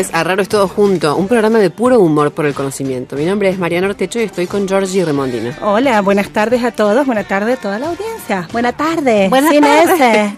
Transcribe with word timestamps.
Bienvenidos 0.00 0.18
a 0.18 0.24
Raro 0.24 0.40
es 0.40 0.48
Todo 0.48 0.66
Junto, 0.66 1.14
un 1.16 1.28
programa 1.28 1.58
de 1.58 1.68
puro 1.68 2.00
humor 2.00 2.32
por 2.32 2.46
el 2.46 2.54
conocimiento. 2.54 3.16
Mi 3.16 3.26
nombre 3.26 3.50
es 3.50 3.58
Mariana 3.58 3.86
Ortecho 3.88 4.18
y 4.18 4.22
estoy 4.22 4.46
con 4.46 4.66
Georgie 4.66 5.04
Remondino. 5.04 5.52
Hola, 5.60 6.00
buenas 6.00 6.30
tardes 6.30 6.64
a 6.64 6.70
todos, 6.70 7.04
buenas 7.04 7.28
tardes 7.28 7.58
a 7.58 7.60
toda 7.60 7.78
la 7.78 7.88
audiencia. 7.90 8.48
Buenas 8.50 8.78
tardes. 8.78 9.28
Buenas 9.28 9.52
tardes. 9.60 10.32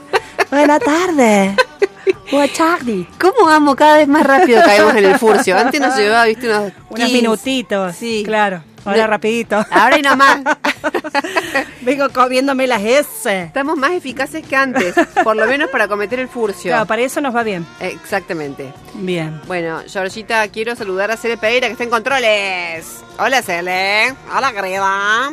Buenas 0.50 0.80
tardes. 0.80 1.54
Buenas 2.32 2.50
tardes. 2.58 3.06
¿Cómo 3.20 3.48
amo? 3.48 3.76
Cada 3.76 3.98
vez 3.98 4.08
más 4.08 4.26
rápido 4.26 4.60
caemos 4.64 4.96
en 4.96 5.04
el 5.04 5.16
furcio. 5.20 5.56
Antes 5.56 5.80
nos 5.80 5.96
llevaba, 5.96 6.24
viste, 6.24 6.48
unos, 6.48 6.72
Unos 6.90 6.98
15. 7.06 7.12
minutitos. 7.12 7.94
Sí. 7.94 8.22
Claro. 8.24 8.64
Ahora 8.84 9.02
No. 9.02 9.06
rapidito. 9.06 9.64
Ahora 9.70 9.96
y 9.96 10.02
no 10.02 10.16
más. 10.16 10.40
Vengo 11.82 12.08
comiéndome 12.10 12.66
las 12.66 12.82
S. 12.82 13.42
Estamos 13.42 13.76
más 13.76 13.92
eficaces 13.92 14.46
que 14.46 14.56
antes, 14.56 14.94
por 15.24 15.36
lo 15.36 15.46
menos 15.46 15.70
para 15.70 15.88
cometer 15.88 16.20
el 16.20 16.28
furcio. 16.28 16.70
Claro, 16.70 16.86
para 16.86 17.02
eso 17.02 17.20
nos 17.20 17.34
va 17.34 17.42
bien. 17.42 17.66
Exactamente. 17.80 18.72
Bien. 18.94 19.40
Bueno, 19.46 19.82
Georgita, 19.86 20.46
quiero 20.48 20.76
saludar 20.76 21.10
a 21.10 21.16
Cele 21.16 21.36
Pereira, 21.36 21.66
que 21.66 21.72
está 21.72 21.84
en 21.84 21.90
controles. 21.90 23.02
Hola, 23.18 23.42
Cele. 23.42 24.14
Hola, 24.34 24.52
querida. 24.52 25.32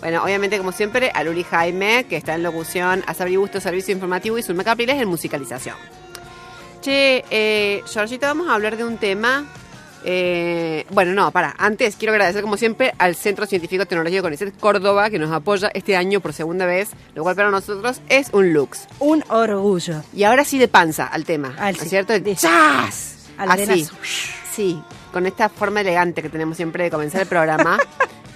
Bueno, 0.00 0.22
obviamente, 0.22 0.58
como 0.58 0.72
siempre, 0.72 1.10
a 1.12 1.24
Luli 1.24 1.42
Jaime, 1.42 2.06
que 2.08 2.16
está 2.16 2.34
en 2.34 2.42
locución, 2.42 3.02
a 3.06 3.14
Sabri 3.14 3.36
Busto, 3.36 3.60
servicio 3.60 3.92
informativo, 3.92 4.38
y 4.38 4.42
Zulma 4.42 4.62
Capriles 4.62 5.00
en 5.00 5.08
musicalización. 5.08 5.76
Che, 6.80 7.24
eh, 7.30 7.82
Georgita, 7.92 8.28
vamos 8.28 8.48
a 8.48 8.54
hablar 8.54 8.76
de 8.76 8.84
un 8.84 8.96
tema. 8.98 9.44
Eh, 10.04 10.86
bueno, 10.90 11.12
no, 11.12 11.30
para. 11.30 11.54
Antes 11.58 11.96
quiero 11.96 12.12
agradecer, 12.12 12.42
como 12.42 12.56
siempre, 12.56 12.92
al 12.98 13.14
Centro 13.14 13.46
Científico 13.46 13.86
Tecnológico 13.86 14.22
CONICET 14.22 14.58
Córdoba, 14.58 15.10
que 15.10 15.18
nos 15.18 15.30
apoya 15.32 15.70
este 15.74 15.96
año 15.96 16.20
por 16.20 16.32
segunda 16.32 16.66
vez, 16.66 16.90
lo 17.14 17.22
cual 17.22 17.36
para 17.36 17.50
nosotros 17.50 18.00
es 18.08 18.28
un 18.32 18.52
lux. 18.52 18.86
Un 18.98 19.24
orgullo. 19.28 20.02
Y 20.14 20.24
ahora 20.24 20.44
sí 20.44 20.58
de 20.58 20.68
panza 20.68 21.06
al 21.06 21.24
tema, 21.24 21.54
Al 21.58 21.76
¿no 21.76 21.82
es 21.82 21.88
cierto? 21.88 22.18
De- 22.18 22.34
¡Chas! 22.36 23.16
Al 23.36 23.50
Así. 23.50 23.86
Sí, 24.52 24.82
con 25.12 25.26
esta 25.26 25.48
forma 25.48 25.80
elegante 25.80 26.22
que 26.22 26.28
tenemos 26.28 26.56
siempre 26.56 26.84
de 26.84 26.90
comenzar 26.90 27.22
el 27.22 27.28
programa. 27.28 27.78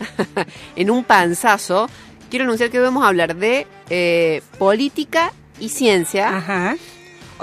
en 0.77 0.91
un 0.91 1.05
panzazo, 1.05 1.89
quiero 2.31 2.45
anunciar 2.45 2.71
que 2.71 2.79
vamos 2.79 3.05
a 3.05 3.09
hablar 3.09 3.37
de 3.37 3.67
eh, 3.91 4.43
política 4.59 5.33
y 5.59 5.69
ciencia, 5.69 6.37
Ajá. 6.37 6.77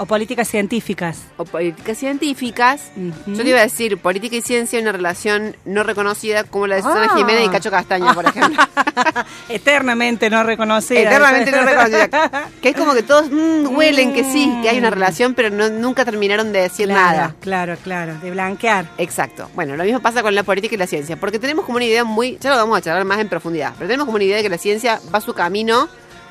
O 0.02 0.06
políticas 0.06 0.48
científicas. 0.48 1.18
o 1.36 1.44
políticas 1.44 1.98
científicas. 1.98 2.90
Yo 3.26 3.42
te 3.42 3.48
iba 3.50 3.58
a 3.58 3.62
decir, 3.62 3.98
política 3.98 4.36
y 4.36 4.40
ciencia, 4.40 4.80
una 4.80 4.92
relación 4.92 5.54
no 5.66 5.82
reconocida 5.82 6.44
como 6.44 6.66
la 6.66 6.76
de 6.76 6.82
Susana 6.82 7.08
Ah. 7.12 7.16
Jiménez 7.18 7.44
y 7.44 7.48
Cacho 7.50 7.70
Castaña, 7.70 8.14
por 8.14 8.24
ejemplo. 8.24 8.62
Eternamente 9.50 10.30
no 10.30 10.42
reconocida. 10.42 11.00
Eternamente 11.00 11.50
no 11.52 11.62
reconocida. 11.64 12.30
Que 12.62 12.70
es 12.70 12.76
como 12.76 12.94
que 12.94 13.02
todos 13.02 13.30
mm, 13.30 13.76
huelen 13.76 14.12
que 14.14 14.24
sí, 14.24 14.50
que 14.62 14.70
hay 14.70 14.78
una 14.78 14.88
relación, 14.90 15.34
pero 15.34 15.50
no- 15.50 15.68
nunca 15.68 16.04
terminaron 16.04 16.52
de 16.52 16.60
decir 16.62 16.88
Claro, 16.88 17.16
nada. 17.18 17.34
claro, 17.40 17.76
claro. 17.82 18.14
De 18.22 18.30
blanquear. 18.30 18.86
Exacto. 18.98 19.50
Bueno, 19.54 19.76
lo 19.76 19.84
mismo 19.84 20.00
pasa 20.00 20.22
con 20.22 20.34
la 20.34 20.42
política 20.44 20.74
y 20.74 20.78
la 20.78 20.86
ciencia, 20.86 21.16
porque 21.18 21.38
tenemos 21.38 21.64
como 21.66 21.76
una 21.76 21.84
idea 21.84 22.04
muy, 22.04 22.38
ya 22.40 22.50
lo 22.50 22.56
vamos 22.56 22.78
a 22.78 22.80
charlar 22.80 23.04
más 23.04 23.18
en 23.18 23.28
profundidad, 23.28 23.74
pero 23.76 23.86
tenemos 23.88 24.06
como 24.06 24.16
una 24.16 24.24
idea 24.24 24.36
de 24.38 24.42
que 24.42 24.48
la 24.48 24.58
ciencia 24.58 24.98
va 25.14 25.20
su 25.20 25.34
camino 25.34 25.88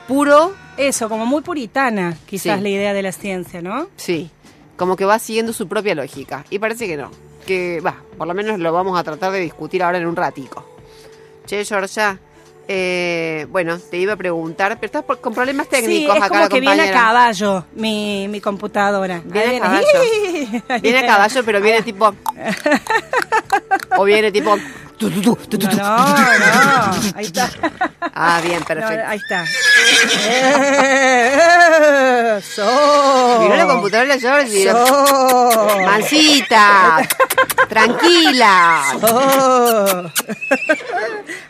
puro, 0.08 0.54
Eso, 0.80 1.10
como 1.10 1.26
muy 1.26 1.42
puritana, 1.42 2.18
quizás 2.26 2.58
Sí. 2.58 2.64
la 2.64 2.70
idea 2.70 2.94
de 2.94 3.02
la 3.04 3.12
ciencia, 3.12 3.62
¿no? 3.62 3.88
sí, 3.98 4.30
como 4.78 4.96
que 4.96 5.04
va 5.06 5.20
siguiendo 5.20 5.52
su 5.52 5.68
propia 5.68 5.94
lógica. 5.94 6.46
Y 6.50 6.58
parece 6.60 6.88
que 6.88 6.96
no, 6.96 7.12
que 7.46 7.82
va, 7.82 7.98
por 8.18 8.26
lo 8.28 8.34
menos 8.34 8.58
lo 8.60 8.72
vamos 8.72 8.98
a 8.98 9.04
tratar 9.04 9.32
de 9.34 9.42
discutir 9.42 9.84
ahora 9.84 9.98
en 9.98 10.08
un 10.08 10.16
ratico. 10.16 10.66
Che, 11.46 11.66
Georgia, 11.66 12.18
eh, 12.66 13.46
bueno, 13.50 13.78
te 13.78 13.98
iba 13.98 14.14
a 14.14 14.16
preguntar, 14.16 14.76
pero 14.76 14.86
estás 14.86 15.04
por- 15.04 15.20
con 15.20 15.34
problemas 15.34 15.68
técnicos 15.68 16.14
sí, 16.14 16.18
es 16.18 16.24
acá 16.24 16.30
como 16.30 16.40
la 16.42 16.48
que 16.50 16.60
viene 16.62 16.90
a 16.90 16.94
caballo 16.94 17.66
mi, 17.76 18.28
mi 18.30 18.40
computadora. 18.40 19.22
Viene 19.26 19.58
a 19.58 19.62
caballo. 19.62 19.88
Viene 20.82 21.00
a 21.00 21.06
caballo, 21.08 21.44
pero 21.44 21.60
viene 21.60 21.82
tipo... 21.82 22.14
o 23.98 24.04
viene 24.06 24.32
tipo... 24.32 24.56
No, 25.02 25.10
no, 25.10 26.40
no. 26.40 26.92
Ahí 27.16 27.26
está. 27.26 27.50
Ah, 28.14 28.40
bien, 28.44 28.60
No, 28.60 28.66
perfecto. 28.66 29.04
ahí 29.08 29.18
está. 29.18 29.46
Eso. 32.38 33.38
Miró 33.42 33.56
la 33.56 33.68
computadora 33.68 34.18
Georgie. 34.20 34.70
Eso. 34.70 35.78
Mansita, 35.86 37.08
tranquila. 37.70 38.82
Oh. 39.02 40.04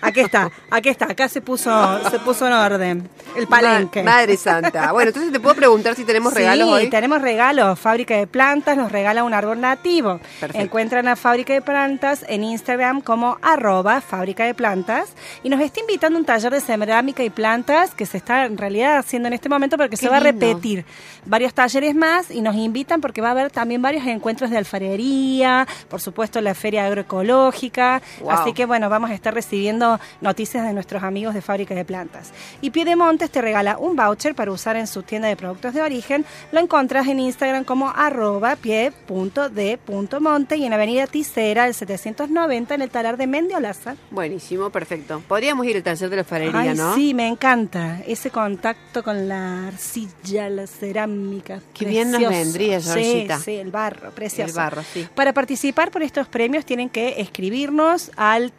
Aquí 0.01 0.21
está, 0.21 0.49
aquí 0.71 0.89
está, 0.89 1.05
acá 1.05 1.27
se 1.27 1.41
puso, 1.41 2.09
se 2.09 2.19
puso 2.19 2.47
en 2.47 2.53
orden 2.53 3.09
el 3.35 3.47
palenque. 3.47 4.01
Ma- 4.03 4.11
Madre 4.11 4.37
santa. 4.37 4.91
Bueno, 4.93 5.09
entonces 5.09 5.31
te 5.31 5.39
puedo 5.39 5.55
preguntar 5.55 5.95
si 5.95 6.03
tenemos 6.05 6.33
regalos 6.33 6.69
hoy. 6.69 6.89
tenemos 6.89 7.21
regalos. 7.21 7.77
Fábrica 7.79 8.15
de 8.15 8.25
Plantas 8.27 8.77
nos 8.77 8.91
regala 8.91 9.23
un 9.23 9.33
árbol 9.33 9.59
nativo. 9.59 10.19
Perfecto. 10.39 10.63
Encuentran 10.63 11.07
a 11.07 11.15
Fábrica 11.15 11.53
de 11.53 11.61
Plantas 11.61 12.23
en 12.27 12.43
Instagram 12.43 13.01
como 13.01 13.37
arroba 13.41 14.01
Fábrica 14.01 14.45
de 14.45 14.53
Plantas 14.53 15.13
y 15.43 15.49
nos 15.49 15.59
está 15.61 15.79
invitando 15.79 16.17
a 16.17 16.21
un 16.21 16.25
taller 16.25 16.51
de 16.51 16.61
cerámica 16.61 17.23
y 17.23 17.29
plantas 17.29 17.93
que 17.93 18.05
se 18.05 18.17
está 18.17 18.45
en 18.45 18.57
realidad 18.57 18.97
haciendo 18.97 19.27
en 19.27 19.33
este 19.33 19.49
momento 19.49 19.77
porque 19.77 19.91
Qué 19.91 19.97
se 19.97 20.09
va 20.09 20.17
a 20.17 20.21
repetir 20.21 20.85
varios 21.25 21.53
talleres 21.53 21.95
más 21.95 22.31
y 22.31 22.41
nos 22.41 22.55
invitan 22.55 23.01
porque 23.01 23.21
va 23.21 23.29
a 23.29 23.31
haber 23.31 23.51
también 23.51 23.81
varios 23.81 24.05
encuentros 24.07 24.49
de 24.49 24.57
alfarería, 24.57 25.67
por 25.89 26.01
supuesto 26.01 26.41
la 26.41 26.55
feria 26.55 26.85
agroecológica, 26.85 28.01
Wow. 28.21 28.31
así 28.31 28.53
que 28.53 28.65
bueno, 28.65 28.89
vamos 28.89 29.11
a 29.11 29.13
estar 29.13 29.33
recibiendo 29.33 29.99
noticias 30.21 30.65
de 30.65 30.73
nuestros 30.73 31.03
amigos 31.03 31.33
de 31.33 31.41
Fábrica 31.41 31.75
de 31.75 31.85
Plantas. 31.85 32.31
Y 32.61 32.71
Piedemontes 32.71 33.29
te 33.29 33.41
regala 33.41 33.77
un 33.77 33.95
voucher 33.95 34.35
para 34.35 34.51
usar 34.51 34.75
en 34.77 34.87
su 34.87 35.03
tienda 35.03 35.27
de 35.27 35.35
productos 35.35 35.73
de 35.73 35.81
origen. 35.81 36.25
Lo 36.51 36.59
encontrás 36.59 37.07
en 37.07 37.19
Instagram 37.19 37.63
como 37.63 37.89
arroba 37.89 38.55
pie.d.monte 38.55 40.57
y 40.57 40.65
en 40.65 40.73
Avenida 40.73 41.07
Ticera, 41.07 41.67
el 41.67 41.73
790, 41.73 42.75
en 42.75 42.81
el 42.81 42.89
talar 42.89 43.17
de 43.17 43.27
Mendiolaza. 43.29 43.95
Buenísimo, 44.11 44.69
perfecto. 44.69 45.21
Podríamos 45.27 45.65
ir 45.65 45.77
al 45.77 45.83
taller 45.83 46.09
de 46.09 46.15
la 46.17 46.23
farería, 46.23 46.73
¿no? 46.73 46.95
sí, 46.95 47.13
me 47.13 47.27
encanta 47.27 48.01
ese 48.07 48.29
contacto 48.31 49.03
con 49.03 49.27
la 49.27 49.67
arcilla, 49.67 50.49
la 50.49 50.67
cerámica. 50.67 51.61
Qué 51.73 51.85
bien 51.85 52.11
nos 52.11 52.21
vendría, 52.27 52.79
Sí, 52.81 52.89
Georgita. 52.89 53.39
sí, 53.39 53.51
el 53.55 53.71
barro, 53.71 54.11
precioso. 54.11 54.49
El 54.49 54.55
barro, 54.55 54.83
sí. 54.93 55.07
Para 55.15 55.33
participar 55.33 55.91
por 55.91 56.03
estos 56.03 56.27
premios 56.27 56.65
tienen 56.65 56.89
que 56.89 57.21
escribirnos 57.21 58.11
al 58.15 58.51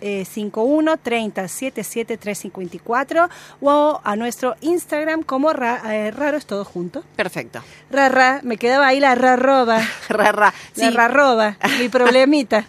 351 0.00 0.96
30 0.98 1.48
77 1.48 2.16
354 2.16 3.28
o 3.60 4.00
a 4.02 4.16
nuestro 4.16 4.54
Instagram 4.60 5.22
como 5.22 5.52
ra, 5.52 5.82
eh, 5.94 6.10
Raro 6.10 6.36
es 6.36 6.46
todo 6.46 6.64
junto. 6.64 7.02
Perfecto. 7.16 7.60
Rara, 7.90 8.40
me 8.42 8.56
quedaba 8.56 8.86
ahí 8.88 9.00
la 9.00 9.14
rarroba. 9.14 9.80
Ra, 10.08 10.32
ra. 10.32 10.54
La 10.76 10.88
Sí. 10.90 10.94
rarroba, 10.96 11.56
mi 11.78 11.88
problemita. 11.90 12.66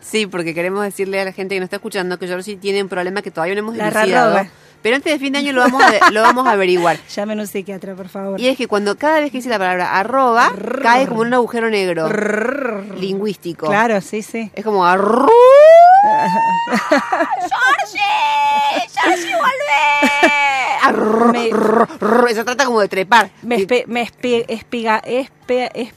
sí, 0.00 0.26
porque 0.26 0.54
queremos 0.54 0.82
decirle 0.84 1.20
a 1.20 1.24
la 1.24 1.32
gente 1.32 1.54
que 1.54 1.60
nos 1.60 1.66
está 1.66 1.76
escuchando 1.76 2.18
que 2.18 2.26
Georgie 2.26 2.56
tiene 2.56 2.82
un 2.82 2.88
problema 2.88 3.22
que 3.22 3.30
todavía 3.30 3.54
no 3.54 3.60
hemos 3.60 3.76
La 3.76 3.90
dilucidado. 3.90 4.34
rarroba. 4.34 4.50
Pero 4.86 4.94
antes 4.94 5.12
de 5.12 5.18
fin 5.18 5.32
de 5.32 5.40
año 5.40 5.52
lo 5.52 5.62
vamos 5.62 5.82
a, 5.82 6.10
lo 6.12 6.22
vamos 6.22 6.46
a 6.46 6.52
averiguar. 6.52 6.96
Llamen 7.16 7.40
un 7.40 7.48
psiquiatra, 7.48 7.96
por 7.96 8.08
favor. 8.08 8.40
Y 8.40 8.46
es 8.46 8.56
que 8.56 8.68
cuando 8.68 8.96
cada 8.96 9.18
vez 9.18 9.32
que 9.32 9.38
dice 9.38 9.48
la 9.48 9.58
palabra 9.58 9.98
arroba, 9.98 10.52
cae 10.80 11.08
como 11.08 11.22
un 11.22 11.34
agujero 11.34 11.68
negro 11.70 12.08
lingüístico. 12.96 13.66
Claro, 13.66 14.00
sí, 14.00 14.22
sí. 14.22 14.48
Es 14.54 14.64
como 14.64 14.84
Me- 21.32 21.50
rru, 21.50 21.84
rru. 21.98 22.28
Se 22.28 22.44
trata 22.44 22.64
como 22.64 22.80
de 22.80 22.86
trepar. 22.86 23.30
Me, 23.42 23.56
Y- 23.56 23.66
espe- 23.66 23.86
me 23.88 24.02
espe- 24.06 24.44
espiga, 24.46 25.02
espe- 25.02 25.90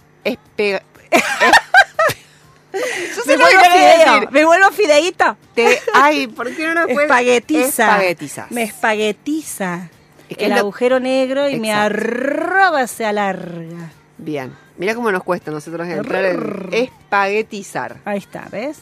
Yo 2.72 2.80
me 3.26 3.34
lo 3.38 3.46
vuelvo 3.46 3.62
decir. 3.62 4.30
me 4.32 4.46
vuelvo 4.46 4.72
fideíto. 4.72 5.38
Te- 5.56 5.80
ay, 5.94 6.28
¿por 6.28 6.54
qué 6.56 6.68
no 6.68 6.74
nos 6.76 6.86
puedes? 6.86 7.02
Espaguetiza. 7.10 7.88
Espaguetizas. 7.92 8.52
Me 8.52 8.64
espaguetiza. 8.64 9.90
Es 10.30 10.38
que 10.38 10.46
el 10.46 10.52
lo- 10.52 10.58
agujero 10.60 11.00
negro 11.00 11.50
y 11.50 11.60
mi 11.60 11.70
Exacto. 11.70 11.86
arroba 11.98 12.86
se 12.88 13.06
alarga. 13.06 13.92
Bien. 14.18 14.56
Mira 14.78 14.94
cómo 14.96 15.12
nos 15.12 15.24
cuesta 15.24 15.50
a 15.52 15.54
nosotros 15.54 15.88
entrar 15.88 16.24
en 16.26 16.70
espaguetizar. 16.72 17.98
Ahí 18.06 18.20
está, 18.20 18.48
¿ves? 18.52 18.78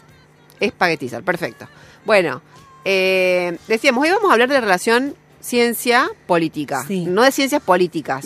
Espaguetizar, 0.60 1.24
perfecto. 1.24 1.68
Bueno, 2.06 2.42
eh, 2.86 3.58
decíamos, 3.68 4.04
hoy 4.04 4.12
vamos 4.12 4.30
a 4.30 4.34
hablar 4.34 4.50
de 4.50 4.56
la 4.56 4.62
relación 4.62 5.16
ciencia-política. 5.40 6.84
Sí. 6.88 7.06
No 7.06 7.24
de 7.24 7.32
ciencias 7.32 7.62
políticas, 7.62 8.26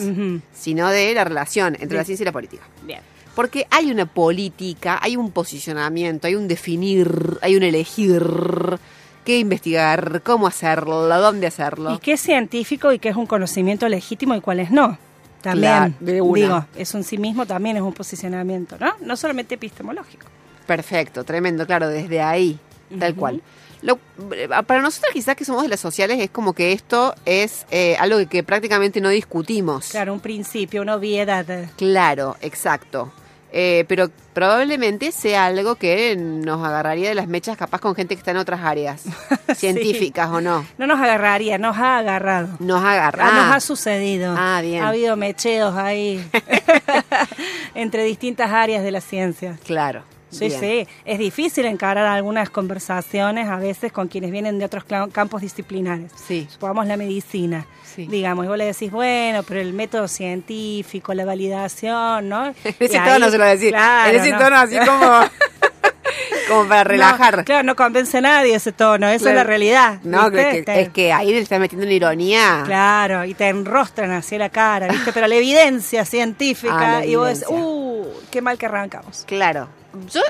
sino 0.54 0.90
de 0.90 1.14
la 1.14 1.24
relación 1.24 1.78
entre 1.80 1.98
la 1.98 2.04
ciencia 2.04 2.24
y 2.24 2.26
la 2.26 2.32
política. 2.32 2.64
Bien. 2.84 3.02
Porque 3.36 3.66
hay 3.70 3.92
una 3.92 4.06
política, 4.06 5.00
hay 5.02 5.16
un 5.16 5.32
posicionamiento, 5.32 6.28
hay 6.28 6.36
un 6.36 6.48
definir, 6.48 7.38
hay 7.42 7.56
un 7.56 7.64
elegir, 7.64 8.22
qué 9.24 9.40
investigar, 9.40 10.22
cómo 10.24 10.48
hacerlo, 10.48 11.08
dónde 11.08 11.48
hacerlo. 11.48 11.96
¿Y 11.96 12.00
qué 12.00 12.14
es 12.14 12.22
científico 12.22 12.92
y 12.92 13.00
qué 13.00 13.10
es 13.10 13.16
un 13.16 13.26
conocimiento 13.26 13.88
legítimo 13.88 14.36
y 14.36 14.42
cuáles 14.42 14.72
no? 14.72 14.98
También, 15.42 15.96
Claro, 16.00 16.34
digo, 16.34 16.66
es 16.76 16.94
un 16.94 17.04
sí 17.04 17.18
mismo, 17.18 17.46
también 17.46 17.76
es 17.78 17.82
un 17.82 17.94
posicionamiento, 17.94 18.78
¿no? 18.80 18.94
No 19.02 19.16
solamente 19.18 19.56
epistemológico. 19.56 20.28
Perfecto, 20.68 21.24
tremendo, 21.24 21.66
claro, 21.66 21.88
desde 21.88 22.22
ahí, 22.22 22.60
tal 23.00 23.12
Ujú. 23.14 23.20
cual. 23.20 23.42
Lo- 23.82 24.00
eh, 24.34 24.48
para 24.68 24.82
nosotros 24.82 25.12
quizás 25.14 25.36
que 25.36 25.44
somos 25.46 25.64
de 25.64 25.70
las 25.70 25.80
sociales 25.80 26.20
es 26.20 26.30
como 26.30 26.54
que 26.54 26.72
esto 26.72 27.16
es 27.26 27.66
eh, 27.72 27.96
algo 28.00 28.18
que, 28.20 28.28
que 28.28 28.44
prácticamente 28.44 29.02
no 29.02 29.10
discutimos. 29.10 29.90
Claro, 29.90 30.14
un 30.14 30.20
principio, 30.20 30.82
una 30.82 30.96
obviedad. 30.96 31.46
Claro, 31.78 32.38
exacto. 32.42 33.12
Eh, 33.54 33.84
pero 33.90 34.10
probablemente 34.34 35.12
sea 35.12 35.48
algo 35.48 35.76
que 35.76 36.16
nos 36.16 36.66
agarraría 36.66 37.10
de 37.10 37.16
las 37.16 37.28
mechas 37.28 37.58
capaz 37.58 37.80
con 37.82 37.96
gente 37.96 38.16
que 38.16 38.20
está 38.20 38.32
en 38.32 38.38
otras 38.38 38.62
áreas, 38.62 39.04
científicas 39.56 40.30
o 40.30 40.40
no. 40.40 40.66
No 40.78 40.88
nos 40.88 41.02
agarraría, 41.02 41.58
nos 41.58 41.76
ha 41.78 41.98
agarrado. 41.98 42.48
Nos 42.60 42.82
agarra. 42.82 43.28
Ah, 43.28 43.34
nos 43.48 43.56
ha 43.56 43.60
sucedido. 43.60 44.36
Ah, 44.38 44.62
bien. 44.62 44.82
Ha 44.84 44.88
habido 44.90 45.18
mecheos 45.18 45.76
ahí 45.76 46.24
entre 47.76 48.04
distintas 48.06 48.52
áreas 48.52 48.84
de 48.84 48.92
la 48.92 49.02
ciencia. 49.02 49.58
claro. 49.66 50.04
Sí, 50.32 50.48
bien. 50.48 50.60
sí, 50.60 50.88
es 51.06 51.20
difícil 51.20 51.66
encarar 51.66 52.06
algunas 52.08 52.50
conversaciones 52.50 53.48
a 53.50 53.58
veces 53.58 53.92
con 53.92 54.08
quienes 54.08 54.32
vienen 54.32 54.58
de 54.60 54.66
otros 54.66 54.84
campos 55.12 55.42
disciplinares. 55.42 56.12
Sí. 56.28 56.48
Supongamos 56.50 56.88
la 56.88 56.98
medicina, 56.98 57.66
Sí. 57.84 58.08
digamos, 58.10 58.46
y 58.46 58.48
vos 58.48 58.58
le 58.58 58.66
decís, 58.66 58.90
bueno, 58.92 59.44
pero 59.44 59.60
el 59.60 59.74
método 59.74 60.08
científico, 60.08 61.14
la 61.14 61.26
validación, 61.26 62.30
¿no? 62.30 62.48
En 62.64 62.76
Y 62.80 62.86
ese 62.86 62.98
ahí- 62.98 63.14
tono 63.14 63.30
se 63.30 63.38
lo 63.38 63.46
decís. 63.46 63.70
Claro, 63.70 64.10
en 64.10 64.16
ese 64.22 64.32
no. 64.32 64.38
tono 64.40 64.56
así 64.56 64.78
como, 64.78 65.20
como 66.48 66.68
para 66.68 66.84
relajar. 66.84 67.38
No, 67.38 67.44
claro, 67.46 67.64
no 67.64 67.76
convence 67.76 68.18
a 68.18 68.22
nadie 68.22 68.56
ese 68.56 68.72
tono, 68.72 69.08
esa 69.10 69.30
es 69.30 69.36
la 69.36 69.44
realidad. 69.44 70.00
No, 70.04 70.28
es 70.30 70.90
que 70.90 71.12
ahí 71.14 71.32
le 71.32 71.40
está 71.40 71.60
metiendo 71.60 71.86
una 71.86 71.94
ironía. 71.94 72.64
Claro, 72.66 73.26
y 73.26 73.34
te 73.34 73.48
enrostran 73.50 74.12
hacia 74.12 74.38
la 74.38 74.50
cara, 74.50 74.88
¿viste? 74.88 75.12
Pero 75.14 75.28
la 75.28 75.36
evidencia 75.36 76.06
científica, 76.06 76.98
Ah, 76.98 77.00
la 77.00 77.06
y 77.06 77.16
vos 77.16 77.28
decís, 77.28 77.44
evidencia. 77.50 77.66
uh, 77.68 78.08
qué 78.32 78.42
mal 78.42 78.58
que 78.58 78.66
arrancamos. 78.66 79.24
Claro. 79.28 79.68
Yo, 80.10 80.22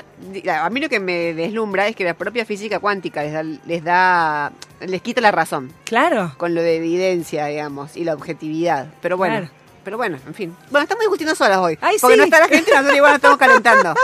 a 0.52 0.70
mí 0.70 0.80
lo 0.80 0.88
que 0.88 0.98
me 0.98 1.34
deslumbra 1.34 1.86
es 1.86 1.94
que 1.94 2.04
la 2.04 2.14
propia 2.14 2.44
física 2.44 2.80
cuántica 2.80 3.22
les 3.22 3.32
da, 3.32 3.42
les 3.42 3.84
da, 3.84 4.52
les 4.80 5.02
quita 5.02 5.20
la 5.20 5.30
razón 5.30 5.72
Claro. 5.84 6.32
con 6.36 6.54
lo 6.54 6.62
de 6.62 6.76
evidencia, 6.76 7.46
digamos, 7.46 7.96
y 7.96 8.04
la 8.04 8.14
objetividad. 8.14 8.88
Pero 9.00 9.16
bueno, 9.16 9.36
Claro. 9.38 9.52
pero 9.84 9.96
bueno, 9.96 10.18
en 10.26 10.34
fin. 10.34 10.56
Bueno, 10.70 10.82
estamos 10.82 11.02
discutiendo 11.02 11.34
solas 11.36 11.58
hoy. 11.58 11.78
Ay, 11.80 11.96
porque 12.00 12.14
sí. 12.14 12.18
no 12.18 12.24
está 12.24 12.40
la 12.40 12.48
gente, 12.48 12.70
nosotros 12.72 12.96
igual 12.96 13.10
nos 13.12 13.16
estamos 13.18 13.38
calentando. 13.38 13.94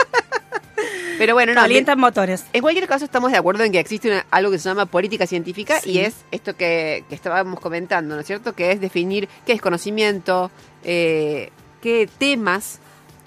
Pero 1.17 1.33
bueno, 1.33 1.53
no. 1.53 1.59
Calientan 1.61 1.99
motores. 1.99 2.45
En 2.53 2.61
cualquier 2.61 2.87
caso, 2.87 3.03
estamos 3.03 3.31
de 3.33 3.37
acuerdo 3.37 3.65
en 3.65 3.73
que 3.73 3.79
existe 3.79 4.07
una- 4.09 4.25
algo 4.31 4.51
que 4.51 4.59
se 4.59 4.69
llama 4.69 4.85
política 4.85 5.27
científica 5.27 5.81
Sí. 5.81 5.91
y 5.91 5.99
es 5.99 6.15
esto 6.31 6.55
que, 6.55 7.03
que 7.09 7.15
estábamos 7.15 7.59
comentando, 7.59 8.15
¿no 8.15 8.21
es 8.21 8.27
cierto? 8.27 8.53
Que 8.53 8.71
es 8.71 8.79
definir 8.79 9.27
qué 9.45 9.51
es 9.51 9.61
conocimiento, 9.61 10.49
eh, 10.85 11.51
qué 11.81 12.07
temas 12.17 12.79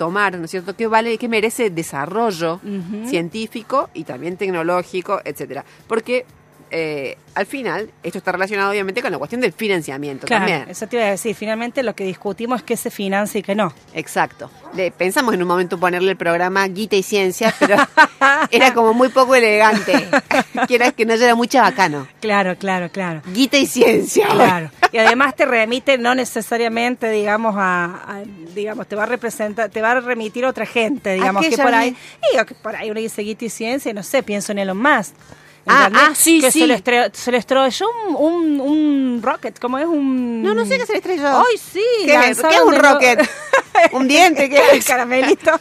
tomar, 0.02 0.37
¿no 0.37 0.46
es 0.46 0.50
cierto? 0.50 0.75
¿Qué 0.75 0.88
vale, 0.88 1.16
qué 1.16 1.28
merece 1.28 1.70
desarrollo 1.70 2.60
científico 3.06 3.88
y 3.94 4.02
también 4.02 4.37
tecnológico, 4.37 5.20
etcétera? 5.25 5.64
Porque 5.87 6.26
eh, 6.74 7.19
al 7.34 7.46
final 7.46 7.90
esto 8.02 8.19
está 8.19 8.32
relacionado 8.32 8.70
obviamente 8.70 9.00
con 9.02 9.12
la 9.12 9.19
cuestión 9.19 9.40
del 9.40 9.52
financiamiento 9.52 10.26
Claro, 10.26 10.46
también. 10.46 10.69
eso 10.70 10.86
te 10.86 10.96
iba 10.96 11.04
a 11.06 11.10
decir. 11.10 11.34
Finalmente 11.34 11.82
lo 11.82 11.94
que 11.94 12.04
discutimos 12.04 12.60
es 12.60 12.62
qué 12.64 12.76
se 12.76 12.90
financia 12.90 13.38
y 13.38 13.42
qué 13.42 13.54
no. 13.54 13.72
Exacto. 13.94 14.50
Le- 14.74 14.90
pensamos 14.90 15.32
en 15.34 15.42
un 15.42 15.48
momento 15.48 15.78
ponerle 15.78 16.10
el 16.10 16.16
programa 16.16 16.66
Guita 16.69 16.96
y 16.96 17.02
Ciencia, 17.02 17.54
pero 17.58 17.76
era 18.50 18.74
como 18.74 18.92
muy 18.94 19.08
poco 19.10 19.34
elegante. 19.34 20.08
que 20.69 20.74
era 20.74 20.92
que 20.92 21.04
no 21.06 21.12
era 21.14 21.34
mucho 21.34 21.58
bacano. 21.60 22.08
Claro, 22.20 22.56
claro, 22.56 22.90
claro. 22.90 23.22
Guita 23.32 23.58
y 23.58 23.66
Ciencia. 23.66 24.26
Claro. 24.28 24.70
Y 24.92 24.98
además 24.98 25.34
te 25.36 25.44
remite 25.46 25.98
no 25.98 26.14
necesariamente, 26.14 27.10
digamos, 27.10 27.54
a, 27.56 27.84
a- 28.06 28.22
digamos, 28.54 28.86
te 28.86 28.96
va 28.96 29.02
a 29.04 29.06
representar, 29.06 29.70
te 29.70 29.80
va 29.82 29.92
a 29.92 30.00
remitir 30.00 30.44
a 30.44 30.48
otra 30.48 30.66
gente, 30.66 31.14
digamos, 31.14 31.46
que 31.46 31.56
por 31.56 31.75
ahí, 31.75 31.94
digo 32.32 32.44
que 32.46 32.54
por 32.54 32.75
ahí 32.76 32.90
uno 32.90 33.00
dice 33.00 33.22
guita 33.22 33.44
y 33.44 33.50
ciencia, 33.50 33.90
y 33.90 33.94
no 33.94 34.02
sé, 34.02 34.22
pienso 34.22 34.52
en 34.52 34.58
Elon 34.58 34.78
Musk. 34.80 35.14
Ah, 35.67 35.91
ah, 35.94 36.11
sí, 36.14 36.41
que 36.41 36.50
sí. 36.50 36.61
Se 36.61 36.67
le, 36.67 36.75
estrelló, 36.75 37.11
se 37.12 37.31
le 37.31 37.38
estrelló 37.38 37.87
un, 38.09 38.17
un, 38.17 38.61
un 38.61 39.23
rocket, 39.23 39.59
¿cómo 39.59 39.79
es 39.79 39.87
un...? 39.87 40.43
No, 40.43 40.55
no 40.55 40.64
sé 40.67 40.79
qué 40.79 40.87
se 40.87 40.93
le 40.93 40.99
estrelló. 40.99 41.29
¡Ay, 41.29 41.56
sí! 41.59 41.85
¿Qué, 42.05 42.14
lanzaron 42.14 42.50
qué 42.50 42.56
es 42.56 42.62
un 42.62 42.75
rocket? 42.75 43.31
¿Un 43.93 44.09
diente? 44.09 44.50
¿Qué 44.50 44.61
es? 44.73 44.85
caramelito. 44.85 45.53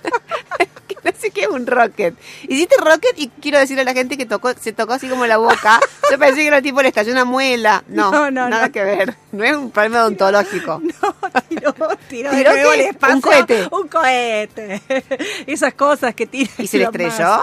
No 1.03 1.12
sé 1.19 1.31
qué 1.31 1.42
es 1.42 1.48
un 1.48 1.65
rocket. 1.65 2.13
Hiciste 2.44 2.75
rocket 2.77 3.13
y 3.18 3.30
quiero 3.30 3.57
decirle 3.57 3.81
a 3.81 3.86
la 3.86 3.94
gente 3.94 4.18
que 4.18 4.27
tocó, 4.27 4.53
se 4.53 4.71
tocó 4.71 4.94
así 4.94 5.07
como 5.07 5.25
la 5.25 5.38
boca. 5.38 5.80
Yo 6.12 6.19
pensé 6.19 6.42
que 6.42 6.48
era 6.48 6.62
tipo 6.62 6.80
le 6.81 6.89
estalló 6.89 7.12
una 7.12 7.25
muela. 7.25 7.83
No, 7.88 8.12
No, 8.12 8.30
no, 8.30 8.48
nada 8.50 8.68
no. 8.68 8.71
que 8.71 8.83
ver. 8.83 9.15
No 9.31 9.44
es 9.44 9.56
un 9.56 9.71
problema 9.71 10.01
odontológico. 10.01 10.80
No, 10.80 11.15
tiró, 11.50 11.74
tiró, 12.07 12.31
¿Tiró 12.31 12.74
espacio. 12.74 13.15
¿Un 13.15 13.21
cohete? 13.21 13.68
Un 13.71 13.88
cohete. 13.88 14.81
Esas 15.48 15.74
cosas 15.74 16.13
que 16.13 16.27
tiran. 16.27 16.53
¿Y 16.59 16.68
se 16.68 16.77
le 16.77 16.83
estrelló? 16.86 17.09
más. 17.18 17.42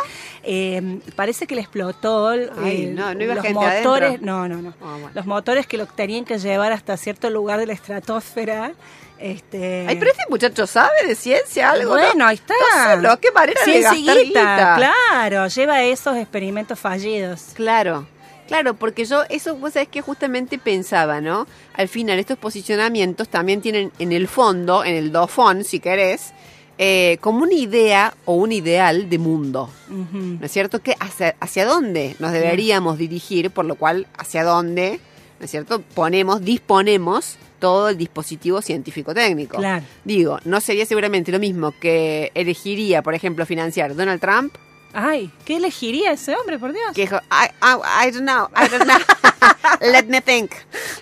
Eh, 0.51 1.01
parece 1.15 1.47
que 1.47 1.55
le 1.55 1.61
explotó 1.61 2.33
el- 2.33 2.51
Ay, 2.65 2.85
el- 2.87 2.95
no, 2.95 3.13
no 3.15 3.23
iba 3.23 3.35
los 3.35 3.45
gente 3.45 3.55
motores. 3.61 4.09
adentro. 4.09 4.27
No, 4.27 4.49
no, 4.49 4.63
no. 4.63 4.71
Ah, 4.81 4.93
bueno. 4.93 5.11
Los 5.13 5.27
motores 5.27 5.67
que 5.67 5.77
lo 5.77 5.85
tenían 5.85 6.25
que 6.25 6.39
llevar 6.39 6.73
hasta 6.73 6.97
cierto 6.97 7.29
lugar 7.29 7.59
de 7.61 7.67
la 7.67 7.75
estratosfera. 7.75 8.73
Este, 9.19 9.85
Ay, 9.89 9.97
pero 9.97 10.11
este 10.13 10.23
muchacho 10.31 10.67
sabe 10.67 11.07
de 11.07 11.15
ciencia 11.15 11.71
algo. 11.71 11.95
¿no? 11.97 12.01
bueno, 12.01 12.27
ahí 12.27 12.37
está. 12.37 12.55
No 12.97 13.03
solo, 13.03 13.21
qué 13.21 13.31
manera 13.33 13.61
de 13.65 13.81
gastar 13.81 13.97
Cienciguita, 13.99 14.23
guita. 14.25 14.75
claro, 14.77 15.49
lleva 15.49 15.83
esos 15.83 16.17
experimentos 16.17 16.79
fallidos. 16.79 17.47
Claro, 17.55 18.07
claro, 18.47 18.75
porque 18.75 19.05
yo 19.05 19.25
eso, 19.29 19.57
vos 19.57 19.73
sabés 19.75 19.89
que 19.89 20.01
justamente 20.03 20.57
pensaba, 20.57 21.21
¿no? 21.21 21.47
Al 21.75 21.89
final, 21.89 22.19
estos 22.21 22.39
posicionamientos 22.39 23.29
también 23.29 23.61
tienen 23.61 23.93
en 23.99 24.13
el 24.13 24.29
fondo, 24.29 24.85
en 24.85 24.95
el 24.95 25.11
dofón, 25.13 25.65
si 25.65 25.81
querés, 25.81 26.33
eh, 26.79 27.19
como 27.21 27.43
una 27.43 27.55
idea 27.55 28.15
o 28.25 28.35
un 28.35 28.53
ideal 28.53 29.11
de 29.11 29.19
mundo. 29.19 29.69
¿No 29.89 30.45
es 30.45 30.53
cierto? 30.53 30.81
Que 30.81 30.95
hacia, 31.01 31.35
hacia 31.41 31.67
dónde 31.67 32.15
nos 32.19 32.33
deberíamos 32.33 32.99
dirigir, 32.99 33.51
por 33.51 33.65
lo 33.65 33.75
cual, 33.75 34.07
hacia 34.17 34.45
dónde, 34.45 35.01
¿no 35.39 35.45
es 35.45 35.51
cierto? 35.51 35.83
Ponemos, 35.95 36.43
disponemos 36.43 37.37
todo 37.59 37.89
el 37.89 37.99
dispositivo 37.99 38.63
científico-técnico. 38.63 39.57
Claro. 39.57 39.85
Digo, 40.05 40.39
no 40.45 40.61
sería 40.61 40.87
seguramente 40.87 41.33
lo 41.33 41.41
mismo 41.41 41.75
que 41.81 42.31
elegiría, 42.35 43.03
por 43.03 43.15
ejemplo, 43.15 43.45
financiar 43.45 43.97
Donald 43.97 44.21
Trump 44.21 44.55
Ay, 44.95 45.31
¿qué 45.45 45.57
elegiría 45.57 46.13
ese 46.13 46.35
hombre, 46.35 46.59
por 46.59 46.73
Dios? 46.73 46.93
que 46.95 47.03
dijo, 47.03 47.17
I, 47.31 47.47
I, 47.63 48.09
I 48.09 48.11
don't 48.11 48.23
know, 48.27 48.49
I 48.57 48.69
don't 48.69 48.85
know. 48.85 48.99
Let 49.81 50.05
me 50.05 50.21
think. 50.23 50.53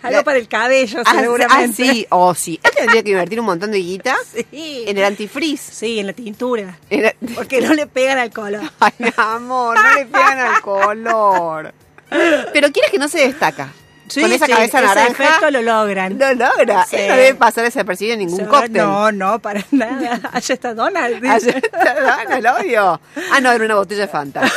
Algo 0.02 0.25
para 0.25 0.38
el 0.38 0.49
cabello, 0.49 1.02
Ah, 1.05 1.14
seguramente. 1.21 1.83
Ah, 1.88 1.93
sí, 1.93 2.07
o 2.11 2.35
sí. 2.35 2.61
Él 2.62 2.71
tendría 2.76 3.02
que 3.02 3.11
invertir 3.11 3.38
un 3.40 3.47
montón 3.47 3.71
de 3.71 3.78
guita 3.78 4.16
Sí. 4.50 4.85
en 4.87 4.99
el 4.99 5.05
antifreeze. 5.05 5.73
Sí, 5.73 5.99
en 6.00 6.07
la 6.09 6.12
tintura. 6.12 6.78
En 6.90 7.12
Porque 7.35 7.61
no 7.61 7.75
le 7.75 7.87
pegan 7.87 8.19
al 8.19 8.33
color. 8.33 8.62
Ay, 8.81 8.93
amor, 9.16 9.76
no 9.81 9.95
le 9.95 10.07
pegan 10.07 10.38
al 10.38 10.61
color. 10.61 11.73
Pero 12.09 12.71
quieres 12.73 12.90
que 12.90 12.99
no 12.99 13.09
se 13.09 13.19
destaca. 13.21 13.73
Con 14.15 14.33
esa 14.33 14.47
sí, 14.47 14.53
cabeza 14.53 14.79
ese 14.79 14.87
naranja. 14.87 15.25
efecto 15.25 15.51
lo 15.51 15.63
logran. 15.63 16.17
No 16.19 16.33
logra. 16.35 16.85
Sí. 16.87 16.97
Él 16.97 17.09
no 17.09 17.17
debe 17.17 17.35
pasar 17.35 17.65
desapercibido 17.65 18.15
en 18.15 18.21
ningún 18.21 18.41
Yo- 18.41 18.49
cóctel. 18.49 18.73
No, 18.77 19.13
no, 19.13 19.39
para 19.41 19.65
nada. 19.73 20.21
Allá 20.33 20.55
está 20.55 20.75
Donald. 20.75 21.17
dice. 21.21 21.51
Ayer 21.51 21.57
está 21.65 22.37
el 22.39 22.47
obvio. 22.47 23.01
Ah, 23.33 23.41
no, 23.41 23.51
era 23.53 23.65
una 23.65 23.75
botella 23.77 24.03
de 24.03 24.09
Fanta. 24.09 24.43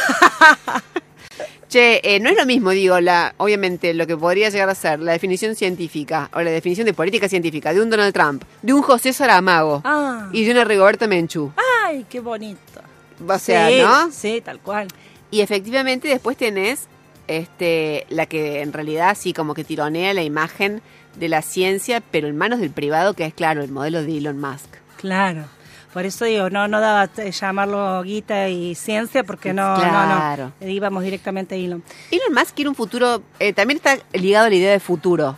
Che, 1.70 2.01
eh, 2.03 2.20
no 2.20 2.32
es 2.32 2.36
lo 2.36 2.48
mismo, 2.48 2.72
digo, 2.72 3.00
la, 3.00 3.36
obviamente 3.38 3.94
lo 3.94 4.08
que 4.08 4.18
podría 4.18 4.50
llegar 4.50 4.70
a 4.70 4.74
ser 4.75 5.00
la 5.00 5.12
definición 5.12 5.56
científica 5.56 6.27
o 6.34 6.41
la 6.41 6.50
definición 6.50 6.86
de 6.86 6.94
política 6.96 7.29
científica 7.29 7.72
de 7.72 7.79
un 7.79 7.91
Donald 7.91 8.12
Trump, 8.12 8.44
de 8.63 8.74
un 8.74 8.82
José 8.82 9.13
Saramago 9.13 9.84
Ah. 9.86 10.29
y 10.34 10.46
de 10.46 10.51
una 10.51 10.63
Rigoberta 10.63 11.06
Menchú. 11.06 11.51
Ay, 11.86 12.08
qué 12.10 12.22
bonito. 12.22 12.82
O 13.27 13.38
sea, 13.38 13.68
sí, 13.68 13.82
¿no? 13.84 14.12
Sí, 14.12 14.41
tal 14.44 14.60
cual. 14.62 14.88
Y 15.29 15.41
efectivamente 15.41 16.08
después 16.08 16.38
tenés 16.38 16.88
este, 17.29 18.05
la 18.09 18.25
que 18.25 18.62
en 18.62 18.74
realidad 18.74 19.15
sí 19.17 19.31
como 19.33 19.53
que 19.53 19.63
tironea 19.63 20.13
la 20.13 20.24
imagen 20.24 20.81
de 21.15 21.29
la 21.29 21.41
ciencia, 21.41 22.01
pero 22.12 22.27
en 22.27 22.36
manos 22.38 22.59
del 22.59 22.71
privado, 22.71 23.13
que 23.13 23.25
es 23.25 23.33
claro, 23.33 23.62
el 23.63 23.71
modelo 23.71 24.03
de 24.03 24.17
Elon 24.17 24.39
Musk. 24.39 24.67
Claro. 24.98 25.45
Por 25.93 26.05
eso 26.05 26.25
digo, 26.25 26.50
no, 26.50 26.67
no 26.67 26.79
daba 26.79 27.09
eh, 27.17 27.31
llamarlo 27.31 28.03
guita 28.03 28.48
y 28.50 28.75
ciencia 28.75 29.24
porque 29.24 29.53
no, 29.53 29.75
Claro. 29.75 30.51
no, 30.51 30.53
no. 30.62 30.67
Íbamos 30.71 31.03
directamente 31.03 31.55
a 31.55 31.57
Elon. 31.57 31.83
Elon 32.12 32.33
Musk 32.33 32.53
quiere 32.55 32.69
un 32.69 32.75
futuro, 32.75 33.24
eh, 33.39 33.53
también 33.53 33.77
está 33.77 33.98
ligado 34.13 34.45
a 34.45 34.50
la 34.50 34.55
idea 34.55 34.71
de 34.71 34.79
futuro. 34.79 35.36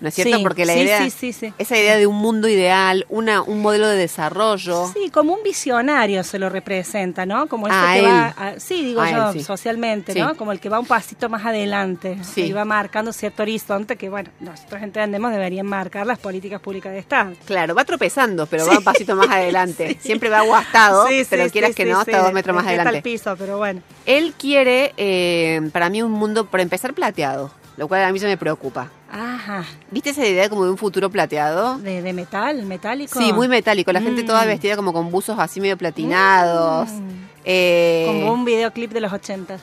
¿No 0.00 0.08
es 0.08 0.14
cierto? 0.14 0.36
Sí, 0.36 0.42
Porque 0.42 0.64
la 0.64 0.74
sí, 0.74 0.80
idea, 0.80 1.02
sí, 1.04 1.10
sí, 1.10 1.32
sí. 1.32 1.52
esa 1.58 1.76
idea 1.78 1.96
de 1.96 2.06
un 2.06 2.16
mundo 2.16 2.48
ideal, 2.48 3.06
una, 3.08 3.42
un 3.42 3.60
modelo 3.60 3.88
de 3.88 3.96
desarrollo. 3.96 4.90
Sí, 4.94 5.10
como 5.10 5.34
un 5.34 5.42
visionario 5.42 6.24
se 6.24 6.38
lo 6.38 6.48
representa, 6.48 7.26
¿no? 7.26 7.46
Como 7.48 7.66
A 7.66 7.92
que 7.92 7.98
él. 8.00 8.04
va, 8.06 8.26
a- 8.36 8.60
sí, 8.60 8.84
digo 8.84 9.00
A 9.00 9.10
yo, 9.10 9.30
él, 9.38 9.44
socialmente. 9.44 10.14
¿no? 10.14 10.36
Como 10.36 10.52
el 10.52 10.60
que 10.60 10.68
va 10.68 10.78
un 10.80 10.86
pasito 10.86 11.28
más 11.28 11.44
adelante 11.44 12.18
Sí. 12.22 12.42
y 12.42 12.52
va 12.52 12.64
marcando 12.64 13.12
cierto 13.12 13.42
horizonte 13.42 13.96
que, 13.96 14.08
bueno, 14.08 14.30
nosotros 14.40 14.82
entendemos 14.82 15.30
deberían 15.32 15.66
marcar 15.66 16.06
las 16.06 16.18
políticas 16.18 16.60
públicas 16.60 16.92
de 16.92 16.98
Estado. 16.98 17.32
Claro, 17.44 17.74
va 17.74 17.84
tropezando, 17.84 18.46
pero 18.46 18.66
va 18.66 18.78
un 18.78 18.84
pasito 18.84 19.14
más 19.16 19.28
adelante. 19.28 19.98
Siempre 20.00 20.28
va 20.30 20.38
aguastado, 20.40 21.06
pero 21.28 21.50
quieras 21.50 21.74
que 21.74 21.84
no, 21.84 22.00
está 22.00 22.22
dos 22.22 22.32
metros 22.32 22.54
más 22.56 22.66
adelante. 22.66 22.96
al 22.98 23.02
piso, 23.02 23.36
pero 23.38 23.58
bueno. 23.58 23.82
Él 24.06 24.34
quiere, 24.38 24.92
eh, 24.96 25.60
para 25.72 25.88
mí, 25.90 26.02
un 26.02 26.12
mundo, 26.12 26.46
por 26.46 26.60
empezar, 26.60 26.94
plateado, 26.94 27.52
lo 27.80 27.88
cual 27.88 28.04
a 28.04 28.12
mí 28.12 28.18
ya 28.18 28.28
me 28.28 28.36
preocupa. 28.36 28.90
Ajá. 29.10 29.64
¿Viste 29.90 30.10
esa 30.10 30.26
idea 30.26 30.50
como 30.50 30.64
de 30.66 30.70
un 30.70 30.76
futuro 30.76 31.08
plateado? 31.08 31.78
De, 31.78 32.02
de 32.02 32.12
metal, 32.12 32.62
metálico. 32.66 33.18
Sí, 33.18 33.32
muy 33.32 33.48
metálico. 33.48 33.90
La 33.90 34.02
gente 34.02 34.22
Mm. 34.22 34.26
toda 34.26 34.44
vestida 34.44 34.76
como 34.76 34.92
con 34.92 35.10
buzos 35.10 35.38
así 35.38 35.62
medio 35.62 35.78
platinados. 35.78 36.90
Mm. 36.90 37.08
Eh, 37.46 38.04
Como 38.06 38.34
un 38.34 38.44
videoclip 38.44 38.92
de 38.92 39.00
los 39.00 39.10
80. 39.14 39.56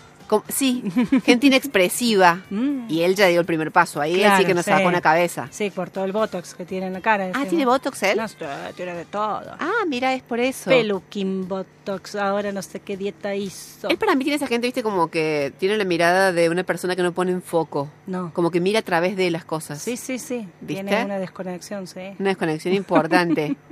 Sí, 0.49 0.83
gente 1.25 1.47
inexpresiva. 1.47 2.43
Mm. 2.49 2.85
Y 2.89 3.01
él 3.01 3.15
ya 3.15 3.27
dio 3.27 3.39
el 3.39 3.45
primer 3.45 3.71
paso 3.71 4.01
ahí, 4.01 4.15
Claro, 4.15 4.35
así 4.35 4.45
que 4.45 4.53
nos 4.53 4.65
sí. 4.65 4.71
sacó 4.71 4.87
una 4.87 5.01
cabeza. 5.01 5.47
Sí, 5.51 5.69
por 5.69 5.89
todo 5.89 6.05
el 6.05 6.11
botox 6.11 6.53
que 6.53 6.65
tiene 6.65 6.87
en 6.87 6.93
la 6.93 7.01
cara. 7.01 7.31
Ah. 7.33 7.45
¿tiene 7.47 7.65
Botox 7.65 8.03
él? 8.03 8.17
No, 8.17 8.27
sí, 8.27 8.35
tiene 8.75 8.93
de 8.93 9.05
todo. 9.05 9.41
Ah, 9.59 9.83
mira, 9.87 10.13
es 10.13 10.23
por 10.23 10.39
eso. 10.39 10.69
Peluquín, 10.69 11.47
botox, 11.47 12.15
ahora 12.15 12.51
no 12.51 12.61
sé 12.61 12.79
qué 12.79 12.97
dieta 12.97 13.35
hizo. 13.35 13.89
Él 13.89 13.97
para 13.97 14.15
mí 14.15 14.23
tiene 14.23 14.35
esa 14.37 14.47
gente, 14.47 14.67
viste, 14.67 14.83
como 14.83 15.09
que 15.09 15.53
tiene 15.57 15.77
la 15.77 15.85
mirada 15.85 16.31
de 16.31 16.49
una 16.49 16.63
persona 16.63 16.95
que 16.95 17.03
no 17.03 17.13
pone 17.13 17.31
en 17.31 17.41
foco. 17.41 17.89
No. 18.05 18.31
Como 18.33 18.51
que 18.51 18.59
mira 18.59 18.79
a 18.79 18.83
través 18.83 19.15
de 19.15 19.31
las 19.31 19.45
cosas. 19.45 19.81
Sí, 19.81 19.97
sí, 19.97 20.19
sí. 20.19 20.47
¿Viste? 20.61 20.83
Tiene 20.83 21.05
una 21.05 21.19
desconexión, 21.19 21.87
sí. 21.87 22.01
Una 22.19 22.29
desconexión 22.29 22.73
importante. 22.73 23.55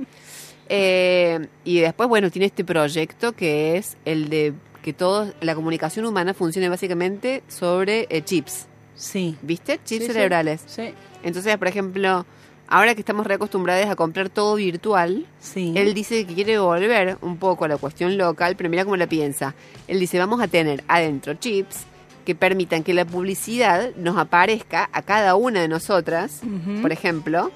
Eh, 0.68 1.48
y 1.64 1.80
después, 1.80 2.10
bueno, 2.10 2.32
tiene 2.32 2.48
este 2.48 2.64
proyecto 2.64 3.34
que 3.34 3.78
es 3.78 3.98
el 4.06 4.30
de 4.30 4.54
que 4.86 4.94
todo, 4.94 5.34
la 5.42 5.56
comunicación 5.56 6.06
humana 6.06 6.34
funcione 6.34 6.70
básicamente 6.70 7.44
sobre 7.50 8.08
eh, 8.10 8.22
chips. 8.24 8.68
Sí. 8.96 9.36
¿Viste? 9.42 9.80
Chips 9.84 10.06
Sí, 10.06 10.12
cerebrales. 10.14 10.62
Sí. 10.68 10.94
Entonces, 11.24 11.58
por 11.58 11.68
ejemplo, 11.68 12.26
ahora 12.68 12.94
que 12.94 13.02
estamos 13.02 13.26
reacostumbrados 13.28 13.88
a 13.90 13.96
comprar 13.96 14.30
todo 14.30 14.56
virtual, 14.56 15.26
Sí. 15.40 15.74
él 15.76 15.94
dice 15.94 16.26
que 16.26 16.36
quiere 16.36 16.58
volver 16.60 17.18
un 17.22 17.38
poco 17.38 17.66
a 17.66 17.68
la 17.68 17.78
cuestión 17.78 18.18
local, 18.18 18.56
pero 18.56 18.70
mira 18.70 18.84
cómo 18.86 18.96
la 18.96 19.08
piensa. 19.08 19.56
Él 19.88 20.00
dice, 20.00 20.20
vamos 20.20 20.40
a 20.40 20.48
tener 20.48 20.84
adentro 20.88 21.34
chips 21.34 21.78
que 22.24 22.36
permitan 22.36 22.84
que 22.84 22.94
la 22.94 23.06
publicidad 23.06 23.90
nos 23.98 24.18
aparezca 24.18 24.90
a 24.94 25.02
cada 25.02 25.36
una 25.36 25.62
de 25.62 25.68
nosotras, 25.68 26.42
por 26.82 26.92
ejemplo, 26.92 27.52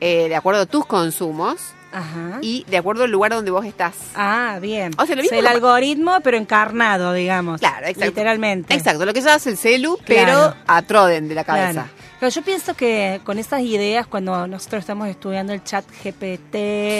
eh, 0.00 0.28
de 0.28 0.36
acuerdo 0.36 0.60
a 0.62 0.66
tus 0.66 0.84
consumos 0.86 1.72
Ajá. 1.94 2.38
y 2.42 2.64
de 2.68 2.76
acuerdo 2.76 3.04
al 3.04 3.10
lugar 3.10 3.32
donde 3.32 3.50
vos 3.50 3.64
estás. 3.64 3.94
Ah, 4.14 4.58
bien. 4.60 4.92
O 4.98 5.06
sea, 5.06 5.16
lo 5.16 5.22
mismo 5.22 5.38
el 5.38 5.44
que- 5.44 5.50
algoritmo, 5.50 6.18
pero 6.22 6.36
encarnado, 6.36 7.12
digamos. 7.12 7.60
Claro, 7.60 7.86
exacto. 7.86 8.04
Literalmente. 8.06 8.74
Exacto, 8.74 9.06
lo 9.06 9.12
que 9.14 9.20
ya 9.20 9.34
hace 9.34 9.50
el 9.50 9.56
celu, 9.56 9.96
Claro. 10.04 10.54
pero 10.54 10.54
a 10.66 10.82
Troden 10.82 11.28
de 11.28 11.34
la 11.34 11.44
cabeza. 11.44 11.72
Claro. 11.72 11.88
Pero 12.24 12.32
yo 12.36 12.40
pienso 12.42 12.72
que 12.72 13.20
con 13.22 13.38
esas 13.38 13.60
ideas, 13.60 14.06
cuando 14.06 14.46
nosotros 14.46 14.80
estamos 14.80 15.08
estudiando 15.08 15.52
el 15.52 15.62
chat 15.62 15.84
GPT 16.02 16.54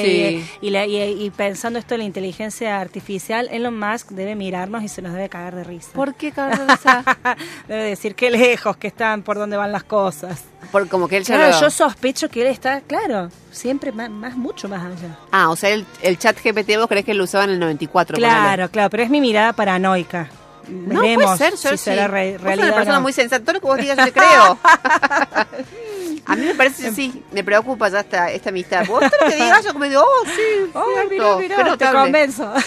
Sí. 0.04 0.46
y, 0.60 0.68
la- 0.68 0.84
y- 0.84 1.24
y 1.24 1.30
pensando 1.30 1.78
esto 1.78 1.94
de 1.94 1.98
la 1.98 2.04
inteligencia 2.04 2.78
artificial, 2.78 3.48
Elon 3.50 3.78
Musk 3.78 4.10
debe 4.10 4.34
mirarnos 4.34 4.82
y 4.82 4.88
se 4.88 5.00
nos 5.00 5.14
debe 5.14 5.30
cagar 5.30 5.54
de 5.54 5.64
risa. 5.64 5.88
¿Por 5.94 6.14
qué, 6.14 6.30
cabeza? 6.30 7.02
debe 7.68 7.84
decir 7.84 8.14
qué 8.14 8.30
lejos 8.30 8.76
que 8.76 8.88
están, 8.88 9.22
por 9.22 9.38
dónde 9.38 9.56
van 9.56 9.72
las 9.72 9.84
cosas. 9.84 10.44
Por 10.70 10.88
como 10.88 11.08
que 11.08 11.16
él 11.16 11.24
ya 11.24 11.36
Claro, 11.36 11.52
lo- 11.54 11.60
yo 11.62 11.70
sospecho 11.70 12.28
que 12.28 12.42
él 12.42 12.48
está, 12.48 12.82
claro, 12.82 13.30
siempre 13.50 13.92
más, 13.92 14.10
más 14.10 14.36
mucho 14.36 14.68
más 14.68 14.82
allá. 14.84 15.16
Ah, 15.32 15.48
o 15.48 15.56
sea, 15.56 15.70
el, 15.70 15.86
el 16.02 16.18
chat 16.18 16.36
GPT 16.38 16.76
vos 16.76 16.86
creés 16.86 17.06
que 17.06 17.14
lo 17.14 17.24
usaba 17.24 17.44
en 17.44 17.50
el 17.50 17.58
94. 17.60 18.16
Claro, 18.18 18.42
ponele. 18.50 18.68
claro, 18.68 18.90
pero 18.90 19.02
es 19.04 19.08
mi 19.08 19.22
mirada 19.22 19.54
paranoica. 19.54 20.28
No 20.68 21.00
Veremos 21.00 21.24
puede 21.24 21.38
ser, 21.38 21.50
yo 21.52 21.70
si 21.70 21.76
sí. 21.78 21.84
será 21.84 22.08
re- 22.08 22.32
Vos 22.32 22.40
sos 22.40 22.44
realidad. 22.44 22.66
una 22.68 22.72
o 22.72 22.76
persona 22.76 22.96
no. 22.96 23.02
muy 23.02 23.12
sensata. 23.12 23.44
Todo 23.44 23.52
lo 23.54 23.60
que 23.60 23.66
vos 23.66 23.78
digas 23.78 23.98
yo 23.98 24.04
te 24.04 24.12
creo. 24.12 24.58
A 26.26 26.36
mí 26.36 26.46
me 26.46 26.54
parece, 26.54 26.90
sí, 26.92 27.22
me 27.32 27.44
preocupa 27.44 27.88
ya 27.90 28.00
esta, 28.00 28.30
esta 28.30 28.48
amistad. 28.50 28.86
Vos 28.86 29.00
todo 29.00 29.10
lo 29.24 29.28
que 29.28 29.34
digas 29.34 29.62
yo 29.64 29.72
como 29.72 29.84
digo, 29.84 30.02
oh, 30.02 30.24
sí, 30.26 30.70
Ay, 30.74 31.08
cierto, 31.10 31.38
mirá, 31.38 31.76
te 31.76 31.90
convenzo. 31.92 32.52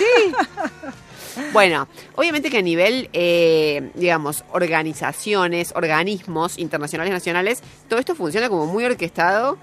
Bueno, 1.54 1.88
obviamente 2.16 2.50
que 2.50 2.58
a 2.58 2.62
nivel, 2.64 3.10
eh, 3.14 3.92
digamos, 3.94 4.44
organizaciones, 4.54 5.72
organismos 5.76 6.58
internacionales, 6.58 7.14
nacionales, 7.14 7.62
todo 7.88 8.00
esto 8.00 8.16
funciona 8.16 8.50
como 8.50 8.66
muy 8.66 8.84
orquestado. 8.86 9.58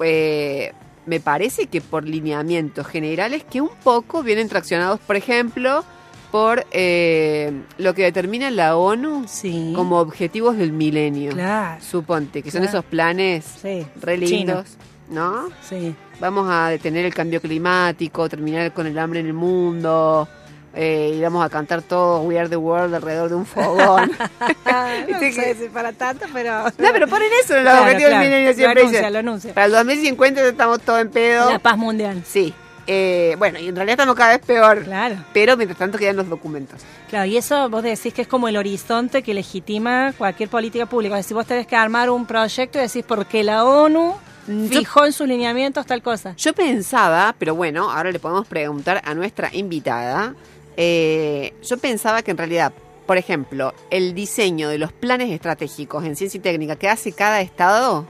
eh, 0.00 0.72
me 1.06 1.18
parece 1.20 1.66
que 1.66 1.80
por 1.80 2.04
lineamientos 2.04 2.86
generales 2.86 3.42
que 3.48 3.60
un 3.60 3.70
poco 3.84 4.22
vienen 4.22 4.48
traccionados, 4.48 5.00
por 5.00 5.16
ejemplo, 5.16 5.84
por 6.32 6.66
eh, 6.72 7.52
lo 7.78 7.94
que 7.94 8.02
determina 8.04 8.50
la 8.50 8.76
ONU 8.76 9.26
Sí. 9.28 9.72
como 9.76 9.98
objetivos 10.00 10.56
del 10.56 10.72
milenio. 10.72 11.32
Claro. 11.32 11.80
Suponte, 11.84 12.42
que 12.42 12.50
son 12.50 12.64
esos 12.64 12.84
planes 12.84 13.44
Sí. 13.62 13.86
re 14.00 14.16
lindos, 14.16 14.76
¿no? 15.10 15.48
Sí. 15.68 15.94
Vamos 16.18 16.48
a 16.50 16.68
detener 16.68 17.04
el 17.04 17.14
cambio 17.14 17.40
climático, 17.40 18.28
terminar 18.28 18.72
con 18.72 18.86
el 18.86 18.98
hambre 18.98 19.20
en 19.20 19.26
el 19.26 19.34
mundo, 19.34 20.26
eh, 20.74 21.16
y 21.16 21.20
vamos 21.20 21.44
a 21.44 21.50
cantar 21.50 21.82
todo 21.82 22.22
We 22.22 22.38
Are 22.38 22.48
the 22.48 22.56
World 22.56 22.94
alrededor 22.94 23.28
de 23.28 23.34
un 23.34 23.44
fogón. 23.44 24.10
no 25.10 25.18
sé 25.18 25.30
que- 25.32 25.54
si 25.54 25.68
para 25.68 25.92
tanto, 25.92 26.24
pero... 26.32 26.64
no, 26.64 26.88
pero 26.92 27.08
ponen 27.08 27.28
eso 27.44 27.56
en 27.56 27.64
los 27.64 27.72
Claro, 27.72 27.82
objetivos 27.82 28.08
claro. 28.10 28.22
del 28.22 28.30
milenio 28.30 28.48
Lo 28.50 28.56
siempre 28.56 28.80
anuncia, 28.80 29.10
lo 29.10 29.18
anuncia. 29.18 29.52
Para 29.54 29.66
el 29.66 29.72
2050 29.72 30.40
ya 30.40 30.48
estamos 30.48 30.80
todos 30.80 31.00
en 31.02 31.10
pedo. 31.10 31.50
La 31.50 31.58
paz 31.58 31.76
mundial. 31.76 32.22
Sí. 32.24 32.54
Eh, 32.86 33.34
bueno, 33.38 33.58
y 33.58 33.68
en 33.68 33.76
realidad 33.76 33.94
estamos 33.94 34.16
cada 34.16 34.36
vez 34.36 34.46
peor. 34.46 34.82
Claro. 34.84 35.16
Pero 35.32 35.56
mientras 35.56 35.78
tanto 35.78 35.98
quedan 35.98 36.16
los 36.16 36.28
documentos. 36.28 36.80
Claro, 37.08 37.26
y 37.26 37.36
eso 37.36 37.68
vos 37.70 37.82
decís 37.82 38.12
que 38.14 38.22
es 38.22 38.28
como 38.28 38.48
el 38.48 38.56
horizonte 38.56 39.22
que 39.22 39.34
legitima 39.34 40.12
cualquier 40.18 40.48
política 40.48 40.86
pública. 40.86 41.18
Es 41.18 41.26
decir, 41.26 41.34
vos 41.36 41.46
tenés 41.46 41.66
que 41.66 41.76
armar 41.76 42.10
un 42.10 42.26
proyecto 42.26 42.78
y 42.78 42.82
decís, 42.82 43.04
porque 43.06 43.42
la 43.44 43.64
ONU 43.64 44.14
Mm, 44.44 44.66
Yo- 44.70 44.80
fijó 44.80 45.04
en 45.06 45.12
sus 45.12 45.28
lineamientos 45.28 45.86
tal 45.86 46.02
cosa. 46.02 46.34
Yo 46.36 46.52
pensaba, 46.52 47.32
pero 47.38 47.54
bueno, 47.54 47.92
ahora 47.92 48.10
le 48.10 48.18
podemos 48.18 48.44
preguntar 48.48 49.00
a 49.04 49.14
nuestra 49.14 49.50
invitada. 49.54 50.34
eh, 50.76 51.52
yo 51.62 51.76
pensaba 51.78 52.22
que 52.22 52.32
en 52.32 52.38
realidad, 52.38 52.72
por 53.06 53.18
ejemplo, 53.18 53.72
el 53.90 54.14
diseño 54.14 54.68
de 54.68 54.78
los 54.78 54.90
planes 54.92 55.30
estratégicos 55.30 56.04
en 56.04 56.16
ciencia 56.16 56.38
y 56.38 56.40
técnica 56.40 56.74
que 56.74 56.88
hace 56.88 57.12
cada 57.12 57.40
estado, 57.40 58.04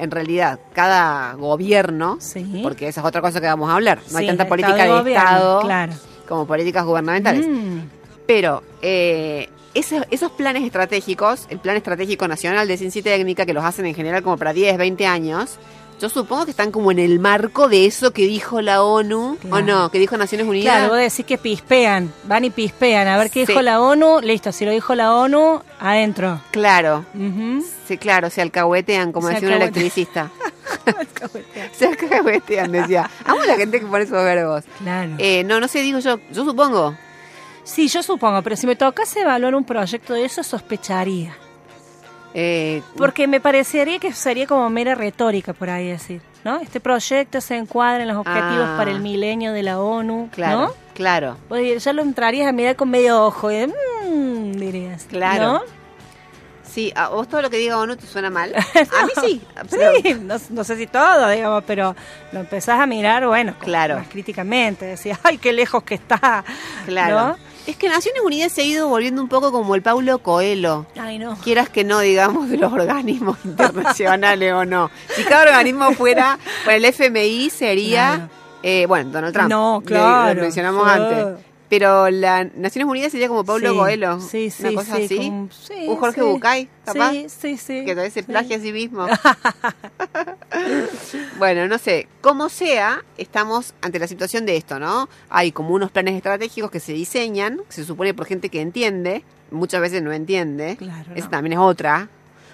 en 0.00 0.10
realidad, 0.10 0.58
cada 0.72 1.34
gobierno, 1.34 2.16
Sí. 2.20 2.60
porque 2.62 2.88
esa 2.88 3.00
es 3.00 3.06
otra 3.06 3.20
cosa 3.20 3.40
que 3.40 3.46
vamos 3.46 3.70
a 3.70 3.74
hablar. 3.74 4.00
No 4.10 4.18
hay 4.18 4.26
tanta 4.26 4.48
política 4.48 4.76
de 4.76 4.82
de 4.84 4.88
gobierno, 4.88 5.22
Estado 5.28 5.60
claro. 5.60 5.92
como 6.28 6.46
políticas 6.46 6.84
gubernamentales. 6.84 7.46
Mm, 7.46 7.78
Pero 8.26 8.62
eh, 8.82 9.48
esos, 9.74 10.04
esos 10.10 10.30
planes 10.32 10.62
estratégicos, 10.64 11.46
el 11.50 11.58
Plan 11.58 11.76
Estratégico 11.76 12.26
Nacional 12.28 12.66
de 12.68 12.76
Ciencia 12.76 13.00
y 13.00 13.02
Técnica, 13.02 13.44
que 13.46 13.52
los 13.52 13.64
hacen 13.64 13.86
en 13.86 13.94
general 13.94 14.22
como 14.22 14.36
para 14.36 14.52
10, 14.52 14.78
20 14.78 15.06
años, 15.06 15.58
yo 16.00 16.08
supongo 16.08 16.44
que 16.46 16.50
están 16.52 16.70
como 16.72 16.90
en 16.90 16.98
el 16.98 17.18
marco 17.20 17.68
de 17.68 17.84
eso 17.86 18.12
que 18.12 18.22
dijo 18.26 18.60
la 18.62 18.82
ONU, 18.82 19.36
¿o 19.50 19.60
no? 19.60 19.90
Que 19.90 19.98
dijo 19.98 20.16
Naciones 20.16 20.46
Unidas. 20.46 20.74
Claro, 20.76 20.88
vos 20.90 20.98
decís 20.98 21.24
que 21.26 21.36
pispean, 21.38 22.12
van 22.24 22.44
y 22.44 22.50
pispean, 22.50 23.06
a 23.06 23.18
ver 23.18 23.30
qué 23.30 23.44
Sí. 23.44 23.52
dijo 23.52 23.62
la 23.62 23.80
ONU, 23.80 24.20
listo, 24.22 24.50
si 24.52 24.64
lo 24.64 24.70
dijo 24.70 24.94
la 24.94 25.14
ONU, 25.14 25.62
adentro. 25.78 26.40
Claro, 26.50 27.04
sí, 27.86 27.98
claro, 27.98 28.30
se 28.30 28.40
alcahuetean, 28.42 29.12
como 29.12 29.28
Se 29.28 29.34
decía 29.34 29.48
un 29.48 29.54
alcahuetean. 29.54 29.84
electricista. 29.84 30.30
se 31.72 31.86
alcahuetean, 31.86 32.72
decía. 32.72 33.10
Amo 33.24 33.42
la 33.44 33.56
gente 33.56 33.80
que 33.80 33.86
pone 33.86 34.04
esos 34.04 34.24
verbos. 34.24 34.64
Claro. 34.78 35.12
Eh, 35.18 35.44
no, 35.44 35.60
no 35.60 35.68
sé, 35.68 35.82
digo 35.82 35.98
yo, 35.98 36.18
yo 36.32 36.44
supongo. 36.44 36.94
Sí, 37.64 37.88
yo 37.88 38.02
supongo, 38.02 38.42
pero 38.42 38.56
si 38.56 38.66
me 38.66 38.74
tocase 38.74 39.20
evaluar 39.20 39.54
un 39.54 39.64
proyecto 39.64 40.14
de 40.14 40.24
eso, 40.24 40.42
sospecharía. 40.42 41.36
Eh, 42.34 42.82
Porque 42.96 43.26
me 43.26 43.40
parecería 43.40 43.98
que 43.98 44.12
sería 44.12 44.46
como 44.46 44.68
mera 44.70 44.94
retórica, 44.94 45.52
por 45.52 45.68
ahí 45.70 45.88
decir, 45.88 46.20
¿no? 46.44 46.60
Este 46.60 46.78
proyecto 46.80 47.40
se 47.40 47.56
encuadra 47.56 48.02
en 48.02 48.08
los 48.08 48.18
objetivos 48.18 48.66
Ah. 48.68 48.74
para 48.78 48.90
el 48.92 49.00
milenio 49.00 49.52
de 49.52 49.62
la 49.64 49.80
ONU, 49.80 50.28
claro, 50.32 50.58
¿no? 50.60 50.72
claro. 50.94 51.36
Dir- 51.50 51.78
ya 51.78 51.92
lo 51.92 52.02
entrarías 52.02 52.48
a 52.48 52.52
mirar 52.52 52.76
con 52.76 52.88
medio 52.90 53.24
ojo, 53.24 53.50
y 53.50 53.56
de, 53.56 53.66
"Mm", 53.66 54.52
dirías, 54.52 55.04
Claro. 55.10 55.44
¿no? 55.54 55.60
Sí, 56.62 56.92
a 56.94 57.08
vos 57.08 57.26
todo 57.28 57.42
lo 57.42 57.50
que 57.50 57.56
diga 57.56 57.78
ONU 57.78 57.96
te 57.96 58.06
suena 58.06 58.30
mal. 58.30 58.54
A 58.96 59.04
mí 59.06 59.10
sí. 59.20 59.42
pero- 59.68 59.92
Sí, 60.00 60.14
no, 60.22 60.36
no 60.50 60.62
sé 60.62 60.76
si 60.76 60.86
todo, 60.86 61.28
digamos, 61.28 61.64
pero 61.66 61.96
lo 62.30 62.38
empezás 62.40 62.78
a 62.78 62.86
mirar, 62.86 63.26
bueno, 63.26 63.54
Claro. 63.58 63.96
más 63.96 64.06
críticamente, 64.06 64.86
decías, 64.86 65.18
ay, 65.24 65.38
qué 65.38 65.52
lejos 65.52 65.82
que 65.82 65.96
está, 65.96 66.44
Claro. 66.86 67.20
¿no? 67.30 67.49
Es 67.66 67.76
que 67.76 67.88
Naciones 67.88 68.22
Unidas 68.24 68.52
se 68.52 68.62
ha 68.62 68.64
ido 68.64 68.88
volviendo 68.88 69.22
un 69.22 69.28
poco 69.28 69.52
como 69.52 69.74
el 69.74 69.82
Paulo 69.82 70.18
Coelho. 70.20 70.86
Ay, 70.98 71.18
no. 71.18 71.36
Quieras 71.36 71.68
que 71.68 71.84
no, 71.84 72.00
digamos, 72.00 72.48
de 72.48 72.56
los 72.56 72.72
organismos 72.72 73.36
internacionales 73.44 74.52
o 74.52 74.64
no. 74.64 74.90
Si 75.14 75.22
cada 75.24 75.42
organismo 75.44 75.92
fuera, 75.92 76.38
bueno, 76.64 76.78
el 76.78 76.84
FMI 76.86 77.50
sería, 77.50 78.08
Claro. 78.14 78.28
eh, 78.62 78.86
bueno, 78.86 79.10
Donald 79.10 79.34
Trump. 79.34 79.50
No, 79.50 79.82
claro. 79.84 80.34
Lo 80.34 80.42
mencionamos 80.42 80.84
sí. 80.84 80.90
antes. 80.98 81.44
Pero 81.70 82.10
la 82.10 82.44
Naciones 82.44 82.90
Unidas 82.90 83.12
sería 83.12 83.28
como 83.28 83.44
Pablo 83.44 83.70
Sí, 83.70 83.76
Coelho. 83.78 84.20
Sí, 84.20 84.50
sí, 84.50 84.64
Una 84.64 84.72
cosa 84.74 84.96
sí, 84.96 85.04
así. 85.04 85.16
como- 85.16 85.48
sí, 85.52 85.74
Un 85.88 85.96
Jorge. 85.96 86.22
Bucay, 86.22 86.68
capaz. 86.84 87.12
Sí, 87.12 87.26
sí, 87.28 87.56
sí. 87.56 87.84
Que 87.84 87.92
todavía 87.92 88.10
se 88.10 88.20
sí. 88.22 88.26
plagia 88.26 88.56
a 88.56 88.60
sí 88.60 88.72
mismo. 88.72 89.06
bueno, 91.38 91.66
no 91.68 91.78
sé. 91.78 92.08
Como 92.20 92.48
sea, 92.48 93.02
estamos 93.18 93.74
ante 93.82 93.98
la 93.98 94.06
situación 94.06 94.46
de 94.46 94.56
esto, 94.56 94.78
¿no? 94.78 95.08
Hay 95.28 95.52
como 95.52 95.74
unos 95.74 95.90
planes 95.90 96.14
estratégicos 96.14 96.70
que 96.70 96.80
se 96.80 96.92
diseñan, 96.92 97.58
que 97.68 97.72
se 97.72 97.84
supone 97.84 98.14
por 98.14 98.26
gente 98.26 98.48
que 98.48 98.60
entiende, 98.60 99.24
muchas 99.50 99.80
veces 99.80 100.02
no 100.02 100.12
entiende. 100.12 100.76
Claro, 100.76 101.12
Esa 101.14 101.26
no. 101.26 101.30
también 101.30 101.52
es 101.54 101.58
otra. 101.60 102.08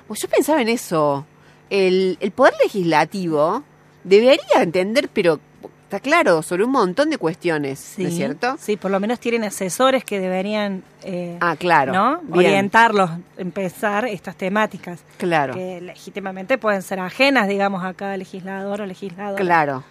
Pues 0.06 0.20
yo 0.20 0.28
pensaba 0.28 0.62
en 0.62 0.68
eso. 0.68 1.26
El, 1.70 2.16
el 2.20 2.30
poder 2.30 2.54
legislativo 2.62 3.64
debería 4.04 4.62
entender, 4.62 5.08
pero 5.12 5.40
está 5.86 6.00
claro, 6.00 6.42
sobre 6.42 6.64
un 6.64 6.72
montón 6.72 7.10
de 7.10 7.16
cuestiones, 7.18 7.78
Sí, 7.78 8.02
¿no 8.02 8.08
es 8.08 8.14
cierto? 8.16 8.56
Sí, 8.60 8.76
por 8.76 8.90
lo 8.90 8.98
menos 8.98 9.20
tienen 9.20 9.44
asesores 9.44 10.04
que 10.04 10.18
deberían 10.18 10.82
eh, 11.04 11.38
Ah, 11.40 11.54
claro. 11.56 12.20
orientarlos, 12.32 13.08
empezar 13.38 14.04
estas 14.06 14.34
temáticas 14.36 14.98
Claro. 15.16 15.54
que 15.54 15.80
legítimamente 15.80 16.58
pueden 16.58 16.82
ser 16.82 16.98
ajenas, 16.98 17.46
digamos, 17.46 17.84
a 17.84 17.94
cada 17.94 18.16
legislador 18.16 18.80
o 18.80 18.86
legisladora. 18.86 19.42
Claro. 19.42 19.84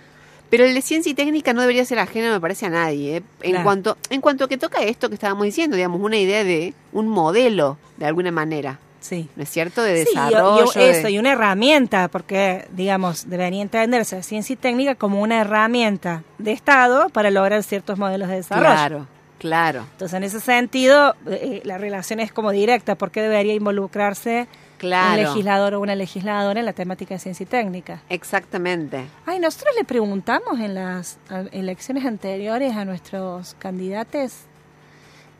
Pero 0.49 0.65
el 0.65 0.73
de 0.73 0.81
ciencia 0.81 1.09
y 1.09 1.15
técnica 1.15 1.53
no 1.53 1.61
debería 1.61 1.85
ser 1.85 1.97
ajeno, 1.99 2.31
me 2.31 2.39
parece, 2.41 2.65
a 2.65 2.69
nadie. 2.69 3.17
¿eh? 3.17 3.23
En, 3.41 3.51
Claro. 3.51 3.63
cuanto, 3.63 3.97
en 4.09 4.19
cuanto 4.21 4.47
que 4.49 4.57
toca 4.57 4.83
esto 4.83 5.07
que 5.09 5.15
estábamos 5.15 5.45
diciendo, 5.45 5.75
digamos, 5.77 6.01
una 6.01 6.17
idea 6.17 6.43
de 6.43 6.73
un 6.91 7.07
modelo, 7.07 7.77
de 7.97 8.05
alguna 8.05 8.31
manera, 8.31 8.79
Sí. 9.05 9.29
¿no 9.35 9.43
es 9.43 9.49
cierto? 9.49 9.83
De 9.83 10.03
Sí, 10.03 10.09
desarrollo. 10.15 10.65
y, 10.65 10.79
eso, 10.79 11.03
de- 11.03 11.11
y 11.11 11.19
una 11.19 11.33
herramienta, 11.33 12.07
porque, 12.07 12.67
digamos, 12.71 13.29
debería 13.29 13.61
entenderse 13.61 14.15
la 14.15 14.23
ciencia 14.23 14.53
y 14.53 14.57
técnica 14.57 14.95
como 14.95 15.21
una 15.21 15.41
herramienta 15.41 16.23
de 16.39 16.51
Estado 16.53 17.09
para 17.09 17.29
lograr 17.29 17.61
ciertos 17.61 17.99
modelos 17.99 18.29
de 18.29 18.35
desarrollo. 18.37 18.65
Claro, 18.73 19.07
claro, 19.37 19.85
Entonces, 19.91 20.17
en 20.17 20.23
ese 20.23 20.39
sentido, 20.39 21.15
eh, 21.27 21.61
la 21.65 21.77
relación 21.77 22.19
es 22.19 22.31
como 22.31 22.49
directa, 22.51 22.95
porque 22.95 23.21
debería 23.21 23.53
involucrarse 23.53 24.47
un 24.49 24.77
claro. 24.79 25.21
legislador 25.21 25.73
o 25.75 25.79
una 25.81 25.95
legisladora 25.95 26.59
en 26.59 26.65
la 26.65 26.73
temática 26.73 27.13
de 27.13 27.19
ciencia 27.19 27.43
y 27.43 27.47
técnica. 27.47 28.01
Exactamente. 28.09 29.05
Ay, 29.25 29.39
nosotros 29.39 29.73
le 29.77 29.83
preguntamos 29.85 30.59
en 30.59 30.73
las 30.75 31.17
elecciones 31.51 32.05
anteriores 32.05 32.75
a 32.75 32.85
nuestros 32.85 33.55
candidatos 33.59 34.33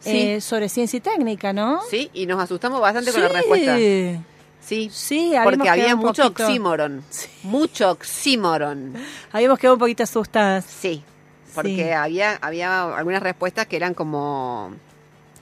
Sí. 0.06 0.22
eh, 0.22 0.42
sobre 0.42 0.70
ciencia 0.70 0.98
y 0.98 1.02
técnica, 1.02 1.52
¿no? 1.54 1.82
Sí, 1.90 2.10
y 2.14 2.26
nos 2.26 2.40
asustamos 2.42 2.80
bastante 2.80 3.12
con 3.12 3.22
la 3.22 3.28
respuesta. 3.30 3.78
Sí, 4.62 4.90
Sí, 4.92 5.32
porque 5.44 5.70
había 5.70 5.96
mucho 5.96 6.24
poquito- 6.24 6.44
oxímoron. 6.46 7.04
Mucho 7.44 7.92
oxímoron. 7.92 8.94
Habíamos 9.32 9.60
quedado 9.60 9.76
un 9.76 9.80
poquito 9.80 10.02
asustadas. 10.04 10.66
Sí, 10.66 11.04
porque 11.54 11.94
había, 11.94 12.38
había 12.42 12.96
algunas 12.96 13.22
respuestas 13.22 13.68
que 13.68 13.76
eran 13.76 13.94
como, 13.94 14.72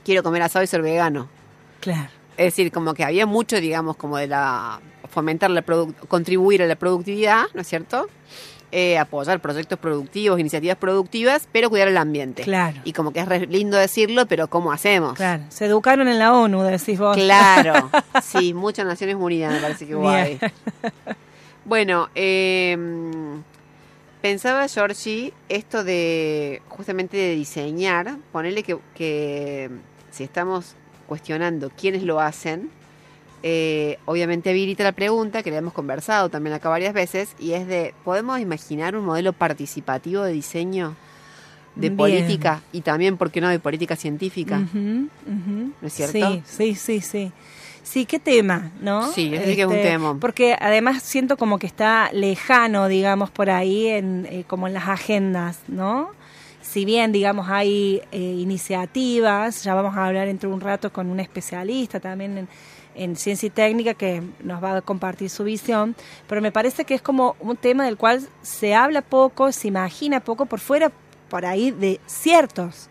quiero 0.04 0.24
comer 0.24 0.42
asado 0.42 0.64
y 0.64 0.68
ser 0.68 0.82
vegano. 0.82 1.30
Claro. 1.80 2.10
Es 2.36 2.46
decir, 2.48 2.72
como 2.72 2.94
que 2.94 3.04
había 3.04 3.26
mucho, 3.26 3.58
digamos, 3.62 3.96
como 3.96 4.18
de 4.18 4.28
la 4.28 4.82
fomentar 5.10 5.52
la 5.52 5.62
contribuir 6.08 6.64
a 6.64 6.66
la 6.66 6.76
productividad, 6.76 7.44
¿no 7.54 7.62
es 7.62 7.68
cierto? 7.68 8.08
Eh, 8.76 8.98
apoyar 8.98 9.40
proyectos 9.40 9.78
productivos, 9.78 10.40
iniciativas 10.40 10.76
productivas, 10.78 11.48
pero 11.52 11.70
cuidar 11.70 11.90
el 11.90 11.98
ambiente. 11.98 12.42
Claro. 12.42 12.82
Y 12.84 12.94
como 12.94 13.14
que 13.14 13.20
es 13.20 13.28
re 13.28 13.46
lindo 13.46 13.78
decirlo, 13.78 14.26
pero 14.26 14.48
¿cómo 14.48 14.72
hacemos? 14.72 15.14
Claro, 15.14 15.44
se 15.50 15.68
educaron 15.68 16.08
en 16.08 16.18
la 16.18 16.34
ONU, 16.34 16.64
decís 16.64 16.98
vos. 16.98 17.16
Claro. 17.16 17.92
Sí, 18.24 18.56
muchas 18.56 18.88
Naciones 18.88 19.16
Unidas 19.20 19.54
me 19.54 19.60
parece 19.60 19.86
que. 19.86 19.94
Bien. 19.94 20.40
Bueno, 21.66 22.10
eh, 22.16 22.76
pensaba, 24.24 24.68
Georgie, 24.68 25.34
esto 25.50 25.84
de 25.84 26.64
justamente 26.68 27.16
de 27.16 27.36
diseñar, 27.36 28.18
ponerle 28.32 28.64
que, 28.64 28.80
que 28.96 29.70
si 30.10 30.24
estamos 30.24 30.76
cuestionando 31.06 31.70
quiénes 31.70 32.02
lo 32.02 32.20
hacen, 32.20 32.72
eh, 33.44 34.00
obviamente 34.06 34.50
habilita 34.50 34.84
la 34.84 34.94
pregunta 34.94 35.44
que 35.44 35.52
le 35.52 35.58
hemos 35.58 35.74
conversado 35.74 36.30
también 36.30 36.54
acá 36.54 36.70
varias 36.70 36.94
veces 36.94 37.36
y 37.40 37.52
es 37.52 37.68
de, 37.68 37.94
¿podemos 38.06 38.40
imaginar 38.40 38.96
un 38.96 39.06
modelo 39.06 39.34
participativo 39.34 40.24
de 40.24 40.32
diseño 40.32 40.96
de 41.76 41.90
Bien. 41.90 41.98
política 41.98 42.62
y 42.72 42.82
también, 42.82 43.18
¿por 43.18 43.32
qué 43.32 43.42
no, 43.42 43.50
de 43.50 43.60
política 43.60 43.96
científica? 43.96 44.60
¿No 44.60 45.10
es 45.82 45.94
cierto? 45.94 46.34
Sí, 46.36 46.44
sí, 46.46 46.76
sí, 46.76 47.02
sí. 47.02 47.32
Sí, 47.84 48.06
qué 48.06 48.18
tema, 48.18 48.72
¿no? 48.80 49.10
Este, 49.10 49.46
Sí, 49.46 49.56
que 49.56 49.62
es 49.62 49.68
un 49.68 49.74
tema. 49.74 50.18
Porque 50.18 50.56
además 50.58 51.04
siento 51.04 51.36
como 51.36 51.60
que 51.60 51.68
está 51.68 52.10
lejano, 52.14 52.88
digamos, 52.88 53.30
por 53.30 53.50
ahí, 53.50 53.88
en, 53.88 54.26
eh, 54.30 54.46
como 54.48 54.68
en 54.68 54.74
las 54.74 54.88
agendas, 54.88 55.60
¿no? 55.68 56.12
Si 56.62 56.86
bien, 56.86 57.12
digamos, 57.12 57.50
hay 57.50 58.02
eh, 58.14 58.18
iniciativas, 58.18 59.64
ya 59.66 59.74
vamos 59.74 59.98
a 59.98 60.06
hablar 60.06 60.30
entre 60.30 60.48
un 60.48 60.62
rato 60.62 60.94
con 60.94 61.10
un 61.10 61.20
especialista 61.20 62.00
también 62.00 62.38
en, 62.38 62.48
en 62.96 63.16
ciencia 63.16 63.48
y 63.48 63.50
técnica 63.50 63.94
que 63.94 64.22
nos 64.44 64.64
va 64.64 64.78
a 64.78 64.82
compartir 64.82 65.30
su 65.30 65.44
visión, 65.44 65.96
pero 66.28 66.42
me 66.42 66.52
parece 66.52 66.86
que 66.86 66.94
es 66.96 67.02
como 67.02 67.36
un 67.40 67.58
tema 67.58 67.86
del 67.86 67.98
cual 67.98 68.22
se 68.42 68.76
habla 68.76 69.02
poco, 69.02 69.52
se 69.52 69.68
imagina 69.68 70.20
poco 70.20 70.46
por 70.46 70.60
fuera, 70.60 70.92
por 71.30 71.46
ahí, 71.46 71.72
de 71.72 72.00
ciertos 72.06 72.90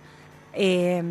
eh, 0.55 1.03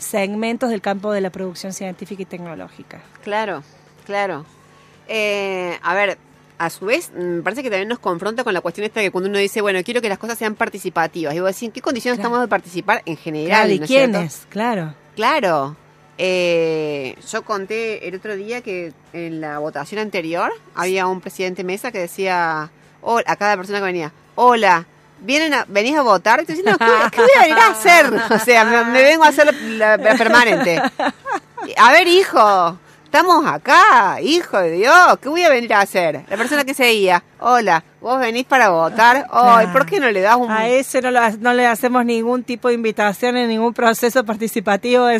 segmentos 0.00 0.70
del 0.70 0.80
campo 0.80 1.12
de 1.12 1.20
la 1.20 1.30
producción 1.30 1.72
científica 1.72 2.22
y 2.22 2.26
tecnológica. 2.26 3.00
Claro, 3.22 3.62
claro. 4.06 4.44
Eh, 5.06 5.78
a 5.82 5.94
ver, 5.94 6.18
a 6.58 6.70
su 6.70 6.86
vez, 6.86 7.12
mm, 7.14 7.20
me 7.36 7.42
parece 7.42 7.62
que 7.62 7.70
también 7.70 7.88
nos 7.88 7.98
confronta 8.00 8.42
con 8.44 8.52
la 8.54 8.60
cuestión 8.60 8.84
esta 8.84 9.00
que 9.00 9.10
cuando 9.10 9.30
uno 9.30 9.38
dice, 9.38 9.60
bueno, 9.60 9.78
quiero 9.84 10.00
que 10.00 10.08
las 10.08 10.18
cosas 10.18 10.36
sean 10.38 10.54
participativas. 10.54 11.32
Digo, 11.34 11.46
decir, 11.46 11.68
¿en 11.68 11.72
qué 11.72 11.80
condiciones 11.80 12.16
Claro. 12.18 12.28
estamos 12.28 12.40
de 12.44 12.48
participar 12.48 13.02
en 13.06 13.16
general? 13.16 13.48
Claro, 13.60 13.72
¿y 13.72 13.78
¿no 13.80 13.86
cierto? 13.86 14.12
quiénes? 14.18 14.46
Claro. 14.48 14.94
Claro. 15.14 15.76
Eh, 16.20 17.16
yo 17.30 17.42
conté 17.42 18.08
el 18.08 18.16
otro 18.16 18.34
día 18.34 18.60
que 18.60 18.92
en 19.12 19.40
la 19.40 19.58
votación 19.58 20.00
anterior 20.00 20.52
había 20.74 21.06
un 21.06 21.20
presidente 21.20 21.62
mesa 21.62 21.92
que 21.92 22.00
decía 22.00 22.70
hola, 23.02 23.24
a 23.26 23.36
cada 23.36 23.56
persona 23.56 23.78
que 23.78 23.84
venía, 23.84 24.12
hola, 24.34 24.86
¿vienen 25.20 25.54
a, 25.54 25.64
¿venís 25.68 25.96
a 25.96 26.02
votar? 26.02 26.40
Y 26.42 26.46
tú 26.46 26.52
dices, 26.52 26.66
no, 26.66 26.76
¿qué, 26.76 26.86
qué 27.12 27.20
voy 27.20 27.30
a 27.36 27.42
venir 27.42 27.58
a 27.58 27.68
hacer? 27.68 28.12
O 28.30 28.38
sea, 28.40 28.64
me, 28.64 28.84
me 28.86 29.02
vengo 29.02 29.24
a 29.24 29.28
hacer 29.28 29.54
la, 29.54 29.96
la 29.96 30.14
permanente. 30.16 30.82
A 31.76 31.92
ver, 31.92 32.06
hijo, 32.08 32.78
estamos 33.04 33.46
acá, 33.46 34.20
hijo 34.20 34.58
de 34.58 34.72
Dios, 34.72 35.18
¿qué 35.20 35.28
voy 35.28 35.44
a 35.44 35.48
venir 35.48 35.72
a 35.74 35.80
hacer? 35.80 36.24
La 36.28 36.36
persona 36.36 36.64
que 36.64 36.74
seguía, 36.74 37.22
hola, 37.40 37.84
vos 38.00 38.18
venís 38.20 38.44
para 38.44 38.68
votar, 38.70 39.26
ay, 39.30 39.64
Claro. 39.66 39.72
¿por 39.72 39.86
qué 39.86 40.00
no 40.00 40.10
le 40.10 40.20
das 40.20 40.36
un... 40.36 40.50
A 40.50 40.68
ese 40.68 41.00
no, 41.02 41.10
lo 41.10 41.20
no 41.38 41.52
le 41.52 41.66
hacemos 41.66 42.04
ningún 42.04 42.42
tipo 42.44 42.68
de 42.68 42.74
invitación 42.74 43.36
en 43.36 43.48
ningún 43.48 43.72
proceso 43.74 44.24
participativo. 44.24 45.06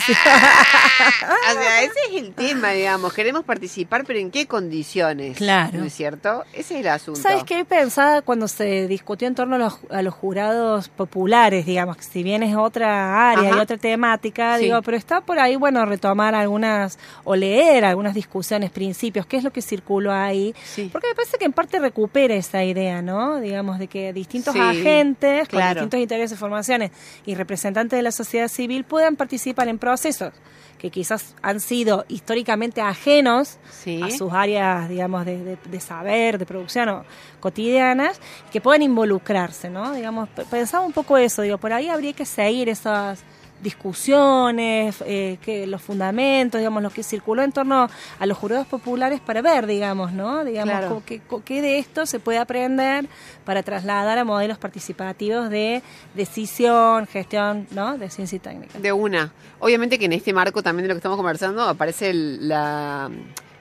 O 0.99 1.53
sea, 1.53 1.83
ese 1.83 1.93
es 2.11 2.23
el 2.23 2.33
tema, 2.35 2.71
digamos. 2.73 3.13
Queremos 3.13 3.45
participar, 3.45 4.05
pero 4.05 4.19
¿en 4.19 4.31
qué 4.31 4.47
condiciones? 4.47 5.37
Claro. 5.37 5.79
¿No 5.79 5.85
es 5.85 5.95
cierto? 5.95 6.45
Ese 6.53 6.75
es 6.75 6.81
el 6.81 6.89
asunto. 6.89 7.21
¿Sabes 7.21 7.45
qué 7.45 7.65
pensaba 7.65 8.23
cuando 8.23 8.49
se 8.49 8.87
discutió 8.89 9.29
en 9.29 9.35
torno 9.35 9.57
a 9.57 9.59
los, 9.59 9.79
a 9.91 10.03
los 10.03 10.13
jurados 10.15 10.89
populares, 10.89 11.67
digamos, 11.67 11.97
que 11.97 12.03
si 12.03 12.23
bien 12.23 12.43
es 12.43 12.57
otra 12.57 13.31
área 13.31 13.51
Ajá. 13.51 13.59
y 13.59 13.61
otra 13.61 13.77
temática, 13.77 14.57
Sí. 14.59 14.65
digo, 14.65 14.83
pero 14.83 14.97
está 14.97 15.21
por 15.21 15.39
ahí, 15.39 15.57
bueno, 15.57 15.85
retomar 15.87 16.35
algunas 16.35 16.99
o 17.25 17.35
leer 17.37 17.85
algunas 17.85 18.15
discusiones, 18.15 18.71
principios, 18.71 19.25
qué 19.27 19.37
es 19.37 19.45
lo 19.45 19.53
que 19.53 19.63
circuló 19.63 20.13
ahí, 20.13 20.55
Sí. 20.65 20.89
porque 20.93 21.09
me 21.09 21.15
parece 21.15 21.39
que 21.39 21.45
en 21.45 21.53
parte 21.53 21.79
recupera 22.09 22.35
esa 22.35 22.65
idea, 22.65 23.03
¿no? 23.03 23.39
Digamos, 23.41 23.79
de 23.79 23.87
que 23.87 24.13
distintos 24.15 24.55
Sí, 24.55 24.61
agentes 24.61 25.47
con 25.49 25.61
distintos 25.75 26.01
intereses 26.01 26.37
y 26.37 26.41
formaciones 26.41 26.91
y 27.27 27.35
representantes 27.35 27.97
de 27.99 28.03
la 28.03 28.13
sociedad 28.13 28.49
civil 28.49 28.85
puedan 28.85 29.17
participar 29.17 29.69
en 29.69 29.79
procesos 29.79 30.33
que 30.79 30.91
quizás 30.91 31.35
han 31.43 31.59
sido 31.61 32.05
históricamente 32.09 32.81
ajenos 32.81 33.59
Sí. 33.71 34.01
a 34.03 34.11
sus 34.11 34.33
áreas, 34.33 34.89
digamos, 34.89 35.27
de, 35.27 35.43
de- 35.43 35.59
de 35.71 35.81
saber, 35.81 36.39
de 36.39 36.47
producción 36.47 36.89
o 36.89 37.05
cotidianas, 37.41 38.21
que 38.53 38.61
puedan 38.61 38.83
involucrarse, 38.83 39.69
¿no? 39.71 39.93
Digamos, 39.93 40.29
pensaba 40.51 40.87
un 40.87 40.93
poco 40.93 41.19
eso, 41.19 41.43
digo, 41.43 41.59
por 41.59 41.73
ahí 41.73 41.89
habría 41.89 42.13
que 42.15 42.25
seguir 42.25 42.69
esas 42.69 43.23
discusiones, 43.63 45.03
eh, 45.07 45.39
que 45.43 45.67
los 45.67 45.83
fundamentos, 45.83 46.59
digamos, 46.59 46.83
lo 46.83 46.91
que 46.91 47.03
circuló 47.03 47.43
en 47.43 47.53
torno 47.53 47.89
a 48.19 48.27
los 48.27 48.39
jurados 48.39 48.67
populares 48.67 49.21
para 49.21 49.43
ver, 49.43 49.67
digamos, 49.67 50.13
¿no? 50.13 50.45
Digamos, 50.45 50.75
Claro. 50.79 51.03
qué, 51.05 51.21
qué 51.45 51.63
de 51.63 51.79
esto 51.79 52.07
se 52.07 52.21
puede 52.21 52.39
aprender 52.39 53.07
para 53.45 53.63
trasladar 53.63 54.19
a 54.19 54.25
modelos 54.25 54.59
participativos 54.59 55.51
de 55.51 55.83
decisión, 56.15 57.07
gestión, 57.07 57.67
¿no? 57.73 57.99
De 57.99 58.11
ciencia 58.11 58.37
y 58.37 58.41
técnica. 58.41 58.79
De 58.79 58.93
una. 58.93 59.33
Obviamente 59.59 59.99
que 59.99 60.05
en 60.07 60.13
este 60.13 60.33
marco 60.33 60.63
también 60.63 60.85
de 60.85 60.89
lo 60.89 60.95
que 60.95 60.99
estamos 60.99 61.17
conversando 61.17 61.63
aparece 61.63 62.11
el- 62.11 62.49
la, 62.49 63.11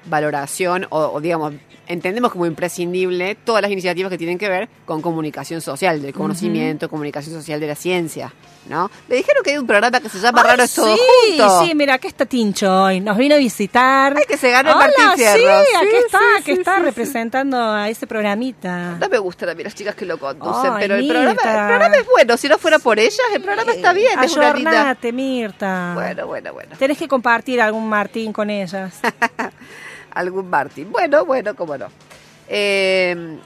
valoración 0.10 0.86
o, 0.90 1.00
o, 1.08 1.20
digamos, 1.20 1.54
entendemos 1.88 2.32
como 2.32 2.46
imprescindible 2.46 3.36
todas 3.36 3.62
las 3.62 3.72
iniciativas 3.72 4.12
que 4.12 4.18
tienen 4.18 4.38
que 4.38 4.50
ver 4.50 4.70
con 4.86 5.02
comunicación 5.02 5.62
social, 5.62 6.02
del 6.02 6.14
conocimiento, 6.14 6.90
comunicación 6.90 7.36
social 7.36 7.60
de 7.60 7.68
la 7.68 7.76
ciencia, 7.76 8.34
¿no? 8.70 8.90
Le 9.08 9.18
dijeron 9.18 9.44
que 9.44 9.52
hay 9.52 9.58
un 9.58 9.68
programa 9.68 10.00
que 10.00 10.10
se 10.10 10.20
llama 10.20 10.42
Ay, 10.42 10.50
Raro 10.50 10.64
es 10.64 10.74
todo 10.74 10.96
sí, 10.96 11.02
junto. 11.38 11.66
Sí, 11.66 11.76
mira, 11.76 11.96
aquí 11.96 12.08
está 12.08 12.26
Tincho 12.26 12.84
hoy. 12.84 13.00
Nos 13.00 13.18
vino 13.18 13.36
a 13.36 13.38
visitar. 13.38 14.14
Ay, 14.16 14.24
que 14.28 14.38
se 14.38 14.52
ganó 14.52 14.70
el 14.70 14.76
Hola, 14.76 14.88
Martín 14.88 15.18
Fierro. 15.18 15.38
Sí, 15.38 15.76
aquí 15.76 15.88
Sí, 15.90 15.96
está, 16.06 16.20
sí, 16.38 16.44
que 16.44 16.52
está 16.54 16.80
representando 16.80 17.58
a 17.58 17.90
ese 17.90 18.08
programita. 18.08 18.98
No 19.00 19.10
me 19.10 19.18
gustan 19.18 19.50
a 19.50 19.56
mí 19.56 19.64
las 19.64 19.76
chicas 19.76 19.96
que 19.96 20.06
lo 20.06 20.20
conducen, 20.20 20.74
Ay, 20.74 20.80
pero 20.80 20.96
el 20.96 21.08
programa, 21.08 21.32
el 21.32 21.68
programa 21.68 21.96
es 21.96 22.06
bueno. 22.06 22.38
Si 22.38 22.48
no 22.48 22.58
fuera 22.58 22.80
por 22.80 23.00
ellas, 23.00 23.20
el 23.34 23.42
programa 23.42 23.72
está 23.72 23.94
bien. 23.94 24.20
Es 24.24 24.36
una 24.36 24.54
linda. 24.54 24.98
Mirta. 25.14 25.92
Bueno, 25.96 26.28
bueno, 26.28 26.54
bueno. 26.54 26.76
Tenés 26.78 26.98
que 26.98 27.08
compartir 27.08 27.62
algún 27.62 27.88
Martín 27.88 28.34
con 28.34 28.50
ellas. 28.50 29.00
Algún 30.20 30.50
Martín. 30.50 30.92
Bueno, 30.92 31.26
bueno, 31.26 31.56
cómo 31.56 31.78
no. 31.78 31.88
Eh, 32.48 33.38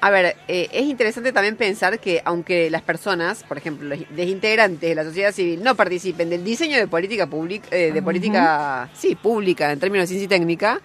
a 0.00 0.10
ver, 0.10 0.36
eh, 0.46 0.68
es 0.72 0.84
interesante 0.84 1.32
también 1.32 1.56
pensar 1.56 1.98
que 1.98 2.22
aunque 2.24 2.70
las 2.70 2.82
personas, 2.82 3.42
por 3.42 3.58
ejemplo, 3.58 3.88
los 3.88 3.98
desintegrantes 4.10 4.88
de 4.88 4.94
la 4.94 5.02
sociedad 5.02 5.32
civil 5.32 5.62
no 5.62 5.74
participen 5.74 6.30
del 6.30 6.44
diseño 6.44 6.76
de 6.76 6.86
política 6.86 7.26
pública, 7.26 7.66
eh, 7.72 7.90
de 7.90 8.00
política, 8.00 8.88
sí, 8.94 9.16
pública 9.16 9.72
en 9.72 9.80
términos 9.80 10.04
de 10.04 10.14
ciencia 10.14 10.26
y 10.26 10.28
técnica, 10.28 10.80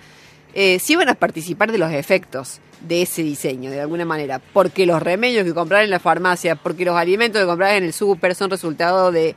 eh, 0.55 0.79
sí 0.79 0.95
van 0.95 1.09
a 1.09 1.13
participar 1.13 1.71
de 1.71 1.77
los 1.77 1.91
efectos 1.91 2.59
de 2.81 3.03
ese 3.03 3.21
diseño, 3.21 3.69
de 3.69 3.81
alguna 3.81 4.03
manera, 4.03 4.41
porque 4.51 4.87
los 4.87 5.01
remedios 5.01 5.45
que 5.45 5.53
comprar 5.53 5.83
en 5.83 5.91
la 5.91 5.99
farmacia, 5.99 6.55
porque 6.55 6.83
los 6.83 6.95
alimentos 6.95 7.39
que 7.39 7.47
comprar 7.47 7.75
en 7.75 7.83
el 7.83 7.93
súper 7.93 8.33
son 8.33 8.49
resultado 8.49 9.11
de 9.11 9.35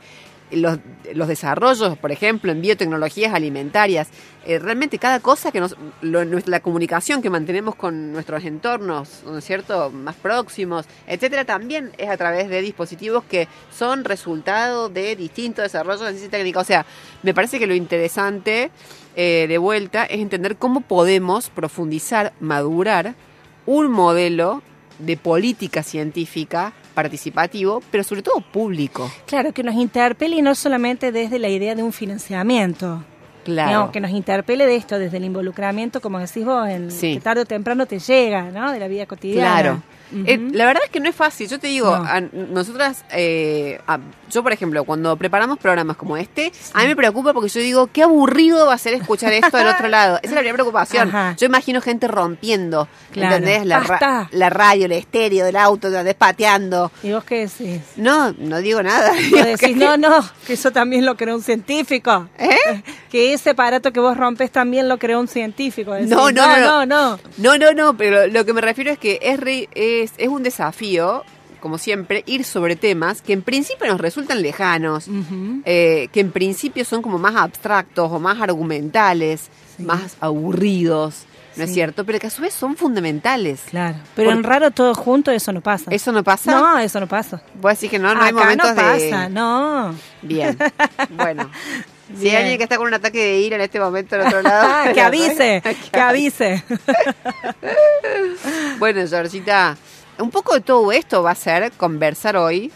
los, 0.51 0.79
los 1.13 1.27
desarrollos, 1.27 1.97
por 1.97 2.11
ejemplo, 2.11 2.51
en 2.51 2.61
biotecnologías 2.61 3.33
alimentarias. 3.33 4.07
Eh, 4.45 4.59
realmente 4.59 4.97
cada 4.97 5.19
cosa 5.19 5.51
que 5.51 5.59
nos, 5.59 5.75
lo- 6.01 6.23
la 6.23 6.59
comunicación 6.61 7.21
que 7.21 7.29
mantenemos 7.29 7.75
con 7.75 8.13
nuestros 8.13 8.45
entornos, 8.45 9.23
¿no 9.25 9.37
es 9.39 9.43
cierto?, 9.45 9.89
más 9.91 10.15
próximos, 10.15 10.85
etcétera, 11.05 11.43
también 11.43 11.91
es 11.97 12.09
a 12.09 12.15
través 12.15 12.47
de 12.47 12.61
dispositivos 12.61 13.25
que 13.25 13.47
son 13.75 14.05
resultado 14.05 14.87
de 14.87 15.15
distintos 15.17 15.63
desarrollos 15.63 16.01
de 16.01 16.11
ciencia 16.11 16.29
técnica. 16.29 16.61
O 16.61 16.63
sea, 16.63 16.85
me 17.23 17.33
parece 17.33 17.59
que 17.59 17.67
lo 17.67 17.75
interesante 17.75 18.71
eh, 19.17 19.47
de 19.49 19.57
vuelta 19.57 20.05
es 20.05 20.19
entender 20.21 20.55
cómo 20.55 20.79
podemos 20.81 21.49
profundizar, 21.49 22.31
madurar 22.39 23.15
un 23.65 23.91
modelo 23.91 24.61
de 24.99 25.17
política 25.17 25.83
científica 25.83 26.71
participativo, 26.97 27.83
pero 27.91 28.03
sobre 28.03 28.23
todo 28.23 28.41
público. 28.41 29.11
Claro, 29.27 29.53
que 29.53 29.61
nos 29.61 29.75
interpele 29.75 30.37
y 30.37 30.41
no 30.41 30.55
solamente 30.55 31.11
desde 31.11 31.37
la 31.37 31.47
idea 31.47 31.75
de 31.75 31.83
un 31.83 31.93
financiamiento. 31.93 33.03
Claro. 33.47 33.71
No, 33.85 33.91
que 33.93 34.01
nos 34.01 34.11
interpele 34.11 34.65
de 34.65 34.75
esto, 34.75 34.99
desde 34.99 35.15
el 35.17 35.23
involucramiento, 35.23 36.01
como 36.01 36.19
decís 36.19 36.43
vos, 36.43 36.67
en, 36.67 36.91
Sí. 36.91 37.13
que 37.15 37.21
tarde 37.21 37.41
o 37.43 37.45
temprano 37.45 37.85
te 37.85 37.97
llega, 37.97 38.43
¿no? 38.51 38.73
De 38.73 38.79
la 38.79 38.89
vida 38.89 39.05
cotidiana. 39.05 39.53
Claro. 39.61 39.81
Eh, 40.25 40.37
la 40.53 40.65
verdad 40.65 40.83
es 40.85 40.89
que 40.89 41.01
no 41.01 41.09
es 41.09 41.15
fácil. 41.15 41.49
Yo 41.49 41.59
te 41.59 41.67
digo, 41.67 41.89
No. 41.97 42.03
a- 42.05 42.21
nosotras, 42.21 43.03
eh, 43.11 43.77
a- 43.87 43.99
yo 44.31 44.41
por 44.41 44.53
ejemplo, 44.53 44.85
cuando 44.85 45.17
preparamos 45.17 45.59
programas 45.59 45.97
como 45.97 46.15
este, 46.15 46.49
a 46.73 46.79
mí 46.81 46.87
me 46.87 46.95
preocupa 46.95 47.33
porque 47.33 47.49
yo 47.49 47.59
digo, 47.59 47.87
qué 47.91 48.03
aburrido 48.03 48.65
va 48.67 48.73
a 48.73 48.77
ser 48.77 48.93
escuchar 48.93 49.33
esto 49.33 49.57
del 49.57 49.67
otro 49.67 49.87
lado. 49.89 50.15
Esa 50.17 50.27
es 50.27 50.31
la 50.31 50.37
primera 50.39 50.55
preocupación. 50.55 51.09
Ajá. 51.09 51.35
Yo 51.37 51.45
imagino 51.45 51.81
gente 51.81 52.07
rompiendo, 52.07 52.87
Claro. 53.11 53.35
¿entendés? 53.35 53.65
La, 53.65 53.79
ra- 53.81 54.29
la 54.31 54.49
radio, 54.49 54.85
el 54.85 54.93
estéreo 54.93 55.45
del 55.45 55.57
auto, 55.57 55.87
¿entendés? 55.87 56.15
pateando. 56.15 56.89
¿Y 57.03 57.11
vos 57.11 57.25
qué 57.25 57.39
decís? 57.47 57.81
No, 57.97 58.31
no 58.37 58.59
digo 58.59 58.81
nada. 58.83 59.11
Digo 59.31 59.37
decís, 59.43 59.59
que- 59.59 59.75
no, 59.75 59.97
no, 59.97 60.23
que 60.45 60.53
eso 60.53 60.71
también 60.71 61.05
lo 61.05 61.17
creó 61.17 61.35
un 61.35 61.43
científico. 61.43 62.29
¿Eh? 62.37 62.55
Que 63.11 63.33
ese 63.37 63.51
aparato 63.51 63.91
que 63.91 63.99
vos 63.99 64.15
rompes 64.17 64.51
también 64.51 64.87
lo 64.89 64.97
creó 64.99 65.19
un 65.19 65.27
científico. 65.27 65.93
Decís, 65.93 66.09
No, 66.09 66.31
no, 66.31 66.45
no, 66.57 66.85
no, 66.85 66.85
no. 66.85 67.19
No, 67.37 67.57
no, 67.57 67.71
no, 67.73 67.95
pero 67.97 68.27
lo 68.27 68.45
que 68.45 68.53
me 68.53 68.61
refiero 68.61 68.91
es 68.91 68.99
que 68.99 69.19
es, 69.21 69.39
re- 69.39 69.69
es, 69.73 70.11
es 70.17 70.27
un 70.27 70.43
desafío, 70.43 71.23
como 71.61 71.77
siempre, 71.77 72.23
ir 72.27 72.43
sobre 72.43 72.75
temas 72.75 73.21
que 73.21 73.33
en 73.33 73.41
principio 73.41 73.87
nos 73.87 73.99
resultan 73.99 74.41
lejanos, 74.41 75.07
Ujú. 75.07 75.61
eh, 75.65 76.07
que 76.11 76.19
en 76.19 76.31
principio 76.31 76.85
son 76.85 77.01
como 77.01 77.17
más 77.17 77.35
abstractos 77.35 78.11
o 78.11 78.19
más 78.19 78.39
argumentales, 78.41 79.49
Sí. 79.77 79.83
más 79.83 80.17
aburridos, 80.19 81.25
¿no 81.55 81.63
es 81.63 81.69
Sí. 81.69 81.75
cierto? 81.75 82.03
Pero 82.05 82.19
que 82.19 82.27
a 82.27 82.29
su 82.31 82.41
vez 82.41 82.53
son 82.53 82.75
fundamentales. 82.77 83.61
Claro. 83.69 83.97
Pero 84.15 84.31
en 84.31 84.43
raro 84.43 84.71
todo 84.71 84.93
junto 84.95 85.31
eso 85.31 85.51
no 85.51 85.61
pasa. 85.61 85.91
¿Eso 85.91 86.11
no 86.11 86.23
pasa? 86.23 86.51
No, 86.51 86.77
eso 86.79 86.99
no 86.99 87.07
pasa. 87.07 87.41
Vos 87.61 87.71
decís 87.73 87.89
que 87.91 87.99
no, 87.99 88.13
no 88.15 88.21
hay 88.21 88.29
Acá 88.31 88.39
momentos 88.39 88.69
no 88.69 88.75
pasa, 88.75 89.21
de... 89.23 89.29
no. 89.29 89.93
Bien, 90.21 90.57
bueno. 91.11 91.49
Si 92.19 92.29
hay 92.29 92.35
alguien 92.37 92.57
que 92.57 92.63
está 92.63 92.77
con 92.77 92.87
un 92.87 92.93
ataque 92.93 93.17
de 93.19 93.39
ira 93.39 93.55
en 93.55 93.61
este 93.63 93.79
momento 93.79 94.15
al 94.15 94.27
otro 94.27 94.41
lado... 94.41 94.67
Ah, 94.69 94.91
que 94.93 95.01
avise, 95.01 95.61
que 95.91 95.99
avise. 95.99 96.63
Bueno, 98.79 99.05
Georgita, 99.07 99.77
un 100.19 100.29
poco 100.29 100.53
de 100.53 100.61
todo 100.61 100.91
esto 100.91 101.23
va 101.23 101.31
a 101.31 101.35
ser 101.35 101.71
conversar 101.73 102.37
hoy 102.37 102.71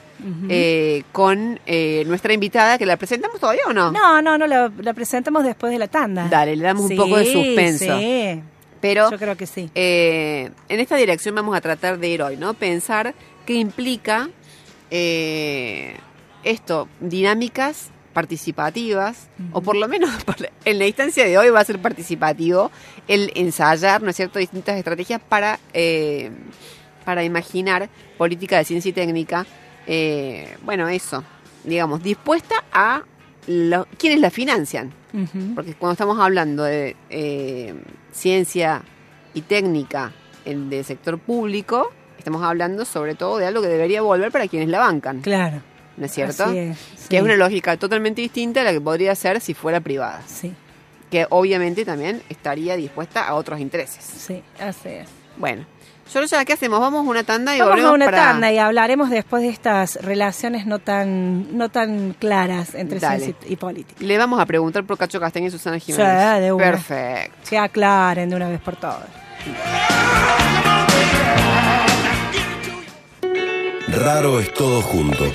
eh, 0.50 1.04
con 1.12 1.60
eh, 1.66 2.04
nuestra 2.06 2.34
invitada, 2.34 2.78
que 2.78 2.86
la 2.86 2.98
presentamos 2.98 3.40
todavía 3.40 3.64
o 3.68 3.74
no? 3.74 3.92
No, 3.92 4.22
no, 4.22 4.38
no, 4.38 4.46
la, 4.48 4.72
la 4.78 4.94
presentamos 4.94 5.44
después 5.44 5.72
de 5.72 5.80
la 5.80 5.88
tanda. 5.88 6.28
Dale, 6.30 6.56
le 6.56 6.64
damos 6.64 6.90
un 6.92 6.96
poco 6.98 7.18
de 7.18 7.26
suspenso. 7.32 7.98
Sí, 8.00 8.42
Pero 8.82 9.10
yo 9.10 9.18
creo 9.18 9.36
que 9.36 9.48
sí. 9.48 9.72
eh, 9.74 10.52
en 10.70 10.80
esta 10.80 10.96
dirección 10.96 11.34
vamos 11.36 11.56
a 11.56 11.62
tratar 11.62 11.98
de 11.98 12.08
ir 12.08 12.22
hoy, 12.22 12.38
¿no? 12.38 12.54
Pensar 12.54 13.16
qué 13.46 13.54
implica 13.54 14.30
esto, 16.44 16.88
dinámicas 17.00 17.90
participativas, 18.12 19.28
o 19.54 19.62
por 19.62 19.76
lo 19.76 19.88
menos 19.88 20.10
en 20.66 20.80
la 20.80 20.88
instancia 20.88 21.26
de 21.26 21.38
hoy 21.38 21.50
va 21.50 21.60
a 21.60 21.66
ser 21.66 21.80
participativo 21.80 22.72
el 23.08 23.32
ensayar, 23.36 24.02
¿no 24.02 24.10
es 24.10 24.16
cierto?, 24.16 24.40
distintas 24.40 24.78
estrategias 24.78 25.22
para, 25.28 25.60
eh, 25.74 26.32
para 27.06 27.24
imaginar 27.24 27.90
política 28.18 28.58
de 28.58 28.66
ciencia 28.66 28.90
y 28.90 28.94
técnica, 28.94 29.46
eh, 29.88 30.56
bueno, 30.64 30.88
eso, 30.90 31.24
digamos, 31.64 32.04
dispuesta 32.04 32.64
a 32.72 33.04
lo- 33.48 33.88
quienes 33.98 34.20
la 34.20 34.30
financian. 34.30 34.94
Porque 35.56 35.74
cuando 35.74 35.92
estamos 35.94 36.20
hablando 36.20 36.64
de 36.64 36.96
eh, 37.10 37.74
ciencia 38.14 38.82
y 39.34 39.42
técnica 39.42 40.14
en 40.46 40.70
del 40.70 40.86
sector 40.86 41.20
público, 41.20 41.92
estamos 42.18 42.44
hablando 42.44 42.86
sobre 42.86 43.16
todo 43.16 43.38
de 43.38 43.46
algo 43.48 43.62
que 43.62 43.68
debería 43.68 44.02
volver 44.02 44.32
para 44.32 44.48
quienes 44.48 44.70
la 44.70 44.80
bancan, 44.80 45.20
Claro. 45.22 45.62
¿No 46.02 46.08
es 46.08 46.12
cierto? 46.14 46.44
Así 46.44 46.58
es, 46.58 46.78
Que 47.08 47.18
es 47.18 47.22
sí. 47.22 47.26
una 47.26 47.38
lógica 47.38 47.78
totalmente 47.78 48.20
distinta 48.22 48.60
a 48.62 48.64
la 48.66 48.72
que 48.74 48.82
podría 48.82 49.16
ser 49.16 49.40
si 49.40 49.54
fuera 49.54 49.80
privada, 49.80 50.22
Sí, 50.26 50.52
que 51.10 51.28
obviamente 51.30 51.86
también 51.86 52.22
estaría 52.28 52.76
dispuesta 52.76 53.26
a 53.28 53.36
otros 53.36 53.60
intereses. 53.62 54.04
sí, 54.04 54.42
así 54.60 54.90
es. 54.90 55.08
Bueno, 55.38 55.66
ya 56.30 56.44
¿qué 56.44 56.54
hacemos? 56.54 56.80
Vamos 56.80 57.06
a 57.06 57.10
una 57.10 57.24
tanda 57.24 57.56
y 57.56 57.60
Vamos 57.60 57.72
volvemos 57.74 57.92
a 57.92 57.96
una 57.96 58.06
para... 58.06 58.18
tanda 58.18 58.52
y 58.52 58.58
hablaremos 58.58 59.10
después 59.10 59.44
de 59.44 59.50
estas 59.50 59.96
relaciones 60.02 60.66
no 60.66 60.80
tan 60.80 61.58
no 61.58 61.70
tan 61.70 62.14
claras 62.20 62.76
entre 62.76 63.00
ciencia 63.00 63.34
y 63.48 63.56
política. 63.56 64.04
Le 64.04 64.18
vamos 64.18 64.40
a 64.40 64.46
preguntar 64.46 64.84
por 64.84 64.98
Cacho 64.98 65.20
Castaña 65.20 65.48
y 65.48 65.52
Susana 65.52 65.80
Jiménez. 65.80 66.36
Sí, 66.36 66.42
de 66.42 66.52
una. 66.52 66.66
Perfecto. 66.66 67.50
Que 67.50 67.58
aclaren 67.58 68.30
de 68.30 68.36
una 68.36 68.50
vez 68.50 68.60
por 68.60 68.76
todas. 68.76 69.06
Raro 73.92 74.40
es 74.40 74.54
todo 74.54 74.82
junto. 74.82 75.26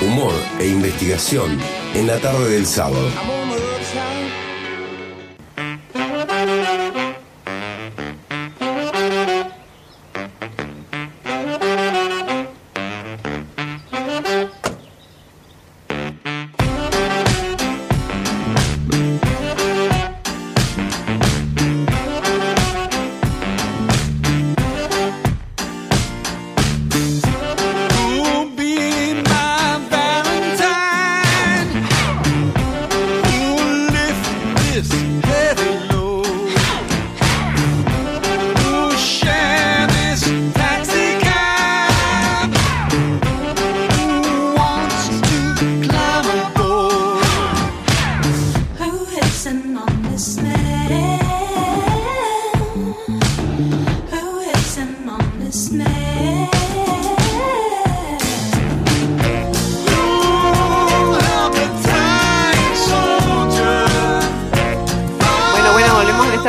Humor 0.00 0.32
e 0.58 0.68
investigación 0.68 1.58
en 1.94 2.06
la 2.06 2.18
tarde 2.18 2.48
del 2.48 2.64
sábado. 2.64 3.37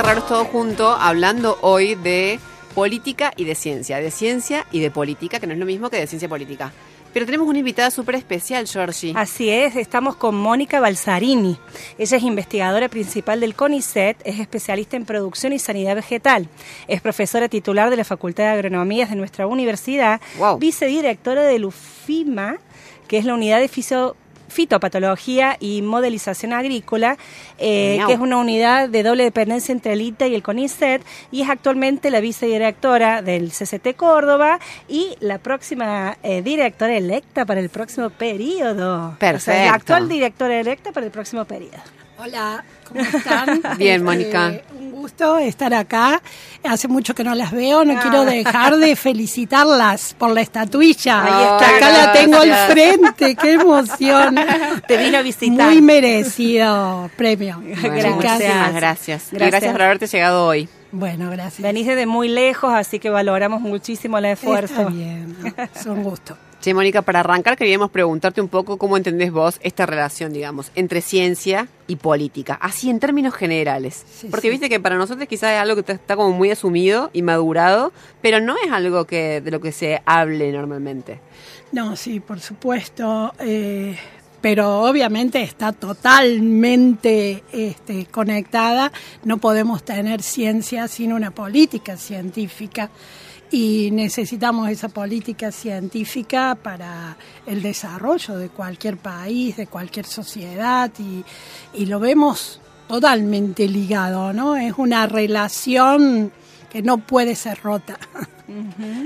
Todo 0.03 0.45
junto 0.45 0.89
hablando 0.91 1.57
hoy 1.61 1.95
de 1.95 2.39
política 2.73 3.33
y 3.35 3.43
de 3.43 3.53
ciencia, 3.53 3.97
de 3.97 4.11
ciencia 4.11 4.65
y 4.71 4.79
de 4.79 4.91
política, 4.91 5.39
que 5.41 5.47
no 5.47 5.51
es 5.53 5.59
lo 5.59 5.65
mismo 5.65 5.89
que 5.89 5.97
de 5.97 6.07
ciencia 6.07 6.29
política. 6.29 6.71
Pero 7.11 7.25
tenemos 7.25 7.47
una 7.49 7.59
invitada 7.59 7.91
súper 7.91 8.15
especial, 8.15 8.65
Georgie. 8.65 9.11
Así 9.17 9.49
es, 9.49 9.75
estamos 9.75 10.15
con 10.15 10.35
Mónica 10.35 10.79
Balsarini. 10.79 11.57
Ella 11.97 12.15
es 12.17 12.23
investigadora 12.23 12.87
principal 12.87 13.41
del 13.41 13.55
CONICET, 13.55 14.21
es 14.23 14.39
especialista 14.39 14.95
en 14.95 15.03
producción 15.05 15.51
y 15.51 15.59
sanidad 15.59 15.95
vegetal. 15.95 16.47
Es 16.87 17.01
profesora 17.01 17.49
titular 17.49 17.89
de 17.89 17.97
la 17.97 18.05
Facultad 18.05 18.43
de 18.45 18.49
Agronomías 18.51 19.09
de 19.09 19.17
nuestra 19.17 19.47
universidad, 19.47 20.21
Wow. 20.37 20.59
vicedirectora 20.59 21.41
del 21.43 21.65
UFIMA, 21.65 22.55
que 23.09 23.17
es 23.17 23.25
la 23.25 23.33
unidad 23.33 23.59
de 23.59 23.67
fisio- 23.67 24.15
fitopatología 24.49 25.57
y 25.59 25.81
modelización 25.81 26.53
agrícola, 26.53 27.17
eh, 27.57 27.99
que 28.05 28.13
es 28.13 28.19
una 28.19 28.37
unidad 28.37 28.89
de 28.89 29.03
doble 29.03 29.23
dependencia 29.23 29.71
entre 29.71 29.93
el 29.93 30.01
ITA 30.01 30.27
y 30.27 30.35
el 30.35 30.43
CONICET, 30.43 31.03
y 31.31 31.41
es 31.41 31.49
actualmente 31.49 32.11
la 32.11 32.19
vicedirectora 32.19 33.21
del 33.21 33.51
CCT 33.51 33.95
Córdoba 33.95 34.59
y 34.87 35.15
la 35.19 35.37
próxima 35.37 36.17
eh, 36.23 36.41
directora 36.41 36.95
electa 36.95 37.45
para 37.45 37.59
el 37.59 37.69
próximo 37.69 38.09
periodo. 38.09 39.07
O 39.07 39.09
sea, 39.09 39.17
Perfecto. 39.19 39.65
la 39.65 39.73
actual 39.73 40.09
directora 40.09 40.59
electa 40.59 40.91
para 40.91 41.05
el 41.05 41.11
próximo 41.11 41.45
periodo. 41.45 41.98
Hola, 42.21 42.63
¿cómo 42.85 42.99
están? 42.99 43.61
Bien, 43.77 43.93
Este, 43.95 43.99
Mónica. 44.03 44.51
Un 44.77 44.91
gusto 44.91 45.37
estar 45.37 45.73
acá. 45.73 46.21
Hace 46.63 46.89
mucho 46.89 47.15
que 47.15 47.23
no 47.23 47.33
las 47.33 47.51
veo, 47.51 47.85
no 47.85 47.93
Ah. 47.97 47.99
quiero 48.01 48.25
dejar 48.25 48.75
de 48.75 48.95
felicitarlas 48.97 50.15
por 50.17 50.31
la 50.31 50.41
estatuilla. 50.41 51.23
Ahí 51.23 51.43
está, 51.43 51.77
acá 51.77 51.89
la 52.05 52.11
tengo 52.11 52.37
al 52.39 52.53
frente, 52.71 53.35
qué 53.35 53.53
emoción. 53.53 54.35
Te 54.87 54.97
vino 54.97 55.17
a 55.17 55.21
visitar. 55.21 55.67
Muy 55.71 55.81
merecido 55.81 57.09
premio. 57.15 57.61
Bueno, 57.61 57.77
Gracias. 57.81 58.15
Muchísimas 58.15 58.73
gracias. 58.73 58.73
Gracias. 59.31 59.31
gracias 59.51 59.71
por 59.71 59.81
haberte 59.81 60.07
llegado 60.07 60.45
hoy. 60.45 60.67
Bueno, 60.91 61.29
gracias. 61.31 61.61
Venís 61.61 61.85
desde 61.87 62.05
muy 62.05 62.27
lejos, 62.27 62.73
así 62.73 62.99
que 62.99 63.09
valoramos 63.09 63.61
muchísimo 63.61 64.17
el 64.17 64.25
esfuerzo. 64.25 64.73
Está 64.81 64.85
bien, 64.89 65.37
es 65.75 65.85
un 65.85 66.03
gusto. 66.03 66.35
Che, 66.61 66.73
Mónica, 66.73 67.01
para 67.03 67.21
arrancar 67.21 67.55
queríamos 67.57 67.89
preguntarte 67.89 68.41
un 68.41 68.49
poco 68.49 68.77
cómo 68.77 68.97
entendés 68.97 69.31
vos 69.31 69.59
esta 69.63 69.85
relación, 69.85 70.33
digamos, 70.33 70.71
entre 70.75 70.99
ciencia 70.99 71.69
y 71.87 71.95
política, 71.95 72.55
así 72.61 72.89
en 72.89 72.99
términos 72.99 73.33
generales. 73.33 74.03
Sí, 74.13 74.27
Porque 74.29 74.47
sí. 74.47 74.51
viste 74.51 74.67
que 74.69 74.79
para 74.81 74.97
nosotros 74.97 75.25
quizás 75.29 75.53
es 75.53 75.59
algo 75.59 75.75
que 75.75 75.81
está- 75.81 75.93
está 75.93 76.15
como 76.17 76.31
muy 76.33 76.51
asumido 76.51 77.11
y 77.13 77.21
madurado, 77.21 77.93
pero 78.21 78.41
no 78.41 78.55
es 78.57 78.71
algo 78.73 79.05
que 79.05 79.39
de 79.39 79.51
lo 79.51 79.61
que 79.61 79.71
se 79.71 80.01
hable 80.05 80.51
normalmente. 80.51 81.21
No, 81.71 81.95
sí, 81.95 82.19
por 82.19 82.41
supuesto. 82.41 83.33
eh, 83.39 83.97
pero 84.41 84.83
obviamente 84.83 85.41
está 85.43 85.73
totalmente 85.73 87.43
este, 87.51 88.05
conectada. 88.05 88.91
No 89.25 89.37
podemos 89.37 89.83
tener 89.83 90.21
ciencia 90.21 90.87
sin 90.87 91.11
una 91.11 91.31
política 91.31 91.97
científica 91.97 92.89
y 93.51 93.89
necesitamos 93.91 94.69
esa 94.69 94.89
política 94.89 95.51
científica 95.51 96.55
para 96.55 97.17
el 97.45 97.61
desarrollo 97.61 98.37
de 98.37 98.49
cualquier 98.49 98.97
país, 98.97 99.57
de 99.57 99.67
cualquier 99.67 100.05
sociedad 100.05 100.91
y, 100.99 101.23
y 101.73 101.85
lo 101.85 101.99
vemos 101.99 102.61
totalmente 102.87 103.67
ligado, 103.67 104.33
¿no? 104.33 104.55
Es 104.55 104.73
una 104.77 105.07
relación 105.07 106.31
que 106.69 106.81
no 106.81 106.97
puede 106.97 107.35
ser 107.35 107.59
rota. 107.61 107.97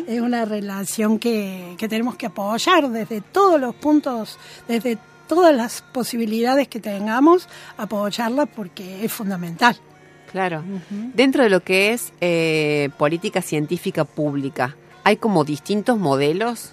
Es 0.07 0.21
una 0.21 0.45
relación 0.45 1.19
que, 1.19 1.75
que 1.77 1.89
tenemos 1.89 2.15
que 2.15 2.27
apoyar 2.27 2.89
desde 2.89 3.19
todos 3.19 3.59
los 3.59 3.75
puntos, 3.75 4.37
desde 4.69 4.97
todas 5.27 5.53
las 5.53 5.81
posibilidades 5.81 6.69
que 6.69 6.79
tengamos, 6.79 7.49
apoyarla 7.77 8.45
porque 8.45 9.03
es 9.03 9.11
fundamental. 9.11 9.77
Claro. 10.33 10.63
Dentro 11.13 11.43
de 11.43 11.49
lo 11.51 11.59
que 11.59 11.93
es 11.93 12.11
eh, 12.19 12.89
política 12.97 13.43
científica 13.43 14.03
pública, 14.03 14.75
¿hay 15.03 15.17
como 15.17 15.43
distintos 15.43 15.99
modelos? 15.99 16.71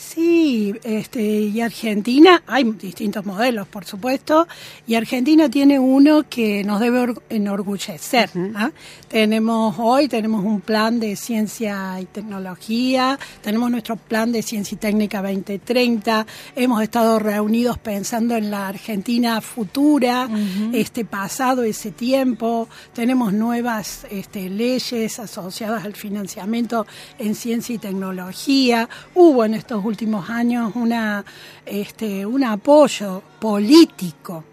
Sí, 0.00 0.72
este, 0.84 1.20
y 1.20 1.60
Argentina, 1.60 2.40
hay 2.46 2.62
distintos 2.62 3.26
modelos, 3.26 3.66
por 3.66 3.84
supuesto, 3.84 4.46
y 4.86 4.94
Argentina 4.94 5.48
tiene 5.48 5.80
uno 5.80 6.24
que 6.30 6.62
nos 6.62 6.78
debe 6.78 7.00
or- 7.00 7.22
enorgullecer. 7.28 8.30
¿ah? 8.54 8.70
Tenemos 9.08 9.74
hoy, 9.80 10.06
tenemos 10.06 10.44
un 10.44 10.60
plan 10.60 11.00
de 11.00 11.16
ciencia 11.16 12.00
y 12.00 12.04
tecnología, 12.04 13.18
tenemos 13.42 13.72
nuestro 13.72 13.96
plan 13.96 14.30
de 14.30 14.42
ciencia 14.42 14.76
y 14.76 14.78
técnica 14.78 15.20
2030, 15.20 16.26
hemos 16.54 16.80
estado 16.80 17.18
reunidos 17.18 17.76
pensando 17.78 18.36
en 18.36 18.52
la 18.52 18.68
Argentina 18.68 19.40
futura, 19.40 20.28
este 20.72 21.04
pasado, 21.06 21.64
ese 21.64 21.90
tiempo, 21.90 22.68
tenemos 22.94 23.32
nuevas 23.32 24.06
este, 24.12 24.48
leyes 24.48 25.18
asociadas 25.18 25.84
al 25.84 25.94
financiamiento 25.96 26.86
en 27.18 27.34
ciencia 27.34 27.74
y 27.74 27.78
tecnología, 27.78 28.88
hubo 29.16 29.44
en 29.44 29.54
estos 29.54 29.87
últimos 29.88 30.28
años 30.30 30.72
una, 30.76 31.24
este, 31.66 32.24
un 32.24 32.44
apoyo 32.44 33.22
político 33.40 34.44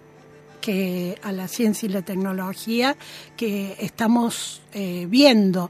que 0.61 1.19
a 1.21 1.31
la 1.31 1.47
ciencia 1.47 1.87
y 1.87 1.91
la 1.91 2.01
tecnología 2.01 2.95
que 3.37 3.75
estamos 3.79 4.61
eh, 4.73 5.05
viendo. 5.07 5.69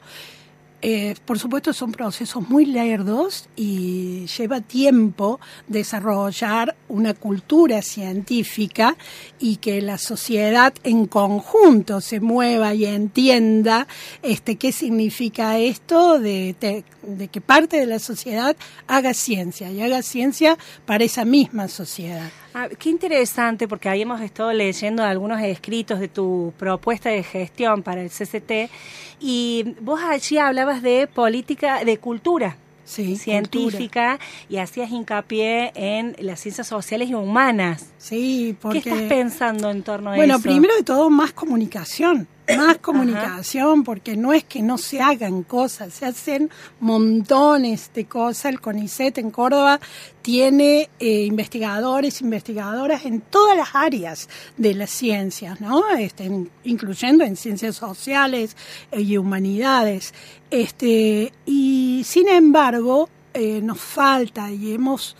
Eh, 0.82 1.16
por 1.26 1.40
supuesto 1.40 1.74
son 1.74 1.92
procesos 1.94 2.48
muy 2.48 2.66
lerdos 2.66 3.48
y 3.56 4.28
lleva 4.38 4.62
tiempo 4.62 5.40
desarrollar 5.68 6.76
una 6.90 7.14
cultura 7.16 7.82
científica 7.82 8.96
y 9.40 9.56
que 9.58 9.82
la 9.82 9.98
sociedad 9.98 10.74
en 10.84 11.08
conjunto 11.08 12.02
se 12.02 12.20
mueva 12.20 12.76
y 12.76 12.86
entienda 12.86 13.88
este 14.22 14.58
qué 14.58 14.72
significa 14.72 15.58
esto 15.58 16.20
de, 16.20 16.56
te- 16.60 16.84
de 17.02 17.30
que 17.30 17.42
parte 17.42 17.80
de 17.80 17.86
la 17.88 18.00
sociedad 18.00 18.56
haga 18.86 19.14
ciencia 19.16 19.72
y 19.72 19.82
haga 19.82 20.04
ciencia 20.04 20.58
para 20.86 21.04
esa 21.06 21.26
misma 21.26 21.68
sociedad. 21.68 22.30
Ah, 22.58 22.70
qué 22.80 22.90
interesante, 22.90 23.68
porque 23.68 23.90
ahí 23.90 24.04
hemos 24.04 24.22
estado 24.22 24.54
leyendo 24.54 25.04
algunos 25.04 25.42
escritos 25.42 26.00
de 26.00 26.08
tu 26.08 26.54
propuesta 26.58 27.10
de 27.10 27.22
gestión 27.22 27.84
para 27.84 28.02
el 28.02 28.10
CCT 28.10 28.72
y 29.20 29.76
vos 29.82 30.00
allí 30.02 30.38
hablabas 30.38 30.82
de 30.82 31.06
política, 31.08 31.84
de 31.84 31.98
cultura 31.98 32.56
Sí, 32.86 33.18
científica 33.18 34.20
y 34.48 34.58
hacías 34.58 34.90
hincapié 34.92 35.74
en 35.76 36.16
las 36.20 36.40
ciencias 36.40 36.68
sociales 36.68 37.10
y 37.10 37.14
humanas. 37.14 37.92
Sí, 37.98 38.56
porque 38.62 38.82
¿Qué 38.82 38.90
estás 38.90 39.04
pensando 39.10 39.70
en 39.70 39.84
torno 39.84 40.12
a 40.12 40.16
Bueno, 40.16 40.36
eso? 40.36 40.44
primero 40.44 40.74
de 40.78 40.84
todo, 40.84 41.10
más 41.10 41.34
comunicación. 41.34 42.26
Más 42.58 42.78
comunicación, 42.78 43.84
porque 43.84 44.16
no 44.16 44.32
es 44.32 44.44
que 44.44 44.62
no 44.62 44.78
se 44.78 45.02
hagan 45.02 45.42
cosas, 45.44 45.94
se 45.94 46.06
hacen 46.06 46.52
montones 46.80 47.90
de 47.94 48.06
cosas. 48.06 48.46
El 48.46 48.62
CONICET 48.62 49.18
en 49.18 49.32
Córdoba 49.32 49.80
tiene 50.22 50.90
eh, 51.00 51.24
investigadores, 51.24 52.22
investigadoras 52.22 53.06
en 53.06 53.22
todas 53.22 53.58
las 53.58 53.70
áreas 53.74 54.30
de 54.58 54.74
las 54.76 54.92
ciencias, 54.92 55.60
¿no? 55.60 55.90
Este, 55.98 56.26
en- 56.26 56.50
incluyendo 56.64 57.24
en 57.24 57.36
ciencias 57.36 57.76
sociales 57.78 58.56
eh, 58.92 59.02
y 59.02 59.18
humanidades. 59.18 60.14
Este, 60.52 61.34
y 61.46 62.04
sin 62.06 62.28
embargo, 62.28 63.10
eh, 63.34 63.60
nos 63.62 63.80
falta 63.82 64.52
y 64.52 64.74
hemos 64.74 65.16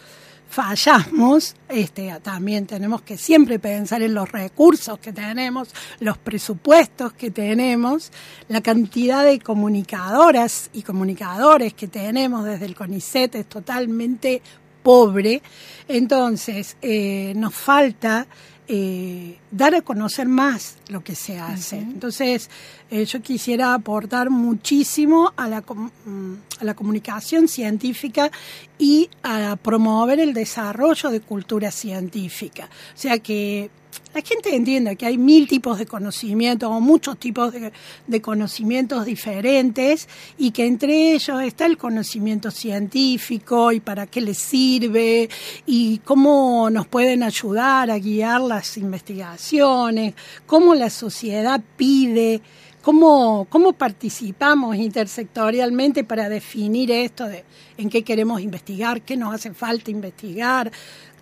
fallamos, 0.48 1.56
este, 1.68 2.14
también 2.22 2.66
tenemos 2.66 3.02
que 3.02 3.18
siempre 3.18 3.60
pensar 3.60 4.02
en 4.02 4.14
los 4.14 4.32
recursos 4.32 5.00
que 5.00 5.12
tenemos, 5.12 5.70
los 6.00 6.18
presupuestos 6.18 7.14
que 7.14 7.32
tenemos, 7.32 8.12
la 8.48 8.62
cantidad 8.62 9.24
de 9.24 9.40
comunicadoras 9.40 10.70
y 10.74 10.82
comunicadores 10.82 11.74
que 11.74 11.88
tenemos 11.88 12.46
desde 12.46 12.66
el 12.66 12.76
CONICET 12.76 13.36
es 13.36 13.46
totalmente 13.48 14.42
pobre. 14.82 15.42
Entonces, 15.88 16.78
eh, 16.82 17.34
nos 17.36 17.56
falta 17.56 18.28
eh, 18.68 19.38
dar 19.52 19.76
a 19.76 19.82
conocer 19.82 20.28
más 20.28 20.78
lo 20.90 21.04
que 21.04 21.16
se 21.16 21.38
hace. 21.40 21.78
Entonces, 21.78 22.50
eh, 22.90 23.06
yo 23.06 23.22
quisiera 23.22 23.74
aportar 23.74 24.30
muchísimo 24.30 25.34
a 25.36 25.48
la, 25.48 25.62
mm, 25.62 26.34
a 26.60 26.64
la 26.64 26.74
comunicación 26.74 27.48
científica 27.48 28.32
y 28.80 29.10
a 29.24 29.56
promover 29.56 30.20
el 30.20 30.34
desarrollo 30.34 31.10
de 31.10 31.22
cultura 31.22 31.72
científica. 31.72 32.70
O 32.96 32.98
sea 32.98 33.20
que 33.20 33.70
la 34.14 34.22
gente 34.22 34.56
entienda 34.56 34.96
que 34.96 35.06
hay 35.06 35.18
mil 35.18 35.48
tipos 35.48 35.78
de 35.78 35.86
conocimientos 35.86 36.70
o 36.70 36.80
muchos 36.80 37.18
tipos 37.18 37.54
de, 37.54 38.22
conocimientos 38.22 39.06
diferentes 39.06 40.08
y 40.38 40.52
que 40.52 40.66
entre 40.66 41.14
ellos 41.14 41.42
está 41.42 41.66
el 41.66 41.78
conocimiento 41.78 42.50
científico 42.50 43.74
y 43.74 43.82
para 43.82 44.08
qué 44.08 44.22
les 44.22 44.38
sirve 44.38 45.30
y 45.66 45.98
cómo 46.00 46.70
nos 46.70 46.88
pueden 46.88 47.24
ayudar 47.24 47.92
a 47.92 47.98
guiar 47.98 48.42
las 48.42 48.78
investigaciones, 48.78 50.14
cómo 50.46 50.76
la 50.76 50.90
sociedad 50.90 51.62
pide 51.76 52.42
¿Cómo, 52.86 53.48
¿Cómo 53.50 53.74
participamos 53.74 54.76
intersectorialmente 54.76 56.04
para 56.04 56.30
definir 56.30 56.92
esto 56.92 57.26
de 57.26 57.44
en 57.80 57.90
qué 57.90 58.04
queremos 58.04 58.42
investigar, 58.42 59.02
qué 59.02 59.18
nos 59.18 59.34
hace 59.34 59.56
falta 59.56 59.90
investigar, 59.90 60.72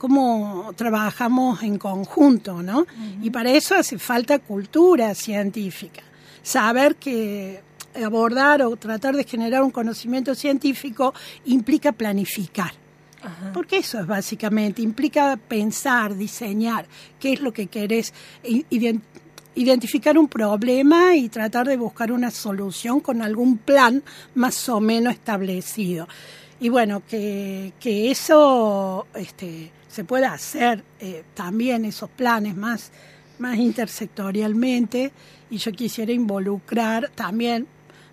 cómo 0.03 0.73
trabajamos 0.75 1.63
en 1.63 1.77
conjunto, 1.77 2.61
¿no? 2.61 2.85
Y 3.21 3.29
para 3.29 3.51
eso 3.51 3.73
hace 3.73 3.97
falta 3.97 4.39
cultura 4.39 5.15
científica. 5.15 6.01
saber 6.41 6.97
que 6.97 7.61
abordar 8.03 8.63
o 8.63 8.75
tratar 8.75 9.15
de 9.15 9.23
generar 9.23 9.63
un 9.63 9.71
conocimiento 9.71 10.35
científico 10.35 11.13
implica 11.45 11.93
planificar. 11.93 12.73
Porque 13.53 13.77
eso 13.77 13.97
es 14.01 14.05
básicamente, 14.05 14.81
implica 14.81 15.37
pensar, 15.37 16.17
diseñar, 16.17 16.85
qué 17.17 17.31
es 17.31 17.39
lo 17.39 17.53
que 17.53 17.67
querés, 17.67 18.13
identificar 19.55 20.17
un 20.17 20.27
problema 20.27 21.15
y 21.15 21.29
tratar 21.29 21.65
de 21.65 21.77
buscar 21.77 22.11
una 22.11 22.29
solución 22.29 22.99
con 22.99 23.21
algún 23.21 23.57
plan 23.57 24.03
más 24.35 24.67
o 24.67 24.81
menos 24.81 25.13
establecido. 25.13 26.09
Y 26.63 26.69
bueno, 26.69 27.03
que, 27.05 27.73
que 27.77 28.09
eso 28.09 29.05
este, 29.15 29.69
se 29.89 30.05
pueda 30.05 30.31
hacer 30.31 30.81
eh, 31.01 31.25
también, 31.33 31.83
esos 31.83 32.09
planes 32.09 32.55
más, 32.55 32.89
más 33.37 33.57
intersectorialmente, 33.57 35.11
y 35.49 35.57
yo 35.57 35.73
quisiera 35.73 36.13
involucrar 36.13 37.11
también 37.15 37.67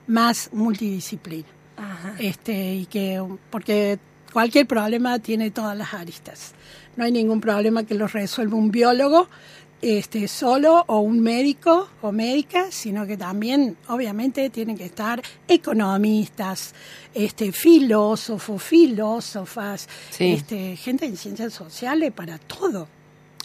más 0.09 0.51
multidisciplina. 0.53 1.47
Este, 2.19 2.75
y 2.75 2.87
que, 2.87 3.25
porque 3.51 4.01
cualquier 4.33 4.67
problema 4.67 5.21
tiene 5.21 5.53
todas 5.53 5.79
las 5.79 5.95
aristas. 5.95 6.53
No 6.97 7.05
hay 7.05 7.13
ningún 7.13 7.41
problema 7.41 7.85
que 7.85 7.95
lo 7.95 8.09
resuelva 8.09 8.57
un 8.57 8.73
biólogo 8.73 9.29
este, 9.83 10.29
solo 10.29 10.85
o 10.87 11.01
un 11.01 11.21
médico 11.21 11.89
o 12.03 12.13
médica, 12.13 12.71
sino 12.71 13.07
que 13.07 13.17
también 13.17 13.77
obviamente 13.89 14.51
tienen 14.51 14.77
que 14.77 14.85
estar 14.85 15.23
economistas, 15.49 16.75
este, 17.15 17.53
filósofos, 17.53 18.63
filósofas, 18.63 19.89
este, 20.19 20.77
gente 20.77 21.07
en 21.07 21.17
ciencias 21.17 21.53
sociales 21.53 22.13
para 22.13 22.39
todo. 22.39 22.89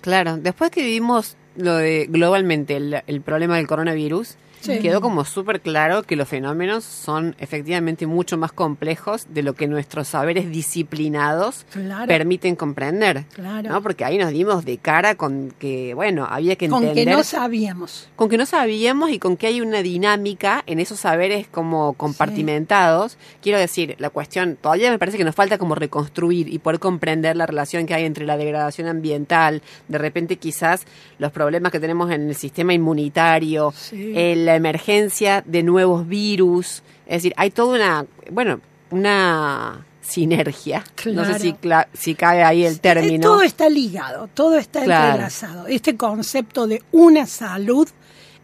Claro, 0.02 0.38
después 0.38 0.72
que 0.72 0.84
vivimos 0.84 1.38
lo 1.56 1.76
de 1.76 2.08
globalmente 2.10 2.76
el, 2.76 3.02
el 3.08 3.22
problema 3.22 3.58
del 3.58 3.68
coronavirus, 3.68 4.36
quedó 4.66 5.02
como 5.02 5.26
súper 5.26 5.62
claro 5.62 6.04
que 6.04 6.16
los 6.16 6.28
fenómenos 6.28 6.84
son 6.84 7.36
efectivamente 7.40 8.08
mucho 8.08 8.38
más 8.38 8.52
complejos 8.52 9.28
de 9.30 9.44
lo 9.44 9.54
que 9.54 9.68
nuestros 9.68 10.10
saberes 10.10 10.50
disciplinados 10.50 11.66
permiten 12.08 12.56
comprender. 12.56 13.26
Claro. 13.34 13.82
Porque 13.82 14.06
ahí 14.06 14.18
nos 14.18 14.32
dimos 14.32 14.66
de 14.66 14.78
cara 14.78 15.16
con 15.16 15.54
que, 15.60 15.94
bueno, 15.94 16.28
había 16.30 16.56
que 16.56 16.66
entender. 16.66 16.90
Con 16.90 16.96
que 16.96 17.06
no 17.06 17.24
sabíamos. 17.24 18.10
Con 18.16 18.30
que 18.30 18.38
no 18.38 18.46
sabíamos 18.46 19.12
y 19.12 19.20
con 19.20 19.38
que 19.38 19.48
hay 19.48 19.62
una 19.62 19.82
dinámica 19.82 20.64
en 20.66 20.80
esos 20.80 21.00
saberes 21.00 21.48
como 21.48 21.94
compartimentados. 21.94 23.18
Quiero 23.42 23.60
decir, 23.60 23.96
la 24.00 24.10
cuestión, 24.10 24.58
todavía 24.60 24.92
me 24.92 25.00
parece 25.00 25.18
que 25.18 25.24
nos 25.24 25.36
falta 25.36 25.58
como 25.58 25.76
reconstruir 25.76 26.52
y 26.54 26.60
poder 26.60 26.80
comprender 26.80 27.36
la 27.36 27.46
relación 27.46 27.86
que 27.86 27.94
hay 27.94 28.06
entre 28.06 28.26
la 28.26 28.38
degradación 28.38 28.88
ambiental, 28.88 29.62
de 29.88 29.98
repente 29.98 30.38
quizás 30.38 30.86
los 31.18 31.32
problemas 31.32 31.72
que 31.72 31.80
tenemos 31.80 32.12
en 32.12 32.30
el 32.30 32.36
sistema 32.36 32.74
inmunitario, 32.74 33.74
el 33.92 34.48
emergencia 34.56 35.44
de 35.46 35.64
nuevos 35.64 36.08
virus. 36.08 36.84
Es 37.06 37.24
decir, 37.24 37.34
hay 37.38 37.52
toda 37.52 37.76
una, 37.76 38.06
bueno, 38.32 38.60
una 38.92 39.86
sinergia. 40.02 40.84
No 41.06 41.26
sé 41.26 41.40
si, 41.40 41.56
si 41.94 42.16
cae 42.16 42.44
ahí 42.44 42.66
el 42.66 42.80
término. 42.80 43.22
Todo 43.22 43.42
está 43.42 43.70
ligado, 43.70 44.28
todo 44.34 44.58
está 44.58 44.80
entrelazado. 44.80 45.68
Este 45.68 45.98
concepto 45.98 46.68
de 46.68 46.84
una 46.92 47.26
salud 47.26 47.88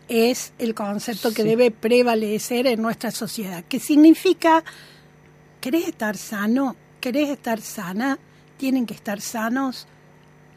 es 0.08 0.54
el 0.60 0.74
concepto 0.74 1.34
que 1.34 1.43
debe 1.43 1.71
prevalecer 1.71 2.67
en 2.67 2.82
nuestra 2.82 3.12
sociedad. 3.12 3.63
¿Qué 3.67 3.80
significa? 3.80 4.63
¿Querés 5.62 5.88
estar 5.88 6.17
sano? 6.17 6.76
¿Querés 7.00 7.30
estar 7.30 7.62
sana? 7.62 8.17
Tienen 8.58 8.86
que 8.86 8.93
estar 8.93 9.21
sanos 9.21 9.88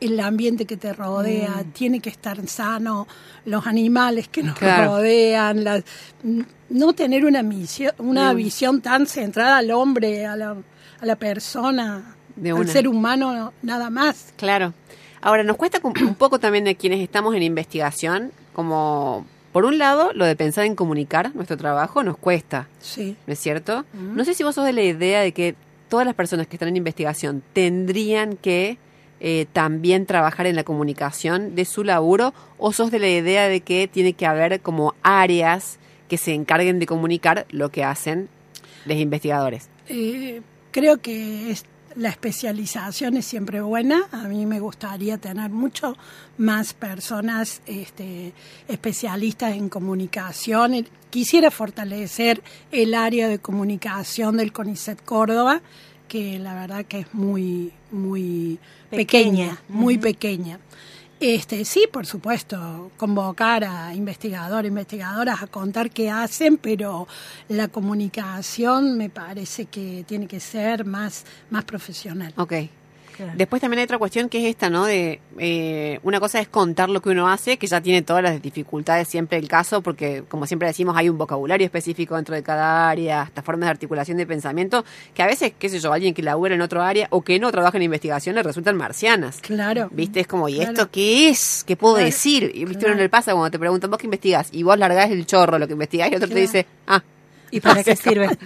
el 0.06 0.20
ambiente 0.20 0.66
que 0.66 0.76
te 0.76 0.92
rodea, 0.92 1.62
mm. 1.64 1.70
tiene 1.72 2.00
que 2.00 2.10
estar 2.10 2.46
sano, 2.46 3.06
los 3.44 3.66
animales 3.66 4.28
que 4.28 4.42
nos 4.42 4.58
rodean, 4.60 5.64
no 6.70 6.92
tener 6.92 7.24
una, 7.24 7.42
misión, 7.42 7.92
una 7.98 8.32
mm. 8.32 8.36
visión 8.36 8.80
tan 8.80 9.06
centrada 9.06 9.58
al 9.58 9.70
hombre, 9.70 10.26
a 10.26 10.36
la, 10.36 10.56
a 11.00 11.06
la 11.06 11.16
persona, 11.16 12.16
al 12.44 12.68
ser 12.68 12.88
humano, 12.88 13.52
nada 13.62 13.90
más. 13.90 14.32
Claro. 14.36 14.74
Ahora, 15.20 15.42
nos 15.42 15.56
cuesta 15.56 15.80
un 15.82 16.14
poco 16.16 16.38
también 16.38 16.64
de 16.64 16.76
quienes 16.76 17.00
estamos 17.00 17.34
en 17.34 17.42
investigación, 17.42 18.32
como 18.52 19.24
por 19.54 19.64
un 19.66 19.78
lado, 19.78 20.12
lo 20.14 20.24
de 20.24 20.34
pensar 20.34 20.64
en 20.64 20.74
comunicar 20.74 21.32
nuestro 21.32 21.56
trabajo 21.56 22.02
nos 22.02 22.16
cuesta. 22.16 22.66
Sí. 22.80 23.16
¿No 23.24 23.32
es 23.32 23.38
cierto? 23.38 23.84
Mm. 23.92 24.16
No 24.16 24.24
sé 24.24 24.34
si 24.34 24.42
vos 24.42 24.56
sos 24.56 24.64
de 24.64 24.72
la 24.72 24.82
idea 24.82 25.20
de 25.20 25.30
que 25.30 25.54
todas 25.88 26.04
las 26.04 26.16
personas 26.16 26.48
que 26.48 26.56
están 26.56 26.70
en 26.70 26.76
investigación 26.76 27.40
tendrían 27.52 28.36
que 28.36 28.78
eh, 29.20 29.46
también 29.52 30.06
trabajar 30.06 30.46
en 30.46 30.56
la 30.56 30.64
comunicación 30.64 31.54
de 31.54 31.64
su 31.64 31.84
laburo 31.84 32.34
o 32.58 32.72
sos 32.72 32.90
de 32.90 32.98
la 32.98 33.08
idea 33.08 33.48
de 33.48 33.60
que 33.60 33.88
tiene 33.88 34.12
que 34.12 34.26
haber 34.26 34.60
como 34.60 34.94
áreas 35.02 35.78
que 36.08 36.18
se 36.18 36.34
encarguen 36.34 36.78
de 36.78 36.86
comunicar 36.86 37.46
lo 37.50 37.70
que 37.70 37.84
hacen 37.84 38.28
los 38.84 38.98
investigadores? 38.98 39.68
Eh, 39.88 40.42
creo 40.70 41.00
que 41.00 41.54
la 41.96 42.08
especialización 42.08 43.16
es 43.16 43.24
siempre 43.24 43.60
buena. 43.60 44.02
A 44.10 44.24
mí 44.24 44.46
me 44.46 44.60
gustaría 44.60 45.18
tener 45.18 45.50
mucho 45.50 45.96
más 46.38 46.74
personas 46.74 47.62
este, 47.66 48.32
especialistas 48.68 49.54
en 49.54 49.68
comunicación. 49.68 50.86
Quisiera 51.10 51.50
fortalecer 51.50 52.42
el 52.72 52.94
área 52.94 53.28
de 53.28 53.38
comunicación 53.38 54.36
del 54.36 54.52
CONICET 54.52 55.04
Córdoba 55.04 55.62
que 56.14 56.38
la 56.38 56.54
verdad 56.54 56.84
que 56.84 57.00
es 57.00 57.12
muy, 57.12 57.72
muy 57.90 58.60
pequeña, 58.88 59.60
muy 59.68 59.98
pequeña. 59.98 60.60
Este, 61.18 61.64
sí, 61.64 61.88
por 61.90 62.06
supuesto, 62.06 62.92
convocar 62.96 63.64
a 63.64 63.92
investigadores, 63.92 64.68
investigadoras 64.68 65.42
a 65.42 65.48
contar 65.48 65.90
qué 65.90 66.10
hacen, 66.10 66.56
pero 66.56 67.08
la 67.48 67.66
comunicación 67.66 68.96
me 68.96 69.10
parece 69.10 69.64
que 69.64 70.04
tiene 70.06 70.28
que 70.28 70.38
ser 70.38 70.84
más, 70.84 71.24
más 71.50 71.64
profesional. 71.64 72.32
Después 73.34 73.60
también 73.60 73.78
hay 73.78 73.84
otra 73.84 73.98
cuestión 73.98 74.28
que 74.28 74.38
es 74.38 74.50
esta, 74.50 74.70
¿no? 74.70 74.84
De 74.84 75.20
eh, 75.38 76.00
una 76.02 76.20
cosa 76.20 76.40
es 76.40 76.48
contar 76.48 76.88
lo 76.88 77.00
que 77.00 77.10
uno 77.10 77.28
hace, 77.28 77.56
que 77.56 77.66
ya 77.66 77.80
tiene 77.80 78.02
todas 78.02 78.22
las 78.22 78.40
dificultades 78.40 79.08
siempre 79.08 79.38
el 79.38 79.48
caso, 79.48 79.82
porque 79.82 80.24
como 80.28 80.46
siempre 80.46 80.68
decimos, 80.68 80.96
hay 80.96 81.08
un 81.08 81.18
vocabulario 81.18 81.64
específico 81.64 82.16
dentro 82.16 82.34
de 82.34 82.42
cada 82.42 82.88
área, 82.88 83.22
hasta 83.22 83.42
formas 83.42 83.66
de 83.66 83.70
articulación 83.70 84.16
de 84.16 84.26
pensamiento, 84.26 84.84
que 85.14 85.22
a 85.22 85.26
veces, 85.26 85.52
qué 85.58 85.68
sé 85.68 85.78
yo, 85.78 85.92
alguien 85.92 86.14
que 86.14 86.22
labura 86.22 86.54
en 86.54 86.60
otro 86.60 86.82
área 86.82 87.06
o 87.10 87.22
que 87.22 87.38
no 87.38 87.50
trabaja 87.50 87.76
en 87.76 87.84
investigación 87.84 88.34
le 88.34 88.42
resultan 88.42 88.76
marcianas. 88.76 89.38
Claro. 89.40 89.88
¿Viste? 89.92 90.20
Es 90.20 90.26
como, 90.26 90.48
¿y 90.48 90.60
esto 90.60 90.90
qué 90.90 91.28
es? 91.28 91.64
¿Qué 91.66 91.76
puedo 91.76 91.96
decir? 91.96 92.50
Y 92.54 92.64
viste 92.64 92.86
uno 92.86 92.94
en 92.94 93.00
el 93.00 93.10
pasa 93.10 93.32
cuando 93.32 93.50
te 93.50 93.58
preguntan, 93.58 93.90
¿vos 93.90 93.98
qué 93.98 94.06
investigás? 94.06 94.48
Y 94.52 94.62
vos 94.62 94.78
largás 94.78 95.10
el 95.10 95.26
chorro 95.26 95.58
lo 95.58 95.66
que 95.66 95.72
investigás 95.74 96.10
y 96.10 96.16
otro 96.16 96.28
te 96.28 96.40
dice, 96.40 96.66
ah, 96.86 97.02
¿Y 97.54 97.60
para 97.60 97.84
qué 97.84 97.94
sirve? 97.94 98.28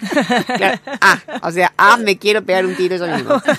ah, 1.01 1.19
o 1.43 1.51
sea, 1.51 1.73
ah, 1.79 1.97
me 1.97 2.19
quiero 2.19 2.43
pegar 2.43 2.67
un 2.67 2.77
tiro 2.77 2.97
yo 2.97 3.07
mismo. 3.07 3.41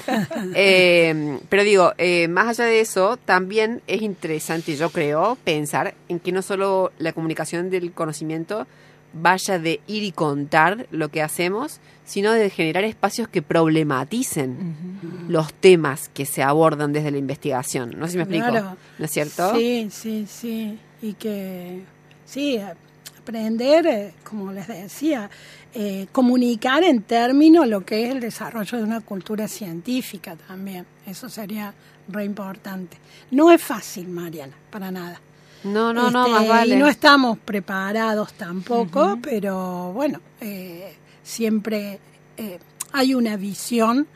Eh, 0.55 1.39
pero 1.49 1.63
digo, 1.63 1.93
eh, 1.97 2.27
más 2.27 2.47
allá 2.47 2.65
de 2.65 2.81
eso, 2.81 3.17
también 3.17 3.81
es 3.88 4.01
interesante, 4.01 4.75
yo 4.75 4.89
creo, 4.89 5.38
pensar 5.43 5.93
en 6.07 6.19
que 6.19 6.31
no 6.31 6.41
solo 6.41 6.91
la 6.97 7.13
comunicación 7.13 7.69
del 7.69 7.91
conocimiento 7.91 8.67
vaya 9.13 9.59
de 9.59 9.81
ir 9.88 10.03
y 10.03 10.12
contar 10.12 10.88
lo 10.91 11.09
que 11.09 11.21
hacemos, 11.21 11.79
sino 12.05 12.31
de 12.31 12.49
generar 12.49 12.83
espacios 12.83 13.27
que 13.27 13.41
problematicen 13.41 14.75
los 15.27 15.53
temas 15.53 16.09
que 16.09 16.25
se 16.25 16.43
abordan 16.43 16.93
desde 16.93 17.12
la 17.12 17.17
investigación. 17.17 17.93
No 17.97 18.05
sé 18.05 18.13
si 18.13 18.17
me 18.17 18.23
explico. 18.23 18.51
¿No 18.51 19.05
es 19.05 19.12
cierto? 19.12 19.55
Sí, 19.55 19.89
sí, 19.91 20.25
sí. 20.27 20.79
Y 21.01 21.13
que, 21.13 21.83
sí, 22.25 22.59
aprender, 23.29 23.85
eh, 23.85 24.13
como 24.23 24.51
les 24.51 24.67
decía, 24.67 25.29
eh, 25.73 26.07
comunicar 26.11 26.83
en 26.83 27.03
términos 27.03 27.67
lo 27.67 27.85
que 27.85 28.05
es 28.05 28.11
el 28.11 28.19
desarrollo 28.19 28.77
de 28.79 28.83
una 28.83 29.01
cultura 29.01 29.47
científica 29.47 30.35
también. 30.47 30.85
Eso 31.05 31.29
sería 31.29 31.73
re 32.07 32.25
importante. 32.25 32.97
No 33.29 33.51
es 33.51 33.61
fácil, 33.61 34.07
Mariana, 34.07 34.53
para 34.71 34.89
nada. 34.89 35.21
No, 35.63 35.93
no, 35.93 36.09
no, 36.09 36.27
más 36.27 36.41
este, 36.41 36.49
vale. 36.49 36.75
Y 36.75 36.79
no 36.79 36.87
estamos 36.87 37.37
preparados 37.37 38.33
tampoco, 38.33 39.19
pero 39.21 39.91
bueno, 39.93 40.21
eh, 40.41 40.95
siempre 41.21 41.99
hay 42.93 43.13
una 43.13 43.35
visión 43.37 44.07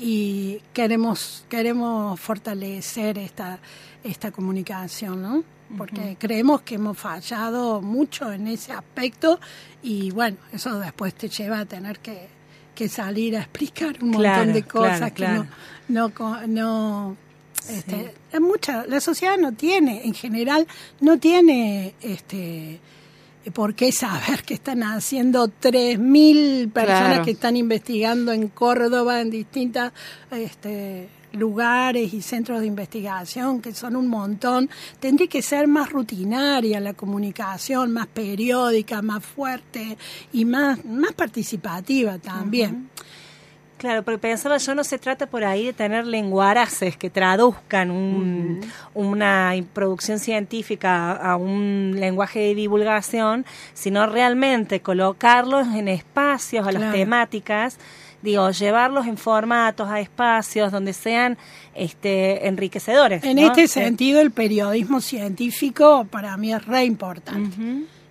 y 0.00 0.62
queremos 0.72 1.44
queremos 1.48 2.18
fortalecer 2.18 3.18
esta 3.18 3.58
esta 4.02 4.30
comunicación, 4.32 5.20
¿no? 5.20 5.44
porque 5.76 6.16
creemos 6.18 6.62
que 6.62 6.76
hemos 6.76 6.98
fallado 6.98 7.80
mucho 7.80 8.32
en 8.32 8.48
ese 8.48 8.72
aspecto 8.72 9.38
y 9.82 10.10
bueno, 10.10 10.36
eso 10.52 10.78
después 10.80 11.14
te 11.14 11.28
lleva 11.28 11.60
a 11.60 11.64
tener 11.64 12.00
que, 12.00 12.28
que 12.74 12.88
salir 12.88 13.36
a 13.36 13.40
explicar 13.40 14.02
un 14.02 14.10
montón 14.10 14.52
de 14.52 14.62
cosas 14.64 15.12
que 15.12 15.28
no, 15.28 15.46
no, 15.88 16.46
no 16.46 17.16
este, 17.68 18.14
mucha, 18.40 18.84
la 18.86 19.00
sociedad 19.00 19.36
no 19.38 19.52
tiene, 19.52 20.04
en 20.04 20.14
general, 20.14 20.66
no 21.00 21.18
tiene 21.18 21.94
este 22.00 22.80
por 23.52 23.74
qué 23.74 23.90
saber 23.92 24.42
que 24.42 24.54
están 24.54 24.82
haciendo 24.82 25.48
3.000 25.48 26.70
personas 26.72 27.20
que 27.24 27.30
están 27.30 27.56
investigando 27.56 28.32
en 28.32 28.48
Córdoba 28.48 29.20
en 29.20 29.30
distintas 29.30 29.92
este, 30.30 31.08
lugares 31.32 32.12
y 32.12 32.22
centros 32.22 32.60
de 32.60 32.66
investigación, 32.66 33.60
que 33.60 33.72
son 33.72 33.96
un 33.96 34.08
montón, 34.08 34.68
tendría 34.98 35.28
que 35.28 35.42
ser 35.42 35.68
más 35.68 35.90
rutinaria 35.90 36.80
la 36.80 36.94
comunicación, 36.94 37.92
más 37.92 38.06
periódica, 38.08 39.00
más 39.02 39.24
fuerte 39.24 39.96
y 40.32 40.44
más, 40.44 40.84
más 40.84 41.12
participativa 41.12 42.18
también. 42.18 42.90
Claro, 43.80 44.02
porque 44.02 44.18
pensaba 44.18 44.58
yo, 44.58 44.74
no 44.74 44.84
se 44.84 44.98
trata 44.98 45.26
por 45.26 45.42
ahí 45.42 45.64
de 45.64 45.72
tener 45.72 46.06
lenguaraces 46.06 46.98
que 46.98 47.08
traduzcan 47.08 48.60
una 48.92 49.54
producción 49.72 50.18
científica 50.18 51.12
a 51.12 51.36
un 51.36 51.96
lenguaje 51.98 52.40
de 52.40 52.54
divulgación, 52.54 53.46
sino 53.72 54.06
realmente 54.06 54.80
colocarlos 54.80 55.66
en 55.68 55.88
espacios, 55.88 56.66
a 56.66 56.72
las 56.72 56.92
temáticas, 56.92 57.78
digo, 58.20 58.50
llevarlos 58.50 59.06
en 59.06 59.16
formatos 59.16 59.88
a 59.88 59.98
espacios 59.98 60.70
donde 60.70 60.92
sean 60.92 61.38
este, 61.74 62.48
enriquecedores. 62.48 63.24
En 63.24 63.38
este 63.38 63.66
sentido, 63.66 64.20
el 64.20 64.30
periodismo 64.30 65.00
científico 65.00 66.06
para 66.10 66.36
mí 66.36 66.52
es 66.52 66.66
re 66.66 66.84
importante 66.84 67.56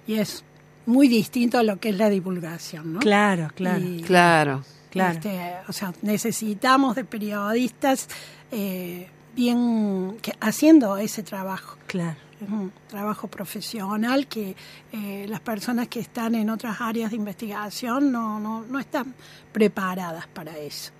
y 0.07 0.15
es 0.15 0.43
muy 0.88 1.07
distinto 1.07 1.59
a 1.59 1.63
lo 1.63 1.80
que 1.80 1.89
es 1.89 1.97
la 1.97 2.09
divulgación, 2.09 2.93
¿no? 2.93 2.99
Claro, 3.01 3.49
claro. 3.53 3.86
claro. 4.07 4.63
Claro. 4.89 5.13
Este, 5.13 5.55
o 5.67 5.73
sea, 5.73 5.93
necesitamos 6.01 6.95
de 6.95 7.05
periodistas 7.05 8.07
eh, 8.51 9.07
bien 9.35 10.17
que, 10.21 10.33
haciendo 10.39 10.97
ese 10.97 11.23
trabajo. 11.23 11.77
Claro. 11.87 12.17
un 12.47 12.71
trabajo 12.87 13.27
profesional 13.27 14.27
que 14.27 14.55
eh, 14.91 15.25
las 15.27 15.41
personas 15.41 15.87
que 15.87 15.99
están 15.99 16.35
en 16.35 16.49
otras 16.49 16.79
áreas 16.79 17.11
de 17.11 17.17
investigación 17.17 18.11
no, 18.11 18.39
no, 18.39 18.61
no 18.61 18.79
están 18.79 19.13
preparadas 19.51 20.27
para 20.27 20.57
eso. 20.57 20.91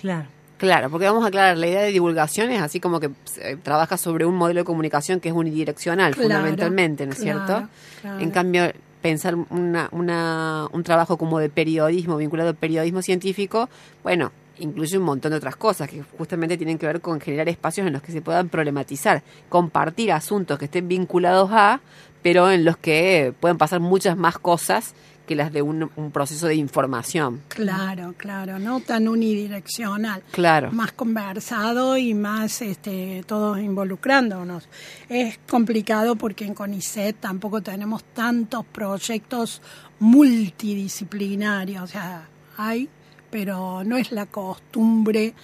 Claro. 0.00 0.28
Claro, 0.56 0.88
porque 0.88 1.06
vamos 1.06 1.24
a 1.24 1.28
aclarar, 1.28 1.58
la 1.58 1.66
idea 1.66 1.82
de 1.82 1.90
divulgación 1.90 2.50
es 2.50 2.62
así 2.62 2.78
como 2.78 3.00
que 3.00 3.10
eh, 3.40 3.56
trabaja 3.62 3.96
sobre 3.96 4.24
un 4.24 4.36
modelo 4.36 4.60
de 4.60 4.64
comunicación 4.64 5.18
que 5.18 5.28
es 5.28 5.34
unidireccional, 5.34 6.14
fundamentalmente, 6.14 7.06
¿no 7.06 7.12
es 7.12 7.18
cierto? 7.18 7.68
En 8.04 8.30
cambio, 8.30 8.72
pensar 9.04 9.34
una, 9.34 9.90
una, 9.92 10.66
un 10.72 10.82
trabajo 10.82 11.18
como 11.18 11.38
de 11.38 11.50
periodismo, 11.50 12.16
vinculado 12.16 12.48
al 12.48 12.56
periodismo 12.56 13.02
científico, 13.02 13.68
bueno, 14.02 14.32
incluye 14.58 14.96
un 14.96 15.04
montón 15.04 15.30
de 15.32 15.36
otras 15.36 15.56
cosas 15.56 15.90
que 15.90 16.02
justamente 16.16 16.56
tienen 16.56 16.78
que 16.78 16.86
ver 16.86 17.02
con 17.02 17.20
generar 17.20 17.50
espacios 17.50 17.86
en 17.86 17.92
los 17.92 18.00
que 18.00 18.12
se 18.12 18.22
puedan 18.22 18.48
problematizar, 18.48 19.22
compartir 19.50 20.10
asuntos 20.10 20.58
que 20.58 20.64
estén 20.64 20.88
vinculados 20.88 21.50
a, 21.52 21.82
pero 22.22 22.50
en 22.50 22.64
los 22.64 22.78
que 22.78 23.34
pueden 23.40 23.58
pasar 23.58 23.80
muchas 23.80 24.16
más 24.16 24.38
cosas 24.38 24.94
que 25.26 25.34
las 25.34 25.52
de 25.52 25.62
un, 25.62 25.90
proceso 26.12 26.46
de 26.46 26.54
información. 26.54 27.42
Claro, 27.48 28.14
claro, 28.16 28.58
no 28.58 28.80
tan 28.80 29.08
unidireccional. 29.08 30.22
Claro. 30.30 30.70
Más 30.72 30.92
conversado 30.92 31.96
y 31.96 32.14
más 32.14 32.62
este, 32.62 33.24
todos 33.26 33.58
involucrándonos. 33.58 34.68
Es 35.08 35.38
complicado 35.48 36.16
porque 36.16 36.44
en 36.44 36.54
CONICET 36.54 37.16
tampoco 37.20 37.62
tenemos 37.62 38.04
tantos 38.04 38.64
proyectos 38.66 39.62
multidisciplinarios. 39.98 41.82
O 41.82 41.86
sea, 41.86 42.28
hay, 42.56 42.88
pero 43.30 43.82
no 43.84 43.96
es 43.96 44.12
la 44.12 44.26
costumbre. 44.26 45.34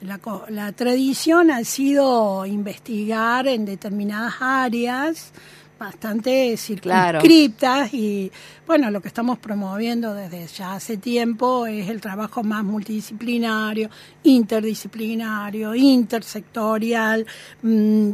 La, 0.00 0.20
la 0.48 0.72
tradición 0.72 1.50
ha 1.50 1.64
sido 1.64 2.44
investigar 2.46 3.46
en 3.46 3.64
determinadas 3.64 4.34
áreas 4.40 5.32
bastante 5.84 6.56
circunscriptas 6.56 7.92
y 7.92 8.32
bueno, 8.66 8.90
lo 8.90 9.00
que 9.02 9.08
estamos 9.08 9.38
promoviendo 9.38 10.14
desde 10.14 10.46
ya 10.46 10.74
hace 10.74 10.96
tiempo 10.96 11.66
es 11.66 11.88
el 11.88 12.00
trabajo 12.00 12.42
más 12.42 12.64
multidisciplinario, 12.64 13.90
interdisciplinario, 14.22 15.74
intersectorial, 15.74 17.26
mm, 17.62 18.10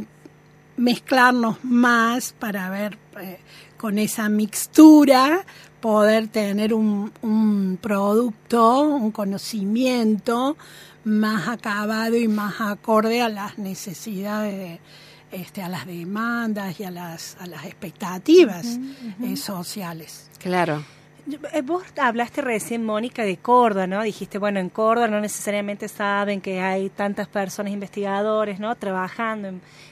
mezclarnos 0.77 1.63
más 1.63 2.33
para 2.33 2.69
ver 2.69 2.97
eh, 3.19 3.39
con 3.77 3.97
esa 3.97 4.27
mixtura 4.29 5.45
poder 5.79 6.27
tener 6.27 6.73
un, 6.73 7.11
un 7.21 7.77
producto, 7.81 8.81
un 8.81 9.11
conocimiento 9.11 10.57
más 11.03 11.47
acabado 11.47 12.15
y 12.17 12.27
más 12.27 12.61
acorde 12.61 13.21
a 13.21 13.29
las 13.29 13.57
necesidades 13.57 14.57
de 14.57 14.79
este, 15.31 15.61
a 15.61 15.69
las 15.69 15.85
demandas 15.85 16.79
y 16.79 16.83
a 16.83 16.91
las, 16.91 17.37
a 17.39 17.47
las 17.47 17.65
expectativas 17.65 18.79
eh, 19.23 19.35
sociales. 19.37 20.29
Claro. 20.39 20.83
Eh, 21.53 21.61
vos 21.61 21.83
hablaste 21.97 22.41
recién, 22.41 22.83
Mónica, 22.83 23.23
de 23.23 23.37
Córdoba, 23.37 23.85
¿no? 23.85 24.01
Dijiste, 24.01 24.39
bueno, 24.39 24.59
en 24.59 24.69
Córdoba 24.69 25.07
no 25.07 25.21
necesariamente 25.21 25.87
saben 25.87 26.41
que 26.41 26.59
hay 26.61 26.89
tantas 26.89 27.27
personas 27.27 27.71
investigadores, 27.71 28.59
¿no? 28.59 28.75
Trabajando 28.75 29.49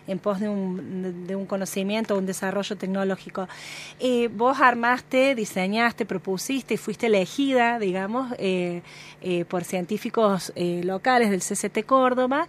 en, 0.08 0.20
pos 0.20 0.40
de 0.40 0.50
un, 0.50 1.28
de 1.28 1.36
un 1.36 1.46
conocimiento, 1.46 2.18
un 2.18 2.26
desarrollo 2.26 2.76
tecnológico. 2.76 3.48
Eh, 4.00 4.28
vos 4.34 4.60
armaste, 4.60 5.36
diseñaste, 5.36 6.06
propusiste 6.06 6.74
y 6.74 6.78
fuiste 6.78 7.06
elegida, 7.06 7.78
digamos, 7.78 8.34
eh, 8.40 8.82
eh, 9.22 9.46
por 9.46 9.64
científicos 9.64 10.52
locales 10.56 11.30
del 11.30 11.42
CCT 11.42 11.86
Córdoba 11.86 12.48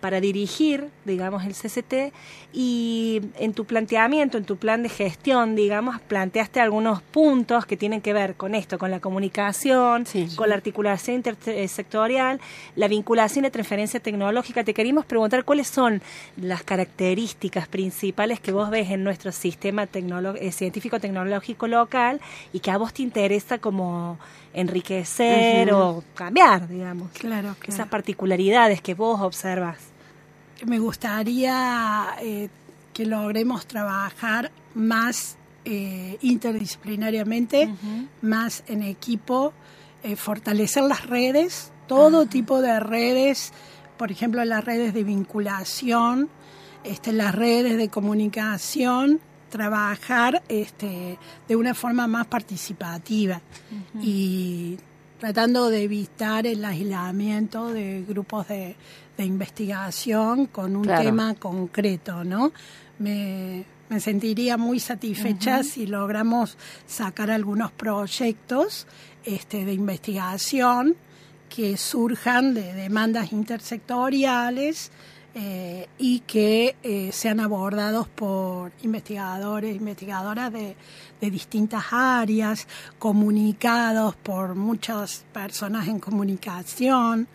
para 0.00 0.20
dirigir, 0.20 0.88
digamos, 1.04 1.44
el 1.44 1.54
CCT 1.54 2.12
y 2.52 3.22
en 3.38 3.54
tu 3.54 3.64
planteamiento, 3.64 4.36
en 4.36 4.44
tu 4.44 4.56
plan 4.56 4.82
de 4.82 4.90
gestión, 4.90 5.56
digamos, 5.56 6.00
planteaste 6.00 6.60
algunos 6.60 7.00
puntos 7.00 7.21
que 7.66 7.76
tienen 7.76 8.00
que 8.00 8.12
ver 8.12 8.34
con 8.34 8.54
esto, 8.54 8.78
con 8.78 8.90
la 8.90 8.98
comunicación, 8.98 10.04
con 10.34 10.48
la 10.48 10.56
articulación 10.56 11.16
intersectorial, 11.16 12.40
la 12.74 12.88
vinculación 12.88 13.44
y 13.44 13.50
transferencia 13.50 14.00
tecnológica. 14.00 14.64
Te 14.64 14.74
queríamos 14.74 15.06
preguntar 15.06 15.44
cuáles 15.44 15.68
son 15.68 16.02
las 16.36 16.64
características 16.64 17.68
principales 17.68 18.40
que 18.40 18.50
vos 18.50 18.70
ves 18.70 18.90
en 18.90 19.04
nuestro 19.04 19.30
sistema 19.30 19.88
eh, 19.92 20.52
científico 20.52 20.98
tecnológico 20.98 21.68
local 21.68 22.20
y 22.52 22.58
que 22.58 22.72
a 22.72 22.76
vos 22.76 22.92
te 22.92 23.02
interesa 23.02 23.58
como 23.58 24.18
enriquecer 24.52 25.72
o 25.72 26.02
cambiar, 26.14 26.66
digamos. 26.66 27.12
Claro, 27.12 27.54
Esas 27.66 27.86
particularidades 27.86 28.80
que 28.80 28.94
vos 28.94 29.20
observas. 29.20 29.78
Me 30.66 30.78
gustaría 30.80 32.16
eh, 32.20 32.48
que 32.92 33.06
logremos 33.06 33.66
trabajar 33.66 34.50
más 34.74 35.36
eh, 35.64 36.18
interdisciplinariamente, 36.22 37.72
más 38.20 38.64
en 38.66 38.82
equipo, 38.82 39.52
fortalecer 40.16 40.82
las 40.82 41.06
redes, 41.06 41.72
todo 41.86 42.26
tipo 42.26 42.60
de 42.60 42.80
redes 42.80 43.52
por 44.02 44.10
ejemplo, 44.10 44.44
las 44.44 44.64
redes 44.64 44.94
de 44.94 45.04
vinculación, 45.04 46.28
este, 46.82 47.12
las 47.12 47.32
redes 47.32 47.76
de 47.76 47.88
comunicación, 47.88 49.20
trabajar 49.48 50.42
este, 50.48 51.18
de 51.46 51.54
una 51.54 51.72
forma 51.72 52.08
más 52.08 52.26
participativa 52.26 53.40
y 54.02 54.76
tratando 55.20 55.70
de 55.70 55.84
evitar 55.84 56.48
el 56.48 56.64
aislamiento 56.64 57.68
de 57.68 58.02
grupos 58.02 58.48
de, 58.48 58.74
investigación 59.18 60.46
con 60.46 60.74
un 60.74 60.88
tema 60.88 61.34
concreto, 61.34 62.24
¿no? 62.24 62.50
Me, 62.98 63.64
sentiría 64.00 64.56
muy 64.56 64.80
satisfecha 64.80 65.62
si 65.62 65.86
logramos 65.86 66.56
sacar 66.86 67.30
algunos 67.30 67.72
proyectos 67.72 68.86
este, 69.24 69.64
de 69.64 69.72
investigación 69.72 70.96
que 71.48 71.76
surjan 71.76 72.54
de 72.54 72.72
demandas 72.72 73.32
intersectoriales 73.32 74.90
eh, 75.34 75.88
y 75.98 76.20
que 76.20 76.76
eh, 76.82 77.10
sean 77.12 77.40
abordados 77.40 78.06
por 78.08 78.72
investigadores, 78.82 79.76
investigadoras 79.76 80.52
de, 80.52 80.76
de, 81.20 81.30
distintas 81.30 81.84
áreas, 81.90 82.68
comunicados 82.98 84.14
por 84.16 84.54
muchas 84.54 85.24
personas 85.32 85.88
en 85.88 86.00
comunicación. 86.00 87.28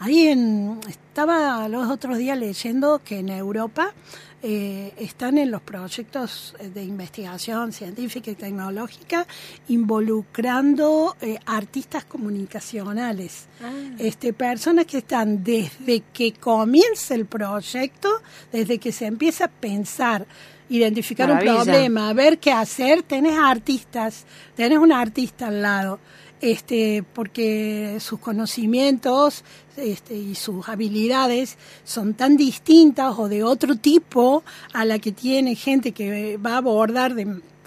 Ahí 0.00 0.26
en, 0.26 0.80
estaba 0.88 1.68
los 1.68 1.88
otros 1.88 2.18
días 2.18 2.36
leyendo 2.36 3.00
que 3.04 3.20
en 3.20 3.28
Europa 3.28 3.94
eh, 4.42 4.92
están 4.98 5.38
en 5.38 5.50
los 5.50 5.62
proyectos 5.62 6.54
de 6.74 6.84
investigación 6.84 7.72
científica 7.72 8.30
y 8.30 8.34
tecnológica 8.34 9.26
involucrando 9.68 11.16
eh, 11.20 11.38
artistas 11.46 12.04
comunicacionales, 12.04 13.46
ah. 13.62 13.72
este, 13.98 14.32
personas 14.32 14.86
que 14.86 14.98
están 14.98 15.42
desde 15.42 16.02
que 16.12 16.32
comienza 16.34 17.14
el 17.14 17.26
proyecto, 17.26 18.10
desde 18.52 18.78
que 18.78 18.92
se 18.92 19.06
empieza 19.06 19.46
a 19.46 19.48
pensar 19.48 20.26
identificar 20.68 21.30
un 21.30 21.38
problema, 21.38 22.12
ver 22.12 22.38
qué 22.38 22.52
hacer, 22.52 23.02
tenés 23.02 23.38
artistas, 23.38 24.24
tenés 24.54 24.78
un 24.78 24.92
artista 24.92 25.48
al 25.48 25.62
lado 25.62 25.98
este, 26.40 27.04
porque 27.14 27.98
sus 28.00 28.18
conocimientos 28.18 29.44
este, 29.76 30.16
y 30.16 30.34
sus 30.34 30.68
habilidades 30.68 31.56
son 31.84 32.14
tan 32.14 32.36
distintas 32.36 33.18
o 33.18 33.28
de 33.28 33.42
otro 33.42 33.76
tipo 33.76 34.44
a 34.72 34.84
la 34.84 34.98
que 34.98 35.12
tiene 35.12 35.54
gente 35.54 35.92
que 35.92 36.36
va 36.36 36.54
a 36.54 36.56
abordar 36.58 37.14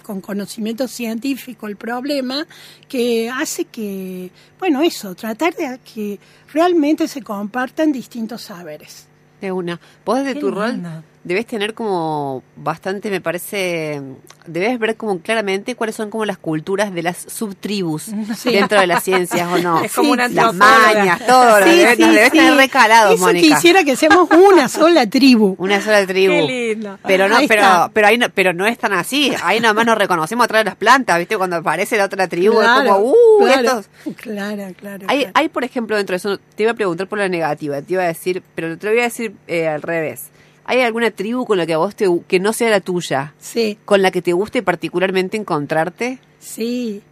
con 0.02 0.20
conocimiento 0.20 0.88
científico 0.88 1.66
el 1.66 1.76
problema, 1.76 2.46
que 2.88 3.30
hace 3.30 3.66
que, 3.66 4.30
bueno, 4.58 4.82
eso, 4.82 5.14
tratar 5.14 5.54
de 5.54 5.78
que 5.84 6.18
realmente 6.52 7.06
se 7.06 7.22
compartan 7.22 7.92
distintos 7.92 8.42
saberes. 8.42 9.06
De 9.40 9.52
una. 9.52 9.80
Vos 10.04 10.22
Qué 10.22 10.34
tu 10.34 10.50
rol. 10.50 10.82
Debes 11.22 11.44
tener 11.46 11.74
como 11.74 12.42
bastante, 12.56 13.10
me 13.10 13.20
parece, 13.20 14.00
debes 14.46 14.78
ver 14.78 14.96
como 14.96 15.18
claramente 15.20 15.74
cuáles 15.74 15.94
son 15.94 16.08
como 16.08 16.24
las 16.24 16.38
culturas 16.38 16.94
de 16.94 17.02
las 17.02 17.18
subtribus 17.18 18.04
Sí. 18.36 18.52
dentro 18.52 18.80
de 18.80 18.86
las 18.86 19.04
ciencias 19.04 19.46
o 19.52 19.58
no. 19.58 19.80
Es 19.84 19.92
como 19.94 20.12
una 20.12 20.28
Las 20.28 20.54
mañas, 20.54 21.20
todo, 21.26 21.62
Sí, 21.62 21.76
debes, 21.76 21.96
sí, 21.96 22.02
nos 22.02 22.14
debes 22.14 22.30
sí. 22.30 22.38
tener 22.38 22.54
recalados, 22.54 23.14
Eso 23.16 23.24
Mónica. 23.26 23.54
quisiera 23.56 23.84
que 23.84 23.96
seamos 23.96 24.30
una 24.30 24.68
sola 24.70 25.06
tribu. 25.08 25.56
Una 25.58 25.80
sola 25.82 26.06
tribu. 26.06 26.32
Qué 26.32 26.42
lindo. 26.72 26.98
Pero 27.06 27.28
no, 27.28 27.36
Ahí 27.36 27.46
pero, 27.48 27.62
está. 27.62 27.90
pero 27.92 28.06
ahí 28.06 28.16
no, 28.16 28.28
pero 28.30 28.52
no 28.54 28.66
es 28.66 28.78
tan 28.78 28.92
así. 28.94 29.32
Ahí 29.42 29.60
nomás 29.60 29.84
nos 29.84 29.98
reconocemos 29.98 30.44
atrás 30.44 30.60
de 30.60 30.70
las 30.70 30.76
plantas, 30.76 31.18
¿viste? 31.18 31.36
Cuando 31.36 31.56
aparece 31.56 31.98
la 31.98 32.06
otra 32.06 32.28
tribu, 32.28 32.60
es 32.60 32.66
Claro, 32.66 32.94
como, 32.94 33.06
uh, 33.10 33.44
claro, 33.44 33.60
estos. 33.80 33.88
claro, 34.16 34.62
claro, 34.76 35.04
Hay, 35.08 35.18
claro. 35.18 35.32
hay, 35.34 35.48
por 35.50 35.64
ejemplo, 35.64 35.96
dentro 35.96 36.14
de 36.14 36.16
eso, 36.18 36.38
te 36.56 36.62
iba 36.62 36.72
a 36.72 36.74
preguntar 36.74 37.06
por 37.08 37.18
la 37.18 37.28
negativa, 37.28 37.82
te 37.82 37.92
iba 37.92 38.04
a 38.04 38.06
decir, 38.06 38.42
pero 38.54 38.78
te 38.78 38.86
lo 38.86 38.92
voy 38.92 39.00
a 39.00 39.04
decir 39.04 39.34
eh, 39.48 39.68
al 39.68 39.82
revés. 39.82 40.30
¿Hay 40.70 40.82
alguna 40.82 41.10
tribu 41.10 41.44
con 41.46 41.58
la 41.58 41.66
que 41.66 41.74
a 41.74 41.78
vos 41.78 41.96
te, 41.96 42.06
que 42.28 42.38
no 42.38 42.52
sea 42.52 42.70
la 42.70 42.80
tuya, 42.80 43.34
Sí, 43.40 43.76
con 43.84 44.02
la 44.02 44.10
que 44.12 44.22
te 44.22 44.32
guste 44.32 44.62
particularmente 44.62 45.36
encontrarte? 45.36 46.18
sí. 46.38 47.02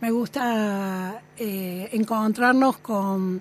Me 0.00 0.12
gusta 0.12 1.22
eh, 1.38 1.88
encontrarnos 1.90 2.78
con 2.78 3.40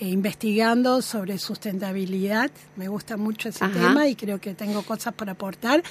eh, 0.00 0.08
investigando 0.08 1.02
sobre 1.02 1.36
sustentabilidad. 1.36 2.50
Me 2.76 2.88
gusta 2.88 3.18
mucho 3.18 3.50
ese 3.50 3.64
Ajá. 3.66 3.74
tema 3.74 4.06
y 4.08 4.14
creo 4.14 4.40
que 4.40 4.54
tengo 4.54 4.80
cosas 4.82 5.12
para 5.12 5.32
aportar, 5.32 5.82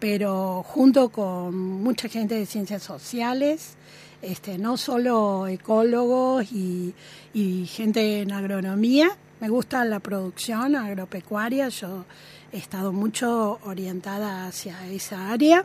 pero 0.00 0.64
junto 0.66 1.10
con 1.10 1.56
mucha 1.82 2.08
gente 2.08 2.34
de 2.34 2.46
ciencias 2.46 2.82
sociales, 2.82 3.74
este, 4.20 4.58
no 4.58 4.76
solo 4.76 5.46
ecólogos 5.46 6.50
y, 6.50 6.92
y 7.32 7.66
gente 7.66 8.22
en 8.22 8.32
agronomía. 8.32 9.10
Me 9.40 9.48
gusta 9.48 9.84
la 9.84 10.00
producción 10.00 10.74
agropecuaria. 10.74 11.68
Yo 11.68 12.04
he 12.52 12.58
estado 12.58 12.92
mucho 12.92 13.58
orientada 13.64 14.46
hacia 14.46 14.86
esa 14.88 15.30
área. 15.30 15.64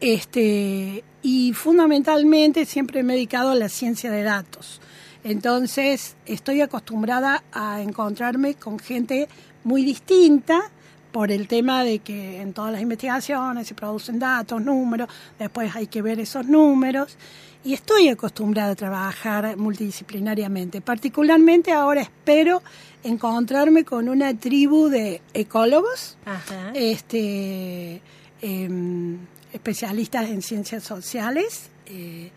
Este, 0.00 1.02
y 1.22 1.52
fundamentalmente 1.54 2.64
siempre 2.64 3.02
me 3.02 3.14
he 3.14 3.16
dedicado 3.16 3.50
a 3.50 3.54
la 3.54 3.68
ciencia 3.68 4.10
de 4.10 4.22
datos. 4.22 4.80
Entonces, 5.24 6.16
estoy 6.26 6.60
acostumbrada 6.60 7.42
a 7.52 7.82
encontrarme 7.82 8.54
con 8.54 8.78
gente 8.78 9.28
muy 9.64 9.82
distinta 9.82 10.70
por 11.10 11.32
el 11.32 11.48
tema 11.48 11.82
de 11.82 11.98
que 11.98 12.40
en 12.40 12.52
todas 12.52 12.72
las 12.72 12.82
investigaciones 12.82 13.66
se 13.66 13.74
producen 13.74 14.18
datos, 14.18 14.62
números, 14.62 15.08
después 15.38 15.74
hay 15.74 15.86
que 15.86 16.02
ver 16.02 16.20
esos 16.20 16.46
números. 16.46 17.16
Y 17.64 17.74
estoy 17.74 18.08
acostumbrada 18.08 18.72
a 18.72 18.76
trabajar 18.76 19.56
multidisciplinariamente. 19.56 20.80
Particularmente 20.80 21.72
ahora 21.72 22.02
espero 22.02 22.62
encontrarme 23.02 23.84
con 23.84 24.08
una 24.08 24.34
tribu 24.34 24.88
de 24.88 25.20
ecólogos, 25.34 26.16
Ajá. 26.24 26.72
este, 26.74 28.00
em, 28.40 29.18
especialistas 29.52 30.28
en 30.28 30.42
ciencias 30.42 30.84
sociales 30.84 31.70
eh, 31.86 32.30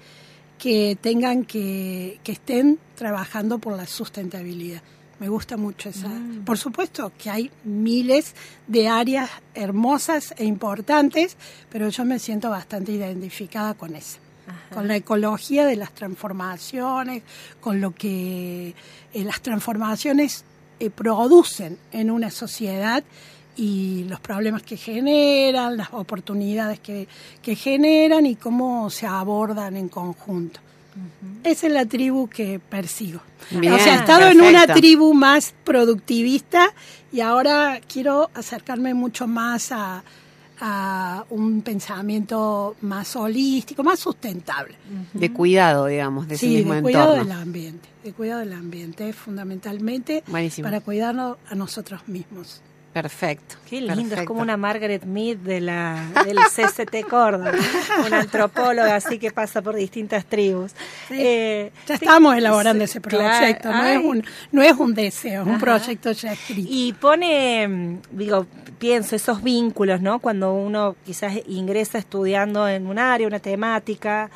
que 0.57 0.97
tengan 0.99 1.45
que, 1.45 2.19
que 2.23 2.33
estén 2.33 2.79
trabajando 2.95 3.59
por 3.59 3.75
la 3.75 3.87
sustentabilidad. 3.87 4.81
Me 5.19 5.29
gusta 5.29 5.55
mucho 5.55 5.89
esa. 5.89 6.09
Por 6.45 6.57
supuesto 6.57 7.11
que 7.15 7.29
hay 7.29 7.51
miles 7.63 8.33
de 8.65 8.87
áreas 8.87 9.29
hermosas 9.53 10.33
e 10.35 10.45
importantes, 10.45 11.37
pero 11.69 11.89
yo 11.89 12.05
me 12.05 12.17
siento 12.17 12.49
bastante 12.49 12.91
identificada 12.91 13.75
con 13.75 13.95
esa 13.95 14.19
con 14.73 14.87
la 14.87 14.95
ecología 14.95 15.65
de 15.65 15.75
las 15.75 15.91
transformaciones, 15.93 17.23
con 17.59 17.81
lo 17.81 17.93
que 17.93 18.73
eh, 19.13 19.23
las 19.23 19.41
transformaciones 19.41 20.43
eh, 20.81 20.89
producen 20.89 21.77
en 21.91 22.09
una 22.09 22.31
sociedad 22.31 23.03
y 23.55 24.05
los 24.05 24.19
problemas 24.19 24.63
que 24.63 24.77
generan, 24.77 25.77
las 25.77 25.89
oportunidades 25.91 26.79
que, 26.79 27.07
que 27.43 27.55
generan 27.55 28.25
y 28.25 28.35
cómo 28.35 28.89
se 28.89 29.05
abordan 29.05 29.77
en 29.77 29.89
conjunto. 29.89 30.59
Esa 31.43 31.67
es 31.67 31.73
la 31.73 31.85
tribu 31.85 32.27
que 32.27 32.59
persigo. 32.59 33.21
Bien, 33.51 33.73
o 33.73 33.77
sea, 33.77 33.93
he 33.93 33.97
estado 33.97 34.27
en 34.29 34.41
una 34.41 34.65
tribu 34.65 35.13
más 35.13 35.53
productivista 35.63 36.73
y 37.13 37.19
ahora 37.21 37.79
quiero 37.87 38.31
acercarme 38.33 38.95
mucho 38.95 39.27
más 39.27 39.71
a, 39.71 40.03
a 40.61 41.25
un 41.31 41.61
pensamiento 41.63 42.75
más 42.81 43.15
holístico, 43.15 43.83
más 43.83 43.99
sustentable. 43.99 44.75
De 45.13 45.33
cuidado, 45.33 45.87
digamos, 45.87 46.27
de 46.27 46.35
ese 46.35 46.47
Sí, 46.47 46.55
mismo 46.57 46.73
de 46.75 46.81
cuidado 46.83 47.13
entorno. 47.15 47.23
del 47.33 47.41
ambiente, 47.41 47.89
de 48.03 48.13
cuidado 48.13 48.39
del 48.41 48.53
ambiente, 48.53 49.11
fundamentalmente 49.13 50.23
Buenísimo. 50.27 50.65
para 50.67 50.81
cuidarnos 50.81 51.37
a 51.49 51.55
nosotros 51.55 52.07
mismos. 52.07 52.61
Perfecto. 52.93 53.55
Qué 53.69 53.79
lindo, 53.79 54.15
es 54.15 54.25
como 54.25 54.41
una 54.41 54.57
Margaret 54.57 55.05
Mead 55.05 55.37
de 55.37 55.61
la, 55.61 56.03
del 56.25 56.37
CCT 56.37 57.07
Córdoba, 57.09 57.53
una 58.05 58.19
antropóloga 58.19 58.95
así 58.95 59.17
que 59.17 59.31
pasa 59.31 59.61
por 59.61 59.75
distintas 59.75 60.25
tribus. 60.25 60.73
Eh, 61.09 61.71
Ya 61.87 61.95
estamos 61.95 62.35
elaborando 62.35 62.83
ese 62.83 62.99
claro, 62.99 63.37
proyecto, 63.37 63.69
no, 63.71 63.81
ay. 63.81 63.97
es 63.97 64.03
un, 64.03 64.25
no 64.51 64.61
es 64.61 64.73
un 64.73 64.93
deseo, 64.93 65.43
es 65.43 65.47
un 65.47 65.57
proyecto 65.59 66.11
ya 66.11 66.33
escrito. 66.33 66.67
Y 66.69 66.91
pone, 66.93 67.99
digo, 68.11 68.45
pienso, 68.77 69.15
esos 69.15 69.41
vínculos, 69.41 70.01
¿no? 70.01 70.19
Cuando 70.19 70.53
uno 70.53 70.97
quizás 71.05 71.33
ingresa 71.47 71.97
estudiando 71.97 72.67
en 72.67 72.87
un 72.87 72.99
área, 72.99 73.25
una 73.25 73.39
temática, 73.39 74.29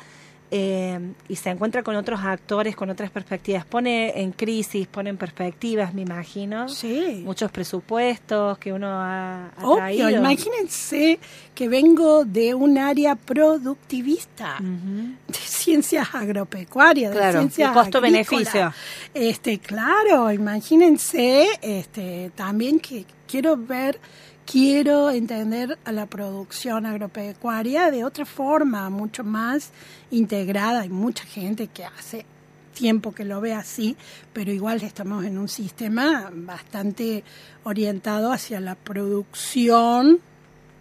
eh, 0.50 0.98
y 1.28 1.36
se 1.36 1.50
encuentra 1.50 1.82
con 1.82 1.96
otros 1.96 2.20
actores, 2.22 2.76
con 2.76 2.88
otras 2.90 3.10
perspectivas. 3.10 3.64
Pone 3.64 4.20
en 4.20 4.32
crisis, 4.32 4.86
pone 4.86 5.10
en 5.10 5.16
perspectivas, 5.16 5.92
me 5.92 6.02
imagino. 6.02 6.68
Sí. 6.68 7.22
Muchos 7.24 7.50
presupuestos 7.50 8.58
que 8.58 8.72
uno 8.72 8.86
ha, 8.88 9.48
ha 9.56 9.64
Obvio, 9.66 9.76
traído. 9.78 10.10
imagínense 10.10 11.18
que 11.54 11.68
vengo 11.68 12.24
de 12.24 12.54
un 12.54 12.78
área 12.78 13.16
productivista, 13.16 14.58
de 14.60 15.34
ciencias 15.38 16.14
agropecuarias, 16.14 17.12
Claro, 17.12 17.32
de 17.32 17.38
ciencias 17.40 17.72
costo-beneficio. 17.72 18.72
Este, 19.14 19.58
claro, 19.58 20.30
imagínense 20.32 21.46
este, 21.62 22.30
también 22.34 22.78
que 22.78 23.04
quiero 23.26 23.56
ver, 23.56 23.98
quiero 24.46 25.10
entender 25.10 25.78
a 25.84 25.92
la 25.92 26.06
producción 26.06 26.86
agropecuaria 26.86 27.90
de 27.90 28.04
otra 28.04 28.24
forma, 28.24 28.88
mucho 28.88 29.24
más 29.24 29.72
integrada. 30.10 30.82
Hay 30.82 30.88
mucha 30.88 31.24
gente 31.24 31.66
que 31.66 31.84
hace 31.84 32.24
tiempo 32.72 33.12
que 33.12 33.24
lo 33.24 33.40
ve 33.40 33.54
así, 33.54 33.96
pero 34.32 34.52
igual 34.52 34.82
estamos 34.82 35.24
en 35.24 35.38
un 35.38 35.48
sistema 35.48 36.30
bastante 36.32 37.24
orientado 37.64 38.32
hacia 38.32 38.60
la 38.60 38.74
producción, 38.76 40.20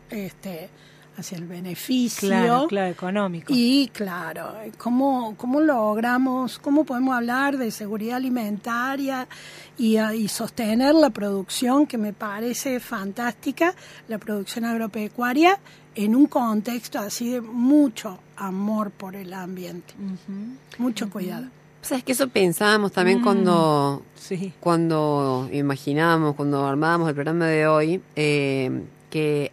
este, 0.09 0.69
hacia 1.17 1.37
el 1.37 1.45
beneficio. 1.47 2.27
Claro, 2.29 2.67
claro, 2.67 2.91
económico. 2.91 3.53
Y 3.55 3.89
claro, 3.93 4.53
¿cómo, 4.77 5.35
¿cómo 5.37 5.61
logramos, 5.61 6.59
cómo 6.59 6.83
podemos 6.83 7.15
hablar 7.15 7.57
de 7.57 7.71
seguridad 7.71 8.17
alimentaria 8.17 9.27
y, 9.77 9.97
ah, 9.97 10.13
y 10.13 10.27
sostener 10.27 10.93
la 10.95 11.09
producción 11.09 11.85
que 11.87 11.97
me 11.97 12.13
parece 12.13 12.79
fantástica, 12.79 13.73
la 14.07 14.17
producción 14.17 14.65
agropecuaria, 14.65 15.59
en 15.95 16.15
un 16.15 16.25
contexto 16.27 16.99
así 16.99 17.29
de 17.29 17.39
mucho 17.41 18.19
amor 18.35 18.91
por 18.91 19.15
el 19.15 19.33
ambiente, 19.33 19.93
mucho 20.77 21.09
cuidado. 21.09 21.45
¿Sabes 21.81 22.03
que 22.03 22.11
eso 22.13 22.27
pensábamos 22.27 22.91
también 22.91 23.19
Mm. 23.19 23.23
cuando, 23.23 24.03
Sí. 24.15 24.51
cuando 24.59 25.47
imaginábamos, 25.53 26.35
cuando 26.35 26.65
armábamos 26.65 27.07
el 27.07 27.13
programa 27.15 27.45
de 27.45 27.67
hoy, 27.67 28.01
eh, 28.15 28.83
que 29.09 29.51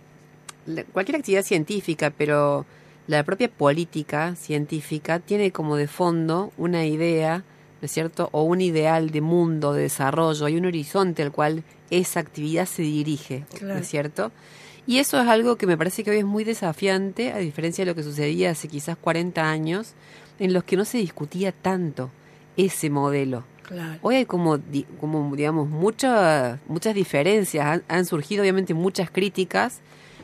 la- 0.67 0.85
cualquier 0.85 1.17
actividad 1.17 1.43
científica, 1.43 2.11
pero 2.17 2.65
la 3.07 3.23
propia 3.25 3.49
política 3.49 4.37
científica 4.37 5.19
tiene 5.19 5.51
como 5.51 5.77
de 5.77 5.89
fondo 5.89 6.53
una 6.57 6.87
idea, 6.87 7.39
¿no 7.81 7.87
es 7.87 7.91
cierto? 7.91 8.29
O 8.33 8.43
un 8.45 8.61
ideal 8.61 9.11
de 9.11 9.21
mundo, 9.21 9.73
de 9.73 9.83
desarrollo, 9.83 10.47
hay 10.47 10.57
un 10.57 10.67
horizonte 10.67 11.23
al 11.23 11.33
cual 11.33 11.65
esa 11.91 12.21
actividad 12.21 12.67
se 12.67 12.83
dirige, 12.83 13.45
¿no 13.61 13.75
es 13.75 13.89
cierto? 13.89 14.33
Y 14.87 14.99
eso 14.99 15.21
es 15.21 15.29
algo 15.29 15.57
que 15.57 15.67
me 15.67 15.77
parece 15.77 16.03
que 16.03 16.11
hoy 16.11 16.19
es 16.19 16.25
muy 16.25 16.43
desafiante, 16.45 17.33
a 17.33 17.39
diferencia 17.39 17.85
de 17.85 17.91
lo 17.91 17.95
que 17.95 18.03
sucedía 18.03 18.51
hace 18.51 18.67
quizás 18.69 18.97
40 18.97 19.49
años, 19.49 19.93
en 20.39 20.53
los 20.53 20.65
que 20.65 20.77
no 20.77 20.85
se 20.85 20.99
discutía 20.99 21.53
tanto 21.53 22.11
ese 22.57 22.91
modelo. 22.91 23.45
Claro. 23.63 23.99
Hoy 24.03 24.17
hay 24.17 24.25
como, 24.27 24.59
como 25.01 25.35
digamos, 25.37 25.69
muchas 25.69 26.59
muchas 26.67 26.95
diferencias. 26.95 27.65
Han, 27.65 27.83
han 27.89 28.05
surgido 28.07 28.43
obviamente 28.43 28.75
muchas 28.75 29.09
críticas 29.11 29.81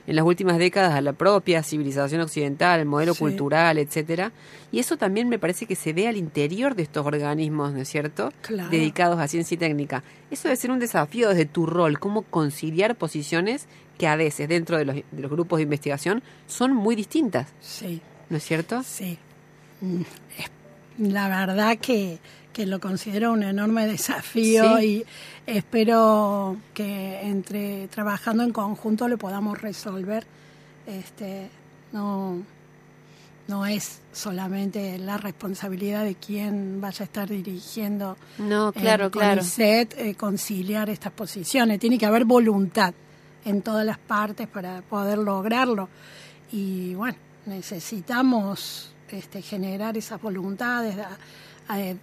en 0.08 0.16
las 0.16 0.24
últimas 0.24 0.56
décadas 0.58 0.94
a 0.94 1.00
la 1.02 1.12
propia 1.12 1.62
civilización 1.62 2.20
occidental, 2.22 2.80
el 2.80 2.86
modelo 2.86 3.12
Sí. 3.12 3.20
cultural, 3.20 3.76
etcétera. 3.78 4.32
Y 4.72 4.78
eso 4.80 4.96
también 4.96 5.28
me 5.28 5.38
parece 5.38 5.66
que 5.66 5.76
se 5.76 5.92
ve 5.92 6.08
al 6.08 6.16
interior 6.16 6.74
de 6.74 6.82
estos 6.82 7.06
organismos, 7.06 7.72
¿no 7.74 7.80
es 7.82 7.88
cierto? 7.88 8.32
Claro. 8.40 8.70
Dedicados 8.70 9.20
a 9.20 9.28
ciencia 9.28 9.54
y 9.54 9.58
técnica. 9.58 10.02
Eso 10.30 10.48
debe 10.48 10.56
ser 10.56 10.70
un 10.70 10.78
desafío 10.78 11.28
desde 11.28 11.44
tu 11.44 11.66
rol, 11.66 11.98
cómo 11.98 12.22
conciliar 12.22 12.96
posiciones 12.96 13.66
que 13.98 14.06
a 14.08 14.16
veces 14.16 14.48
dentro 14.48 14.78
de 14.78 14.84
los, 14.86 14.96
de 14.96 15.04
los 15.20 15.30
grupos 15.30 15.58
de 15.58 15.64
investigación 15.64 16.22
son 16.46 16.72
muy 16.74 16.96
distintas. 16.96 17.48
Sí, 17.60 18.00
¿no 18.30 18.38
es 18.38 18.44
cierto? 18.44 18.82
Sí. 18.82 19.18
Mm, 19.82 20.02
La 21.00 21.28
verdad 21.28 21.76
que, 21.78 22.18
que 22.58 22.66
lo 22.66 22.80
considero 22.80 23.30
un 23.30 23.44
enorme 23.44 23.86
desafío 23.86 24.78
Sí. 24.78 24.84
y 24.84 25.04
espero 25.48 26.56
que 26.74 27.20
entre 27.22 27.86
trabajando 27.86 28.42
en 28.42 28.50
conjunto 28.52 29.06
lo 29.06 29.16
podamos 29.16 29.62
resolver. 29.62 30.26
Este, 30.84 31.48
no, 31.92 32.42
no 33.46 33.64
es 33.64 34.00
solamente 34.12 34.98
la 34.98 35.18
responsabilidad 35.18 36.02
de 36.02 36.16
quien 36.16 36.80
vaya 36.80 37.02
a 37.02 37.04
estar 37.04 37.28
dirigiendo 37.28 38.16
No, 38.38 38.72
claro, 38.72 39.04
el 39.04 39.10
claro. 39.12 39.36
CONICET, 39.36 39.94
eh, 39.96 40.14
conciliar 40.16 40.90
estas 40.90 41.12
posiciones. 41.12 41.78
Tiene 41.78 41.96
que 41.96 42.06
haber 42.06 42.24
voluntad 42.24 42.92
en 43.44 43.62
todas 43.62 43.86
las 43.86 43.98
partes 43.98 44.48
para 44.48 44.82
poder 44.82 45.18
lograrlo. 45.18 45.88
Y 46.50 46.94
bueno, 46.94 47.16
necesitamos 47.46 48.92
este, 49.10 49.42
generar 49.42 49.96
esas 49.96 50.20
voluntades, 50.20 50.96
a- 50.98 51.16
a- 51.72 51.94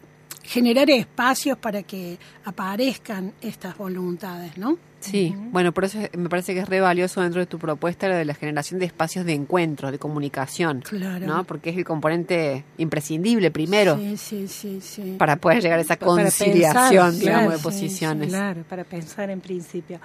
generar 0.47 0.89
espacios 0.89 1.57
para 1.57 1.83
que 1.83 2.17
aparezcan 2.45 3.33
estas 3.41 3.77
voluntades, 3.77 4.57
¿no? 4.57 4.77
Sí, 5.11 5.35
bueno, 5.51 5.71
por 5.71 5.85
eso 5.85 5.99
me 6.17 6.29
parece 6.29 6.53
que 6.53 6.59
es 6.61 6.69
re 6.69 6.81
valioso 6.81 7.21
dentro 7.21 7.39
de 7.39 7.45
tu 7.45 7.59
propuesta 7.59 8.07
lo 8.07 8.15
de 8.15 8.25
la 8.25 8.33
generación 8.33 8.79
de 8.79 8.85
espacios 8.85 9.25
de 9.25 9.33
encuentro, 9.33 9.91
de 9.91 9.99
comunicación, 9.99 10.81
Claro. 10.81 11.25
¿no? 11.25 11.43
Porque 11.43 11.69
es 11.69 11.77
el 11.77 11.85
componente 11.85 12.63
imprescindible 12.77 13.51
primero 13.51 13.97
Sí, 13.97 14.17
sí, 14.17 14.47
sí, 14.47 14.79
sí. 14.81 15.15
para 15.17 15.35
poder 15.37 15.61
llegar 15.61 15.79
a 15.79 15.81
esa 15.81 15.97
conciliación, 15.97 16.73
pensar, 16.73 16.91
digamos, 16.91 17.19
de 17.19 17.25
claro, 17.25 17.57
sí, 17.57 17.63
posiciones. 17.63 18.29
Claro, 18.29 18.63
para 18.67 18.83
pensar 18.83 19.29
en 19.29 19.41
principio. 19.41 19.99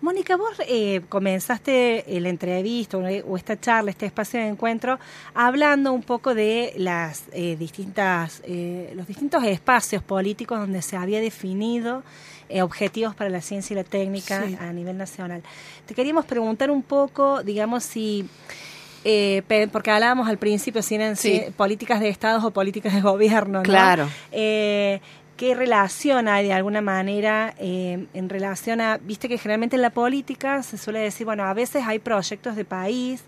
Mónica, 0.00 0.36
vos 0.36 0.56
eh, 0.68 1.02
comenzaste 1.08 2.04
la 2.20 2.28
entrevista 2.28 2.96
o 2.98 3.04
o 3.26 3.36
esta 3.36 3.58
charla, 3.60 3.90
este 3.90 4.06
espacio 4.06 4.40
de 4.40 4.48
encuentro, 4.48 4.98
hablando 5.34 5.92
un 5.92 6.02
poco 6.02 6.34
de 6.34 6.72
las 6.76 7.24
eh, 7.32 7.56
distintas, 7.58 8.42
eh, 8.44 8.92
los 8.94 9.06
distintos 9.06 9.44
espacios 9.44 10.02
políticos 10.02 10.58
donde 10.58 10.82
se 10.82 10.96
había 10.96 11.20
definido 11.20 12.02
eh, 12.48 12.60
objetivos 12.62 13.14
para 13.14 13.30
la 13.30 13.40
ciencia 13.40 13.72
y 13.72 13.76
la 13.76 13.84
técnica 13.84 14.43
Sí. 14.48 14.56
a 14.60 14.72
nivel 14.72 14.96
nacional. 14.96 15.42
Te 15.86 15.94
queríamos 15.94 16.24
preguntar 16.24 16.70
un 16.70 16.82
poco, 16.82 17.42
digamos, 17.42 17.84
si 17.84 18.28
eh, 19.04 19.42
porque 19.70 19.90
hablábamos 19.90 20.28
al 20.28 20.38
principio 20.38 20.80
si 20.82 20.94
eran 20.94 21.16
Sí. 21.16 21.42
políticas 21.56 22.00
de 22.00 22.08
estados 22.08 22.42
o 22.44 22.50
políticas 22.52 22.94
de 22.94 23.00
gobierno, 23.12 23.58
¿no? 23.58 23.62
Claro. 23.62 24.08
Eh, 24.32 25.00
¿Qué 25.36 25.54
relación 25.54 26.28
hay 26.28 26.46
de 26.46 26.52
alguna 26.52 26.80
manera 26.80 27.54
eh, 27.58 28.06
en 28.14 28.28
relación 28.28 28.80
a, 28.80 28.98
viste 28.98 29.28
que 29.28 29.36
generalmente 29.36 29.74
en 29.76 29.82
la 29.82 29.90
política 29.90 30.62
se 30.62 30.78
suele 30.78 31.00
decir, 31.00 31.26
bueno, 31.26 31.42
a 31.44 31.52
veces 31.54 31.82
hay 31.86 31.98
proyectos 31.98 32.54
de 32.54 32.64
país 32.64 33.22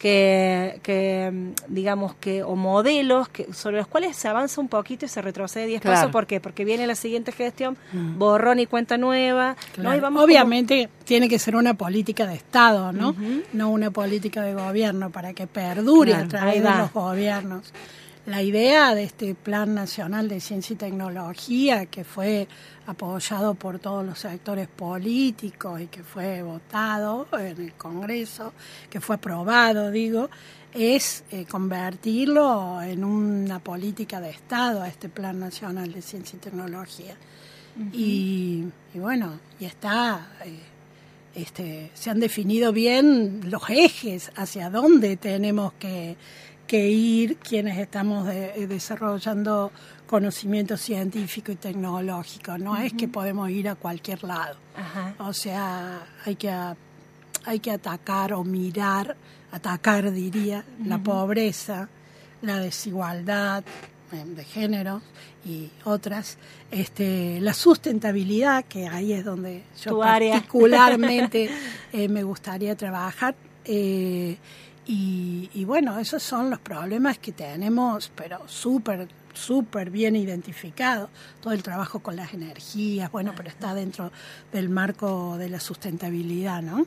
que, 0.00 0.80
que 0.82 1.30
mm, 1.30 1.72
digamos 1.74 2.14
que, 2.14 2.42
o 2.42 2.56
modelos 2.56 3.28
que, 3.28 3.52
sobre 3.52 3.76
los 3.76 3.86
cuales 3.86 4.16
se 4.16 4.28
avanza 4.28 4.58
un 4.60 4.68
poquito 4.68 5.04
y 5.04 5.08
se 5.08 5.20
retrocede 5.20 5.66
10 5.66 5.82
Claro. 5.82 5.96
pasos, 5.96 6.10
¿por 6.10 6.26
qué? 6.26 6.40
Porque 6.40 6.64
viene 6.64 6.86
la 6.86 6.94
siguiente 6.94 7.32
gestión, 7.32 7.76
borrón 7.92 8.58
y 8.60 8.66
cuenta 8.66 8.96
nueva, 8.96 9.56
¿no? 9.76 9.82
Claro. 9.82 9.96
Y 9.96 10.00
vamos 10.00 10.16
como- 10.22 10.24
Obviamente 10.24 10.88
tiene 11.04 11.28
que 11.28 11.38
ser 11.38 11.54
una 11.54 11.74
política 11.74 12.26
de 12.26 12.34
Estado, 12.34 12.92
¿no? 12.92 13.14
No 13.52 13.68
una 13.70 13.90
política 13.90 14.40
de 14.42 14.54
gobierno 14.54 15.10
para 15.10 15.34
que 15.34 15.46
perdure 15.46 16.12
Claro, 16.12 16.24
a 16.24 16.28
través 16.28 16.62
de 16.62 16.70
los 16.70 16.92
gobiernos. 16.94 17.72
La 18.30 18.44
idea 18.44 18.94
de 18.94 19.02
este 19.02 19.34
Plan 19.34 19.74
Nacional 19.74 20.28
de 20.28 20.38
Ciencia 20.38 20.74
y 20.74 20.76
Tecnología, 20.76 21.86
que 21.86 22.04
fue 22.04 22.46
apoyado 22.86 23.54
por 23.54 23.80
todos 23.80 24.06
los 24.06 24.20
sectores 24.20 24.68
políticos 24.68 25.80
y 25.80 25.88
que 25.88 26.04
fue 26.04 26.40
votado 26.40 27.26
en 27.32 27.60
el 27.60 27.72
Congreso, 27.72 28.52
que 28.88 29.00
fue 29.00 29.16
aprobado, 29.16 29.90
digo, 29.90 30.30
es 30.72 31.24
eh, 31.32 31.44
convertirlo 31.44 32.80
en 32.82 33.02
una 33.02 33.58
política 33.58 34.20
de 34.20 34.30
Estado, 34.30 34.80
a 34.82 34.86
este 34.86 35.08
Plan 35.08 35.40
Nacional 35.40 35.92
de 35.92 36.00
Ciencia 36.00 36.36
y 36.36 36.40
Tecnología. 36.40 37.16
y, 37.92 38.64
y 38.94 38.98
bueno, 39.00 39.40
y 39.58 39.64
está, 39.64 40.36
eh, 40.44 40.56
este, 41.34 41.90
se 41.94 42.10
han 42.10 42.20
definido 42.20 42.72
bien 42.72 43.40
los 43.50 43.68
ejes 43.70 44.30
hacia 44.36 44.70
dónde 44.70 45.16
tenemos 45.16 45.72
que, 45.74 46.16
que 46.70 46.88
ir 46.88 47.36
quienes 47.38 47.76
estamos 47.78 48.26
de- 48.28 48.52
eh, 48.62 48.66
desarrollando 48.68 49.72
conocimiento 50.06 50.76
científico 50.76 51.50
y 51.50 51.56
tecnológico. 51.56 52.58
No 52.58 52.76
es 52.76 52.92
que 52.92 53.08
podemos 53.08 53.50
ir 53.50 53.68
a 53.68 53.74
cualquier 53.74 54.22
lado. 54.22 54.56
Ajá. 54.76 55.14
O 55.18 55.32
sea, 55.32 56.06
hay 56.24 56.36
que, 56.36 56.48
hay 57.44 57.58
que 57.60 57.70
atacar 57.72 58.32
o 58.34 58.44
mirar, 58.44 59.16
atacar 59.50 60.12
diría, 60.12 60.64
la 60.84 60.98
pobreza, 60.98 61.88
la 62.42 62.58
desigualdad 62.58 63.64
eh, 64.12 64.24
de 64.24 64.44
género 64.44 65.02
y 65.44 65.70
otras, 65.84 66.38
este, 66.70 67.40
la 67.40 67.52
sustentabilidad, 67.54 68.64
que 68.66 68.86
ahí 68.86 69.12
es 69.12 69.24
donde 69.24 69.64
yo 69.82 69.90
Tu 69.92 70.00
particularmente 70.00 71.50
eh, 71.92 72.08
me 72.08 72.22
gustaría 72.22 72.76
trabajar. 72.76 73.34
eh, 73.64 74.36
y, 74.86 75.50
y 75.54 75.64
bueno, 75.64 75.98
esos 75.98 76.22
son 76.22 76.50
los 76.50 76.58
problemas 76.58 77.18
que 77.18 77.32
tenemos, 77.32 78.10
pero 78.14 78.48
súper, 78.48 79.08
súper 79.34 79.90
bien 79.90 80.16
identificados. 80.16 81.10
Todo 81.40 81.52
el 81.52 81.62
trabajo 81.62 82.00
con 82.00 82.16
las 82.16 82.34
energías, 82.34 83.10
bueno, 83.12 83.32
pero 83.36 83.48
está 83.48 83.74
dentro 83.74 84.10
del 84.52 84.68
marco 84.68 85.36
de 85.38 85.48
la 85.48 85.60
sustentabilidad, 85.60 86.62
¿no? 86.62 86.86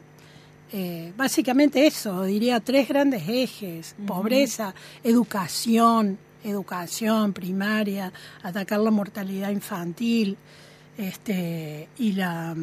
Eh, 0.75 1.13
básicamente 1.15 1.85
eso, 1.85 2.23
diría 2.23 2.59
tres 2.59 2.87
grandes 2.87 3.23
ejes, 3.27 3.95
pobreza, 4.07 4.73
educación, 5.03 6.17
educación 6.43 7.31
primaria, 7.31 8.11
atacar 8.41 8.79
la 8.79 8.89
mortalidad 8.89 9.51
infantil 9.51 10.35
este, 10.97 11.89
y 11.99 12.13
la, 12.13 12.55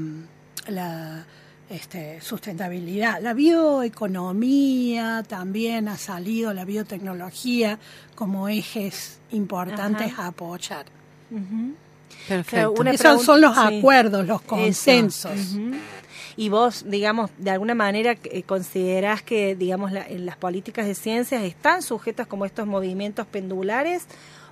la 0.66 1.24
este, 1.70 2.20
sustentabilidad. 2.20 3.20
La 3.22 3.32
bioeconomía 3.32 5.22
también 5.26 5.88
ha 5.88 5.96
salido, 5.96 6.52
la 6.52 6.64
biotecnología 6.64 7.78
como 8.14 8.48
ejes 8.48 9.18
importantes 9.30 10.12
a 10.18 10.26
apoyar. 10.26 10.86
Ujú. 11.30 11.74
Perfecto. 12.28 12.72
Una 12.72 12.90
Esos 12.90 13.22
son 13.24 13.40
los 13.40 13.54
sí. 13.54 13.78
acuerdos, 13.78 14.26
los 14.26 14.42
consensos. 14.42 15.56
Y 16.36 16.48
vos, 16.48 16.84
digamos, 16.88 17.30
de 17.38 17.50
alguna 17.50 17.74
manera 17.74 18.16
eh, 18.24 18.42
considerás 18.44 19.22
que, 19.22 19.54
digamos, 19.56 19.92
la- 19.92 20.06
en 20.06 20.26
las 20.26 20.36
políticas 20.36 20.86
de 20.86 20.94
ciencias 20.94 21.42
están 21.42 21.82
sujetas 21.82 22.26
como 22.26 22.44
estos 22.46 22.66
movimientos 22.66 23.26
pendulares 23.26 24.06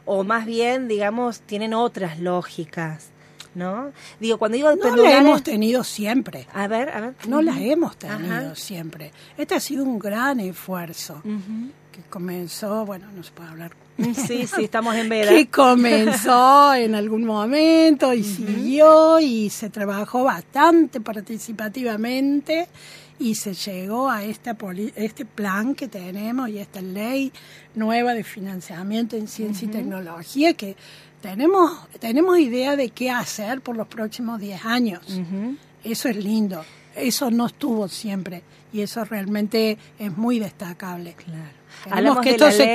o 0.04 0.24
más 0.24 0.44
bien, 0.46 0.88
digamos, 0.88 1.40
tienen 1.40 1.74
otras 1.74 2.18
lógicas, 2.18 3.08
¿no? 3.54 3.92
Digo, 4.20 4.38
cuando 4.38 4.56
digo 4.56 4.70
de 4.70 4.76
No 4.76 4.82
pendulares... 4.82 5.18
hemos 5.20 5.42
tenido 5.42 5.84
siempre. 5.84 6.46
A 6.52 6.66
ver, 6.68 6.88
a 6.90 7.00
ver. 7.00 7.14
No 7.28 7.42
las 7.42 7.58
hemos 7.58 7.96
Ajá. 8.04 8.16
tenido 8.18 8.54
siempre. 8.54 9.12
Este 9.36 9.54
ha 9.54 9.60
sido 9.60 9.84
un 9.84 9.98
gran 9.98 10.40
esfuerzo 10.40 11.22
que 11.92 12.00
comenzó, 12.10 12.84
bueno, 12.86 13.06
no 13.14 13.22
se 13.22 13.32
puede 13.32 13.48
hablar. 13.50 13.72
Sí, 14.14 14.46
sí, 14.46 14.62
estamos 14.64 14.94
en 14.94 15.08
veda. 15.08 15.30
Que 15.30 15.48
comenzó 15.48 16.72
en 16.74 16.94
algún 16.94 17.24
momento 17.24 18.14
y 18.14 18.22
siguió 18.22 19.18
y 19.18 19.50
se 19.50 19.70
trabajó 19.70 20.22
bastante 20.22 21.00
participativamente 21.68 22.68
y 23.18 23.34
se 23.34 23.52
llegó 23.54 24.08
a 24.08 24.22
esta 24.22 24.54
poli- 24.54 24.92
este 24.94 25.24
plan 25.24 25.74
que 25.74 25.88
tenemos 25.88 26.48
y 26.48 26.58
esta 26.58 26.80
ley 26.80 27.32
nueva 27.74 28.14
de 28.14 28.22
financiamiento 28.22 29.16
en 29.16 29.26
ciencia 29.26 29.66
y 29.66 29.70
tecnología 29.72 30.54
que 30.54 30.76
tenemos 31.20 31.88
tenemos 31.98 32.38
idea 32.38 32.76
de 32.76 32.90
qué 32.90 33.10
hacer 33.10 33.60
por 33.60 33.76
los 33.76 33.88
próximos 33.88 34.40
10 34.40 34.64
años. 34.64 35.02
Eso 35.84 36.08
es 36.08 36.16
lindo. 36.16 36.64
Eso 36.94 37.30
no 37.30 37.46
estuvo 37.46 37.88
siempre 37.88 38.42
y 38.72 38.80
eso 38.80 39.04
realmente 39.04 39.78
es 39.98 40.16
muy 40.16 40.38
destacable. 40.38 41.14
Claro. 41.14 41.57
Queremos 41.84 41.98
Hablamos 41.98 42.24
que 42.24 42.30
esto 42.30 42.50
se 42.50 42.74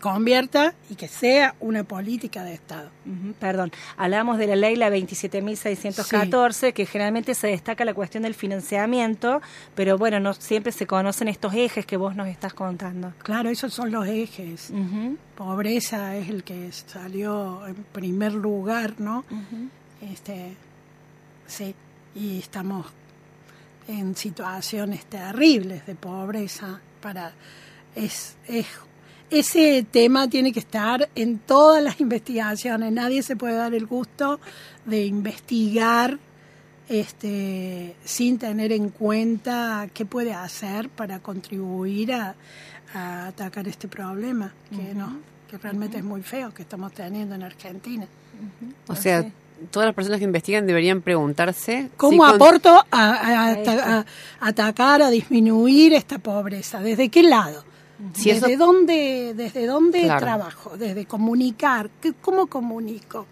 convierta 0.00 0.74
y 0.90 0.94
que 0.94 1.08
sea 1.08 1.54
una 1.60 1.84
política 1.84 2.44
de 2.44 2.54
Estado. 2.54 2.90
Perdón, 3.38 3.72
hablamos 3.96 4.38
de 4.38 4.46
la 4.46 4.56
ley, 4.56 4.76
la 4.76 4.90
27.614, 4.90 6.72
que 6.72 6.86
generalmente 6.86 7.34
se 7.34 7.48
destaca 7.48 7.84
la 7.84 7.94
cuestión 7.94 8.22
del 8.22 8.34
financiamiento, 8.34 9.42
pero 9.74 9.98
bueno, 9.98 10.20
no 10.20 10.34
siempre 10.34 10.72
se 10.72 10.86
conocen 10.86 11.28
estos 11.28 11.54
ejes 11.54 11.86
que 11.86 11.96
vos 11.96 12.16
nos 12.16 12.28
estás 12.28 12.54
contando. 12.54 13.12
Claro, 13.22 13.50
esos 13.50 13.72
son 13.72 13.90
los 13.90 14.06
ejes. 14.06 14.72
Pobreza 15.36 16.16
es 16.16 16.28
el 16.28 16.44
que 16.44 16.70
salió 16.72 17.66
en 17.66 17.74
primer 17.92 18.32
lugar, 18.32 18.94
¿no? 18.98 19.24
Este, 20.00 20.56
sí, 21.46 21.74
y 22.14 22.38
estamos 22.38 22.86
en 23.88 24.14
situaciones 24.16 25.06
terribles 25.06 25.86
de 25.86 25.94
pobreza 25.94 26.80
para 27.00 27.32
es, 27.96 28.36
es 28.48 28.66
ese 29.30 29.86
tema 29.90 30.28
tiene 30.28 30.52
que 30.52 30.60
estar 30.60 31.08
en 31.14 31.38
todas 31.38 31.82
las 31.82 32.00
investigaciones. 32.00 32.92
Nadie 32.92 33.22
se 33.22 33.34
puede 33.34 33.54
dar 33.54 33.72
el 33.74 33.86
gusto 33.86 34.40
de 34.84 35.06
investigar 35.06 36.18
este, 36.88 37.96
sin 38.04 38.38
tener 38.38 38.72
en 38.72 38.90
cuenta 38.90 39.88
qué 39.94 40.04
puede 40.04 40.34
hacer 40.34 40.88
para 40.90 41.20
contribuir 41.20 42.12
a, 42.12 42.34
a 42.94 43.28
atacar 43.28 43.66
este 43.68 43.88
problema 43.88 44.52
que 44.70 44.94
no 44.94 45.18
que 45.48 45.58
realmente 45.58 45.98
es 45.98 46.04
muy 46.04 46.22
feo 46.22 46.52
que 46.54 46.62
estamos 46.62 46.92
teniendo 46.92 47.34
en 47.34 47.42
Argentina. 47.42 48.06
O 48.88 48.96
sea, 48.96 49.22
todas 49.70 49.86
las 49.86 49.94
personas 49.94 50.18
que 50.18 50.24
investigan 50.24 50.66
deberían 50.66 51.02
preguntarse 51.02 51.90
¿Cómo 51.98 52.12
si 52.12 52.18
con- 52.18 52.34
aporto 52.36 52.70
a, 52.70 52.84
a- 52.90 53.52
a- 53.52 53.98
a 53.98 54.04
atacar, 54.40 55.02
a 55.02 55.10
disminuir 55.10 55.92
esta 55.92 56.18
pobreza? 56.18 56.80
¿Desde 56.80 57.10
qué 57.10 57.22
lado? 57.22 57.64
Si 58.14 58.30
eso- 58.30 58.46
¿Desde 58.46 58.56
dónde, 58.56 59.34
desde 59.36 59.66
dónde 59.66 60.02
Claro. 60.02 60.20
trabajo? 60.20 60.76
¿Desde 60.76 61.06
comunicar? 61.06 61.90
¿Qué- 62.00 62.12
¿Cómo 62.20 62.46
comunico? 62.46 63.26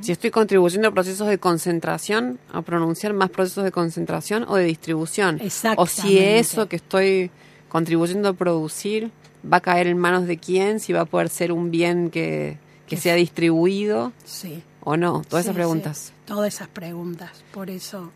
si 0.00 0.12
estoy 0.12 0.30
contribuyendo 0.30 0.86
a 0.86 0.92
procesos 0.92 1.26
de 1.26 1.38
concentración, 1.38 2.38
a 2.52 2.62
pronunciar 2.62 3.12
más 3.14 3.30
procesos 3.30 3.64
de 3.64 3.72
concentración 3.72 4.44
o 4.48 4.54
de 4.54 4.64
distribución. 4.64 5.40
O 5.76 5.86
si 5.88 6.18
eso 6.18 6.68
que 6.68 6.76
estoy 6.76 7.32
contribuyendo 7.68 8.28
a 8.28 8.32
producir 8.34 9.10
va 9.50 9.56
a 9.56 9.60
caer 9.60 9.88
en 9.88 9.98
manos 9.98 10.26
de 10.28 10.38
quién, 10.38 10.78
si 10.78 10.92
va 10.92 11.00
a 11.00 11.04
poder 11.04 11.28
ser 11.30 11.50
un 11.50 11.72
bien 11.72 12.10
que, 12.10 12.58
que 12.86 12.96
sea 12.96 13.14
distribuido 13.16 14.12
Sí. 14.24 14.62
o 14.84 14.96
no. 14.96 15.22
Todas 15.28 15.44
Sí, 15.44 15.48
esas 15.50 15.54
preguntas. 15.56 15.98
sí, 15.98 16.12
todas 16.26 16.54
esas 16.54 16.68
preguntas. 16.68 17.30
Por 17.52 17.68
eso 17.68 18.12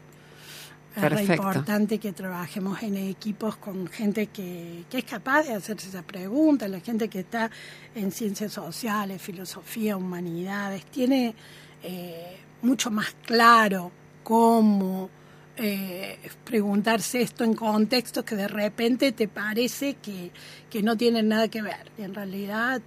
es 0.97 1.03
re 1.03 1.23
importante 1.23 1.99
que 1.99 2.13
trabajemos 2.13 2.83
en 2.83 2.97
equipos 2.97 3.57
con 3.57 3.87
gente 3.87 4.27
que, 4.27 4.85
que 4.91 4.99
es 4.99 5.05
capaz 5.05 5.45
de 5.45 5.55
hacerse 5.55 5.89
esas 5.89 6.05
preguntas, 6.05 6.69
la 6.69 6.81
gente 6.81 7.09
que 7.09 7.21
está 7.21 7.51
en 7.95 8.11
ciencias 8.11 8.53
sociales, 8.53 9.23
filosofía, 9.23 9.97
humanidades, 9.97 10.85
tiene 10.87 11.35
eh, 11.83 12.39
mucho 12.63 12.91
más 12.91 13.15
claro 13.25 13.93
cómo 14.23 15.09
eh, 15.57 16.19
preguntarse 16.45 17.23
esto 17.23 17.45
en 17.45 17.55
contextos 17.55 18.25
que 18.25 18.35
de 18.35 18.49
repente 18.49 19.13
te 19.13 19.29
parece 19.29 19.95
que, 19.95 20.31
que 20.69 20.83
no 20.83 20.97
tienen 20.97 21.29
nada 21.29 21.49
que 21.49 21.63
ver. 21.63 21.91
Y 21.99 22.03
en 22.03 22.15
realidad 22.15 22.81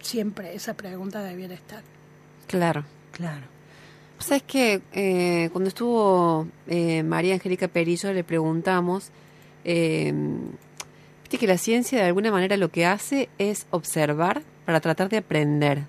siempre 0.00 0.54
esa 0.54 0.74
pregunta 0.74 1.22
debiera 1.22 1.54
estar. 1.54 1.82
Claro. 2.46 2.84
Claro. 3.12 3.51
¿Sabes 4.22 4.42
que 4.44 4.80
eh, 4.92 5.48
cuando 5.52 5.68
estuvo 5.68 6.46
eh, 6.68 7.02
María 7.02 7.34
Angélica 7.34 7.68
Perillo 7.68 8.12
le 8.12 8.24
preguntamos, 8.24 9.10
eh, 9.64 10.12
viste 11.22 11.38
que 11.38 11.46
la 11.46 11.58
ciencia 11.58 11.98
de 12.00 12.06
alguna 12.06 12.30
manera 12.30 12.56
lo 12.56 12.70
que 12.70 12.86
hace 12.86 13.28
es 13.38 13.66
observar 13.70 14.42
para 14.64 14.80
tratar 14.80 15.08
de 15.08 15.18
aprender, 15.18 15.82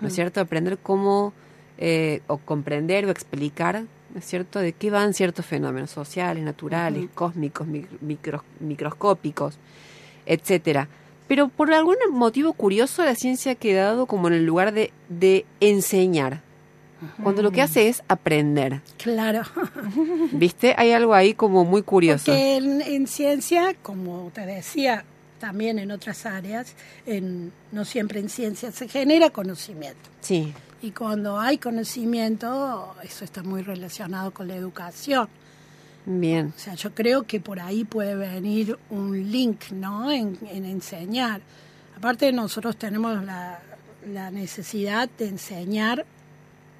¿no 0.00 0.08
es 0.08 0.14
cierto? 0.14 0.40
Aprender 0.40 0.78
cómo, 0.78 1.32
eh, 1.78 2.20
o 2.26 2.36
comprender 2.36 3.06
o 3.06 3.10
explicar, 3.10 3.84
¿no 4.12 4.18
es 4.18 4.24
cierto?, 4.26 4.58
de 4.60 4.72
qué 4.74 4.90
van 4.90 5.14
ciertos 5.14 5.46
fenómenos 5.46 5.90
sociales, 5.90 6.44
naturales, 6.44 7.08
cósmicos, 7.14 7.66
mic- 7.66 7.88
micro- 8.02 8.44
microscópicos, 8.60 9.58
etcétera. 10.26 10.88
Pero 11.26 11.48
por 11.48 11.72
algún 11.72 11.96
motivo 12.12 12.52
curioso 12.52 13.04
la 13.04 13.14
ciencia 13.14 13.52
ha 13.52 13.54
quedado 13.54 14.06
como 14.06 14.28
en 14.28 14.34
el 14.34 14.44
lugar 14.44 14.72
de, 14.72 14.92
de 15.08 15.46
enseñar 15.60 16.42
cuando 17.22 17.42
lo 17.42 17.50
que 17.50 17.62
hace 17.62 17.88
es 17.88 18.02
aprender. 18.08 18.80
Claro. 18.96 19.42
¿Viste? 20.32 20.74
Hay 20.76 20.92
algo 20.92 21.14
ahí 21.14 21.34
como 21.34 21.64
muy 21.64 21.82
curioso. 21.82 22.26
Porque 22.26 22.56
en, 22.56 22.82
en 22.82 23.06
ciencia, 23.06 23.74
como 23.82 24.30
te 24.34 24.44
decía, 24.46 25.04
también 25.38 25.78
en 25.78 25.90
otras 25.90 26.26
áreas, 26.26 26.74
en, 27.06 27.52
no 27.72 27.84
siempre 27.84 28.20
en 28.20 28.28
ciencia, 28.28 28.72
se 28.72 28.88
genera 28.88 29.30
conocimiento. 29.30 30.10
Sí, 30.20 30.52
Y 30.82 30.90
cuando 30.90 31.38
hay 31.38 31.58
conocimiento, 31.58 32.94
eso 33.02 33.24
está 33.24 33.42
muy 33.42 33.62
relacionado 33.62 34.32
con 34.32 34.48
la 34.48 34.56
educación. 34.56 35.28
bien. 36.06 36.52
O 36.56 36.58
sea, 36.58 36.74
yo 36.74 36.94
creo 36.94 37.22
que 37.24 37.40
por 37.40 37.60
ahí 37.60 37.84
puede 37.84 38.14
venir 38.16 38.78
un 38.90 39.30
link, 39.30 39.70
¿no? 39.72 40.10
En, 40.10 40.38
en 40.50 40.64
enseñar. 40.64 41.40
Aparte, 41.96 42.32
nosotros 42.32 42.76
tenemos 42.76 43.24
la, 43.24 43.60
la 44.06 44.30
necesidad 44.30 45.08
de 45.18 45.28
enseñar 45.28 46.04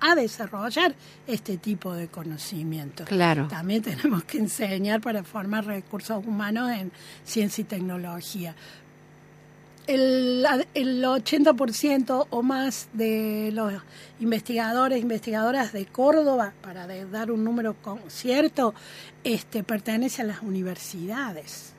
a 0.01 0.15
desarrollar 0.15 0.95
este 1.27 1.57
tipo 1.59 1.93
de 1.95 2.09
conocimiento. 2.09 3.05
Claro. 3.05 3.49
También 3.49 3.83
tenemos 3.83 4.25
que 4.25 4.39
enseñar 4.39 5.01
para 5.01 5.25
formar 5.25 5.65
recursos 5.67 6.25
humanos 6.27 6.71
en 6.71 6.93
ciencia 7.25 7.63
y 7.63 7.65
tecnología. 7.65 8.55
El, 9.87 10.45
el 10.75 11.03
80% 11.03 12.27
o 12.29 12.43
más 12.43 12.89
de 12.93 13.51
los 13.55 13.73
investigadores, 14.21 15.01
investigadoras 15.01 15.73
de 15.73 15.87
Córdoba, 15.87 16.53
para 16.61 16.87
dar 17.07 17.31
un 17.31 17.43
número 17.43 17.75
con- 17.81 18.01
cierto, 18.09 18.75
este, 19.25 19.63
pertenece 19.63 20.21
a 20.21 20.27
las 20.27 20.43
universidades. 20.43 21.73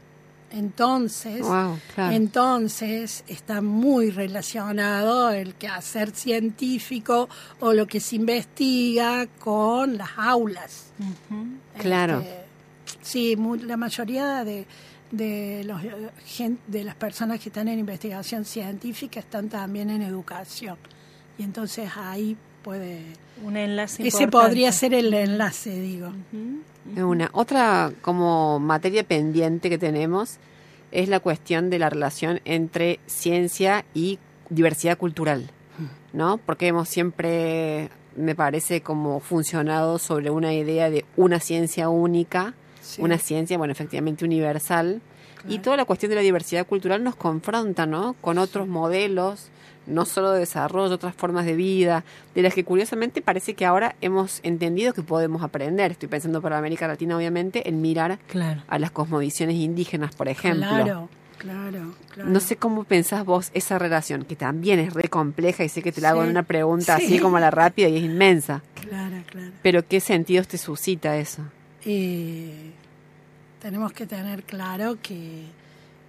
Entonces, 0.51 1.41
Wow, 1.41 1.77
claro. 1.93 2.15
entonces 2.15 3.23
está 3.27 3.61
muy 3.61 4.09
relacionado 4.09 5.29
el 5.29 5.53
quehacer 5.55 6.11
científico 6.11 7.29
o 7.59 7.73
lo 7.73 7.85
que 7.87 7.99
se 7.99 8.15
investiga 8.15 9.27
con 9.39 9.97
las 9.97 10.09
aulas. 10.17 10.87
Claro. 11.77 12.19
Este, 12.19 12.45
sí, 13.01 13.35
mu- 13.35 13.55
la 13.55 13.77
mayoría 13.77 14.43
de, 14.43 14.65
de, 15.11 15.63
los, 15.65 15.83
eh, 15.83 16.55
de 16.67 16.83
las 16.83 16.95
personas 16.95 17.39
que 17.39 17.49
están 17.49 17.67
en 17.67 17.79
investigación 17.79 18.43
científica 18.45 19.19
están 19.19 19.49
también 19.49 19.89
en 19.91 20.01
educación. 20.01 20.77
Y 21.37 21.43
entonces 21.43 21.89
ahí 21.95 22.35
puede... 22.63 23.03
Un 23.43 23.55
enlace 23.55 24.05
Ese 24.05 24.23
importante. 24.23 24.47
podría 24.49 24.71
ser 24.71 24.93
el 24.93 25.13
enlace, 25.13 25.79
digo. 25.79 26.11
Una. 26.95 27.29
Otra 27.33 27.91
como 28.01 28.59
materia 28.59 29.03
pendiente 29.03 29.69
que 29.69 29.77
tenemos 29.77 30.37
es 30.91 31.07
la 31.09 31.19
cuestión 31.19 31.69
de 31.69 31.79
la 31.79 31.89
relación 31.89 32.41
entre 32.45 32.99
ciencia 33.05 33.85
y 33.93 34.17
diversidad 34.49 34.97
cultural, 34.97 35.51
¿no? 36.13 36.37
Porque 36.37 36.67
hemos 36.67 36.89
siempre, 36.89 37.89
me 38.15 38.33
parece, 38.35 38.81
como 38.81 39.19
funcionado 39.19 39.99
sobre 39.99 40.31
una 40.31 40.53
idea 40.53 40.89
de 40.89 41.05
una 41.15 41.39
ciencia 41.39 41.89
única, 41.89 42.53
Sí. 42.81 43.01
una 43.03 43.19
ciencia, 43.19 43.57
bueno, 43.57 43.71
efectivamente 43.71 44.25
universal, 44.25 45.01
y 45.47 45.59
toda 45.59 45.77
la 45.77 45.85
cuestión 45.85 46.09
de 46.09 46.15
la 46.15 46.21
diversidad 46.21 46.65
cultural 46.65 47.03
nos 47.03 47.15
confronta, 47.15 47.85
¿no? 47.85 48.15
Con 48.19 48.37
otros 48.39 48.67
modelos, 48.67 49.49
no 49.89 50.05
solo 50.05 50.31
de 50.31 50.39
desarrollo, 50.39 50.95
otras 50.95 51.15
formas 51.15 51.45
de 51.45 51.55
vida, 51.55 52.03
de 52.35 52.41
las 52.41 52.53
que 52.53 52.63
curiosamente 52.63 53.21
parece 53.21 53.53
que 53.55 53.65
ahora 53.65 53.95
hemos 54.01 54.39
entendido 54.43 54.93
que 54.93 55.01
podemos 55.03 55.43
aprender. 55.43 55.91
Estoy 55.91 56.07
pensando 56.09 56.41
para 56.41 56.57
América 56.57 56.87
Latina, 56.87 57.17
obviamente, 57.17 57.67
en 57.67 57.81
mirar 57.81 58.19
Claro. 58.27 58.63
a 58.67 58.79
las 58.79 58.91
cosmovisiones 58.91 59.55
indígenas, 59.55 60.15
por 60.15 60.27
ejemplo. 60.29 60.67
Claro, 60.69 61.09
claro, 61.37 61.93
claro. 62.13 62.29
No 62.29 62.39
sé 62.39 62.55
cómo 62.57 62.83
pensás 62.83 63.25
vos 63.25 63.49
esa 63.53 63.79
relación, 63.79 64.23
que 64.25 64.35
también 64.35 64.79
es 64.79 64.93
re 64.93 65.09
compleja 65.09 65.63
y 65.63 65.69
sé 65.69 65.81
que 65.81 65.91
te 65.91 66.01
la 66.01 66.09
hago 66.11 66.21
Sí. 66.21 66.25
en 66.25 66.31
una 66.31 66.43
pregunta 66.43 66.97
Sí. 66.97 67.05
así 67.05 67.19
como 67.19 67.39
la 67.39 67.51
rápida 67.51 67.87
y 67.89 67.97
es 67.97 68.03
inmensa. 68.03 68.61
Claro, 68.87 69.17
claro. 69.29 69.51
Pero 69.61 69.87
¿qué 69.87 69.99
sentidos 69.99 70.47
te 70.47 70.57
suscita 70.57 71.17
eso? 71.17 71.43
Eh, 71.85 72.71
tenemos 73.61 73.91
que 73.93 74.05
tener 74.05 74.43
claro 74.43 74.97
que, 75.01 75.45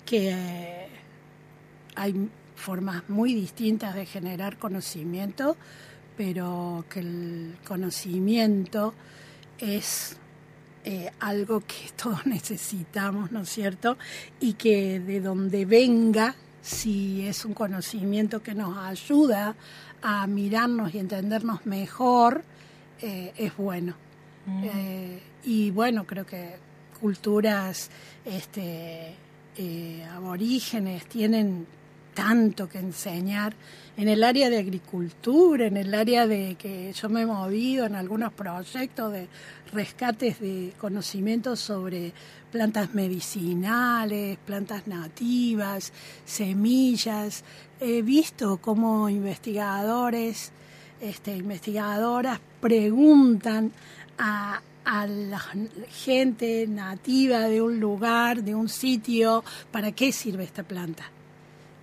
que 0.05 0.31
eh, 0.31 0.89
hay 1.95 2.28
formas 2.61 3.09
muy 3.09 3.35
distintas 3.35 3.95
de 3.95 4.07
generar 4.07 4.59
conocimiento, 4.59 5.57
pero 6.17 6.85
que 6.89 7.01
el 7.01 7.57
conocimiento 7.65 8.95
es 9.59 10.17
eh, 10.85 11.11
algo 11.21 11.61
que 11.61 11.91
todos 11.97 12.27
necesitamos, 12.27 13.33
¿no 13.33 13.41
es 13.41 13.49
cierto? 13.49 13.97
Y 14.41 14.55
que 14.55 15.01
de 15.01 15.21
donde 15.21 15.65
venga, 15.65 16.35
si 16.63 17.27
es 17.27 17.45
un 17.45 17.55
conocimiento 17.55 18.43
que 18.43 18.55
nos 18.55 18.77
ayuda 18.77 19.57
a 20.03 20.27
mirarnos 20.27 20.95
y 20.95 20.99
entendernos 20.99 21.67
mejor, 21.67 22.45
eh, 23.01 23.33
es 23.37 23.57
bueno. 23.57 23.95
Eh, 24.65 25.23
y 25.45 25.71
bueno, 25.71 26.07
creo 26.07 26.27
que 26.27 26.57
culturas 27.01 27.89
este, 28.25 29.15
aborígenes 30.13 31.07
tienen 31.07 31.67
tanto 32.21 32.68
que 32.68 32.79
enseñar 32.79 33.55
en 33.97 34.07
el 34.07 34.23
área 34.23 34.51
de 34.51 34.59
agricultura, 34.59 35.66
en 35.66 35.79
el 35.79 35.95
área 35.95 36.27
de 36.27 36.55
que 36.57 36.93
yo 36.93 37.09
me 37.09 37.23
he 37.23 37.27
movido 37.27 37.87
en 37.87 37.95
algunos 37.95 38.31
proyectos 38.35 39.11
de 39.11 39.27
rescates 39.73 40.39
de 40.39 40.75
conocimientos 40.79 41.61
sobre 41.61 42.12
plantas 42.53 42.93
medicinales, 42.95 44.37
plantas 44.45 44.87
nativas, 44.87 45.95
semillas. 46.27 47.43
He 47.81 48.03
visto 48.03 48.59
cómo 48.59 49.09
investigadores, 49.09 50.53
este, 51.01 51.35
investigadoras 51.35 52.39
preguntan 52.61 53.73
a, 54.18 54.61
a 54.85 55.07
la 55.07 55.43
gente 55.89 56.66
nativa 56.68 57.49
de 57.49 57.62
un 57.62 57.81
lugar, 57.81 58.43
de 58.43 58.55
un 58.55 58.68
sitio, 58.68 59.43
¿para 59.73 59.93
qué 59.93 60.12
sirve 60.12 60.45
esta 60.45 60.64
planta? 60.64 61.11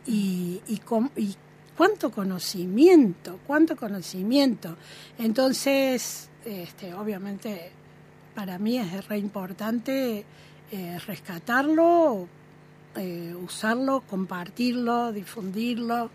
Y, 0.08 0.62
y, 0.68 0.82
cuánto 1.76 2.12
conocimiento, 2.12 3.40
cuánto 3.46 3.76
conocimiento. 3.76 4.76
Entonces, 5.20 6.30
este, 6.44 6.94
obviamente, 6.94 7.72
para 8.34 8.58
mí 8.58 8.78
es 8.78 9.08
re 9.08 9.20
importante 9.20 10.26
eh, 10.72 11.00
rescatarlo, 11.06 12.28
eh, 12.96 13.36
usarlo, 13.36 14.02
compartirlo, 14.10 15.12
difundirlo. 15.12 16.10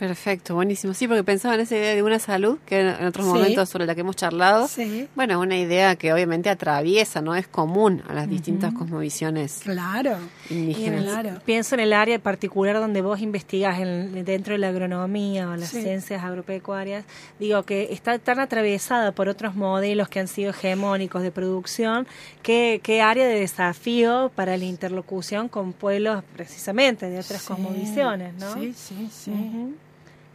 Perfecto, 0.00 0.54
buenísimo. 0.54 0.94
Sí, 0.94 1.06
porque 1.06 1.22
pensaba 1.22 1.54
en 1.56 1.60
esa 1.60 1.76
idea 1.76 1.94
de 1.94 2.02
una 2.02 2.18
salud, 2.18 2.56
que 2.64 2.80
en 2.80 3.04
otros 3.06 3.26
Sí. 3.26 3.32
momentos 3.32 3.68
sobre 3.68 3.84
la 3.84 3.94
que 3.94 4.00
hemos 4.00 4.16
charlado. 4.16 4.66
Sí. 4.66 5.06
Bueno, 5.14 5.38
una 5.38 5.58
idea 5.58 5.94
que 5.96 6.10
obviamente 6.12 6.48
atraviesa, 6.48 7.20
no 7.20 7.34
es 7.36 7.46
común 7.46 8.02
a 8.08 8.14
las 8.14 8.26
distintas 8.26 8.72
cosmovisiones 8.72 9.60
Claro. 9.62 10.16
indígenas. 10.48 11.04
Claro. 11.04 11.42
Pienso 11.44 11.74
en 11.74 11.82
el 11.82 11.92
área 11.92 12.18
particular 12.18 12.76
donde 12.76 13.02
vos 13.02 13.20
investigás 13.20 13.78
en- 13.78 14.24
dentro 14.24 14.54
de 14.54 14.58
la 14.58 14.68
agronomía 14.68 15.50
o 15.50 15.56
las 15.56 15.68
Sí. 15.68 15.82
ciencias 15.82 16.24
agropecuarias. 16.24 17.04
Digo 17.38 17.62
que 17.64 17.88
está 17.92 18.18
tan 18.18 18.40
atravesada 18.40 19.12
por 19.12 19.28
otros 19.28 19.54
modelos 19.54 20.08
que 20.08 20.18
han 20.18 20.28
sido 20.28 20.48
hegemónicos 20.52 21.20
de 21.22 21.30
producción. 21.30 22.06
¿Qué, 22.42 22.80
qué 22.82 23.02
área 23.02 23.26
de 23.26 23.38
desafío 23.38 24.32
para 24.34 24.56
la 24.56 24.64
interlocución 24.64 25.48
con 25.50 25.74
pueblos 25.74 26.24
precisamente 26.34 27.10
de 27.10 27.18
otras 27.18 27.42
Sí. 27.42 27.48
cosmovisiones, 27.48 28.32
¿no? 28.36 28.54
Sí, 28.54 28.72
sí, 28.74 29.10
sí. 29.12 29.32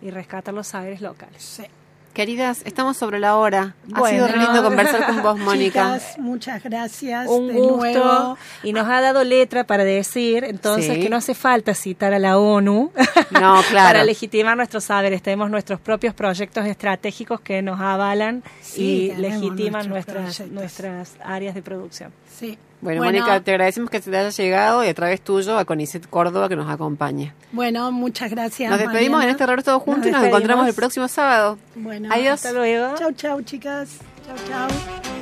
Y 0.05 0.11
rescatar 0.11 0.53
los 0.53 0.67
saberes 0.67 1.01
locales. 1.01 1.41
Sí. 1.41 1.63
Queridas, 2.13 2.61
estamos 2.63 2.95
sobre 2.95 3.19
la 3.19 3.35
hora. 3.35 3.75
Ha 3.93 4.07
sido 4.09 4.25
re 4.27 4.37
lindo 4.37 4.63
conversar 4.63 5.05
con 5.05 5.21
vos, 5.21 5.37
Mónica. 5.49 5.95
Chicas, 5.99 6.17
muchas 6.17 6.63
gracias. 6.63 7.27
un 7.27 7.47
de 7.47 7.53
gusto 7.55 7.75
nuevo. 7.77 8.37
y 8.63 8.71
nos 8.71 8.87
ha 8.87 9.01
dado 9.01 9.25
letra 9.25 9.65
para 9.65 9.83
decir 9.83 10.45
entonces 10.45 10.93
Sí. 10.95 11.01
que 11.01 11.09
no 11.09 11.17
hace 11.17 11.33
falta 11.33 11.73
citar 11.73 12.13
a 12.13 12.19
la 12.19 12.37
ONU 12.37 12.91
No, 13.31 13.61
claro. 13.69 13.89
para 13.89 14.03
legitimar 14.05 14.55
nuestros 14.55 14.85
saberes. 14.85 15.21
Tenemos 15.23 15.49
nuestros 15.49 15.81
propios 15.81 16.13
proyectos 16.13 16.65
estratégicos 16.67 17.41
que 17.41 17.61
nos 17.61 17.81
avalan 17.81 18.43
Sí, 18.61 19.11
y 19.11 19.15
legitiman 19.19 19.89
nuestras, 19.89 20.15
proyectos. 20.37 20.51
nuestras 20.51 21.15
áreas 21.21 21.53
de 21.53 21.61
producción. 21.63 22.13
Sí. 22.37 22.57
Bueno, 22.81 23.03
Mónica, 23.03 23.39
te 23.39 23.51
agradecemos 23.51 23.89
que 23.89 23.99
te 23.99 24.15
haya 24.15 24.29
llegado 24.29 24.83
y 24.83 24.89
a 24.89 24.93
través 24.93 25.21
tuyo 25.21 25.57
a 25.57 25.65
Conicet 25.65 26.07
Córdoba 26.07 26.49
que 26.49 26.55
nos 26.55 26.69
acompaña. 26.69 27.33
Bueno, 27.51 27.91
muchas 27.91 28.29
gracias. 28.29 28.69
Nos 28.69 28.77
despedimos 28.79 29.17
Mariana. 29.17 29.23
en 29.23 29.29
este 29.31 29.43
error 29.43 29.63
todos 29.63 29.81
juntos 29.81 30.07
y 30.07 30.11
nos 30.11 30.21
despedimos. 30.21 30.27
encontramos 30.41 30.67
el 30.67 30.75
próximo 30.75 31.07
sábado. 31.07 31.57
Bueno, 31.75 32.09
Adiós. 32.11 32.33
Hasta 32.33 32.51
luego. 32.51 32.95
Chau, 32.97 33.11
chau, 33.13 33.41
chicas. 33.41 33.97
Chau, 34.27 34.35
chau. 34.47 35.14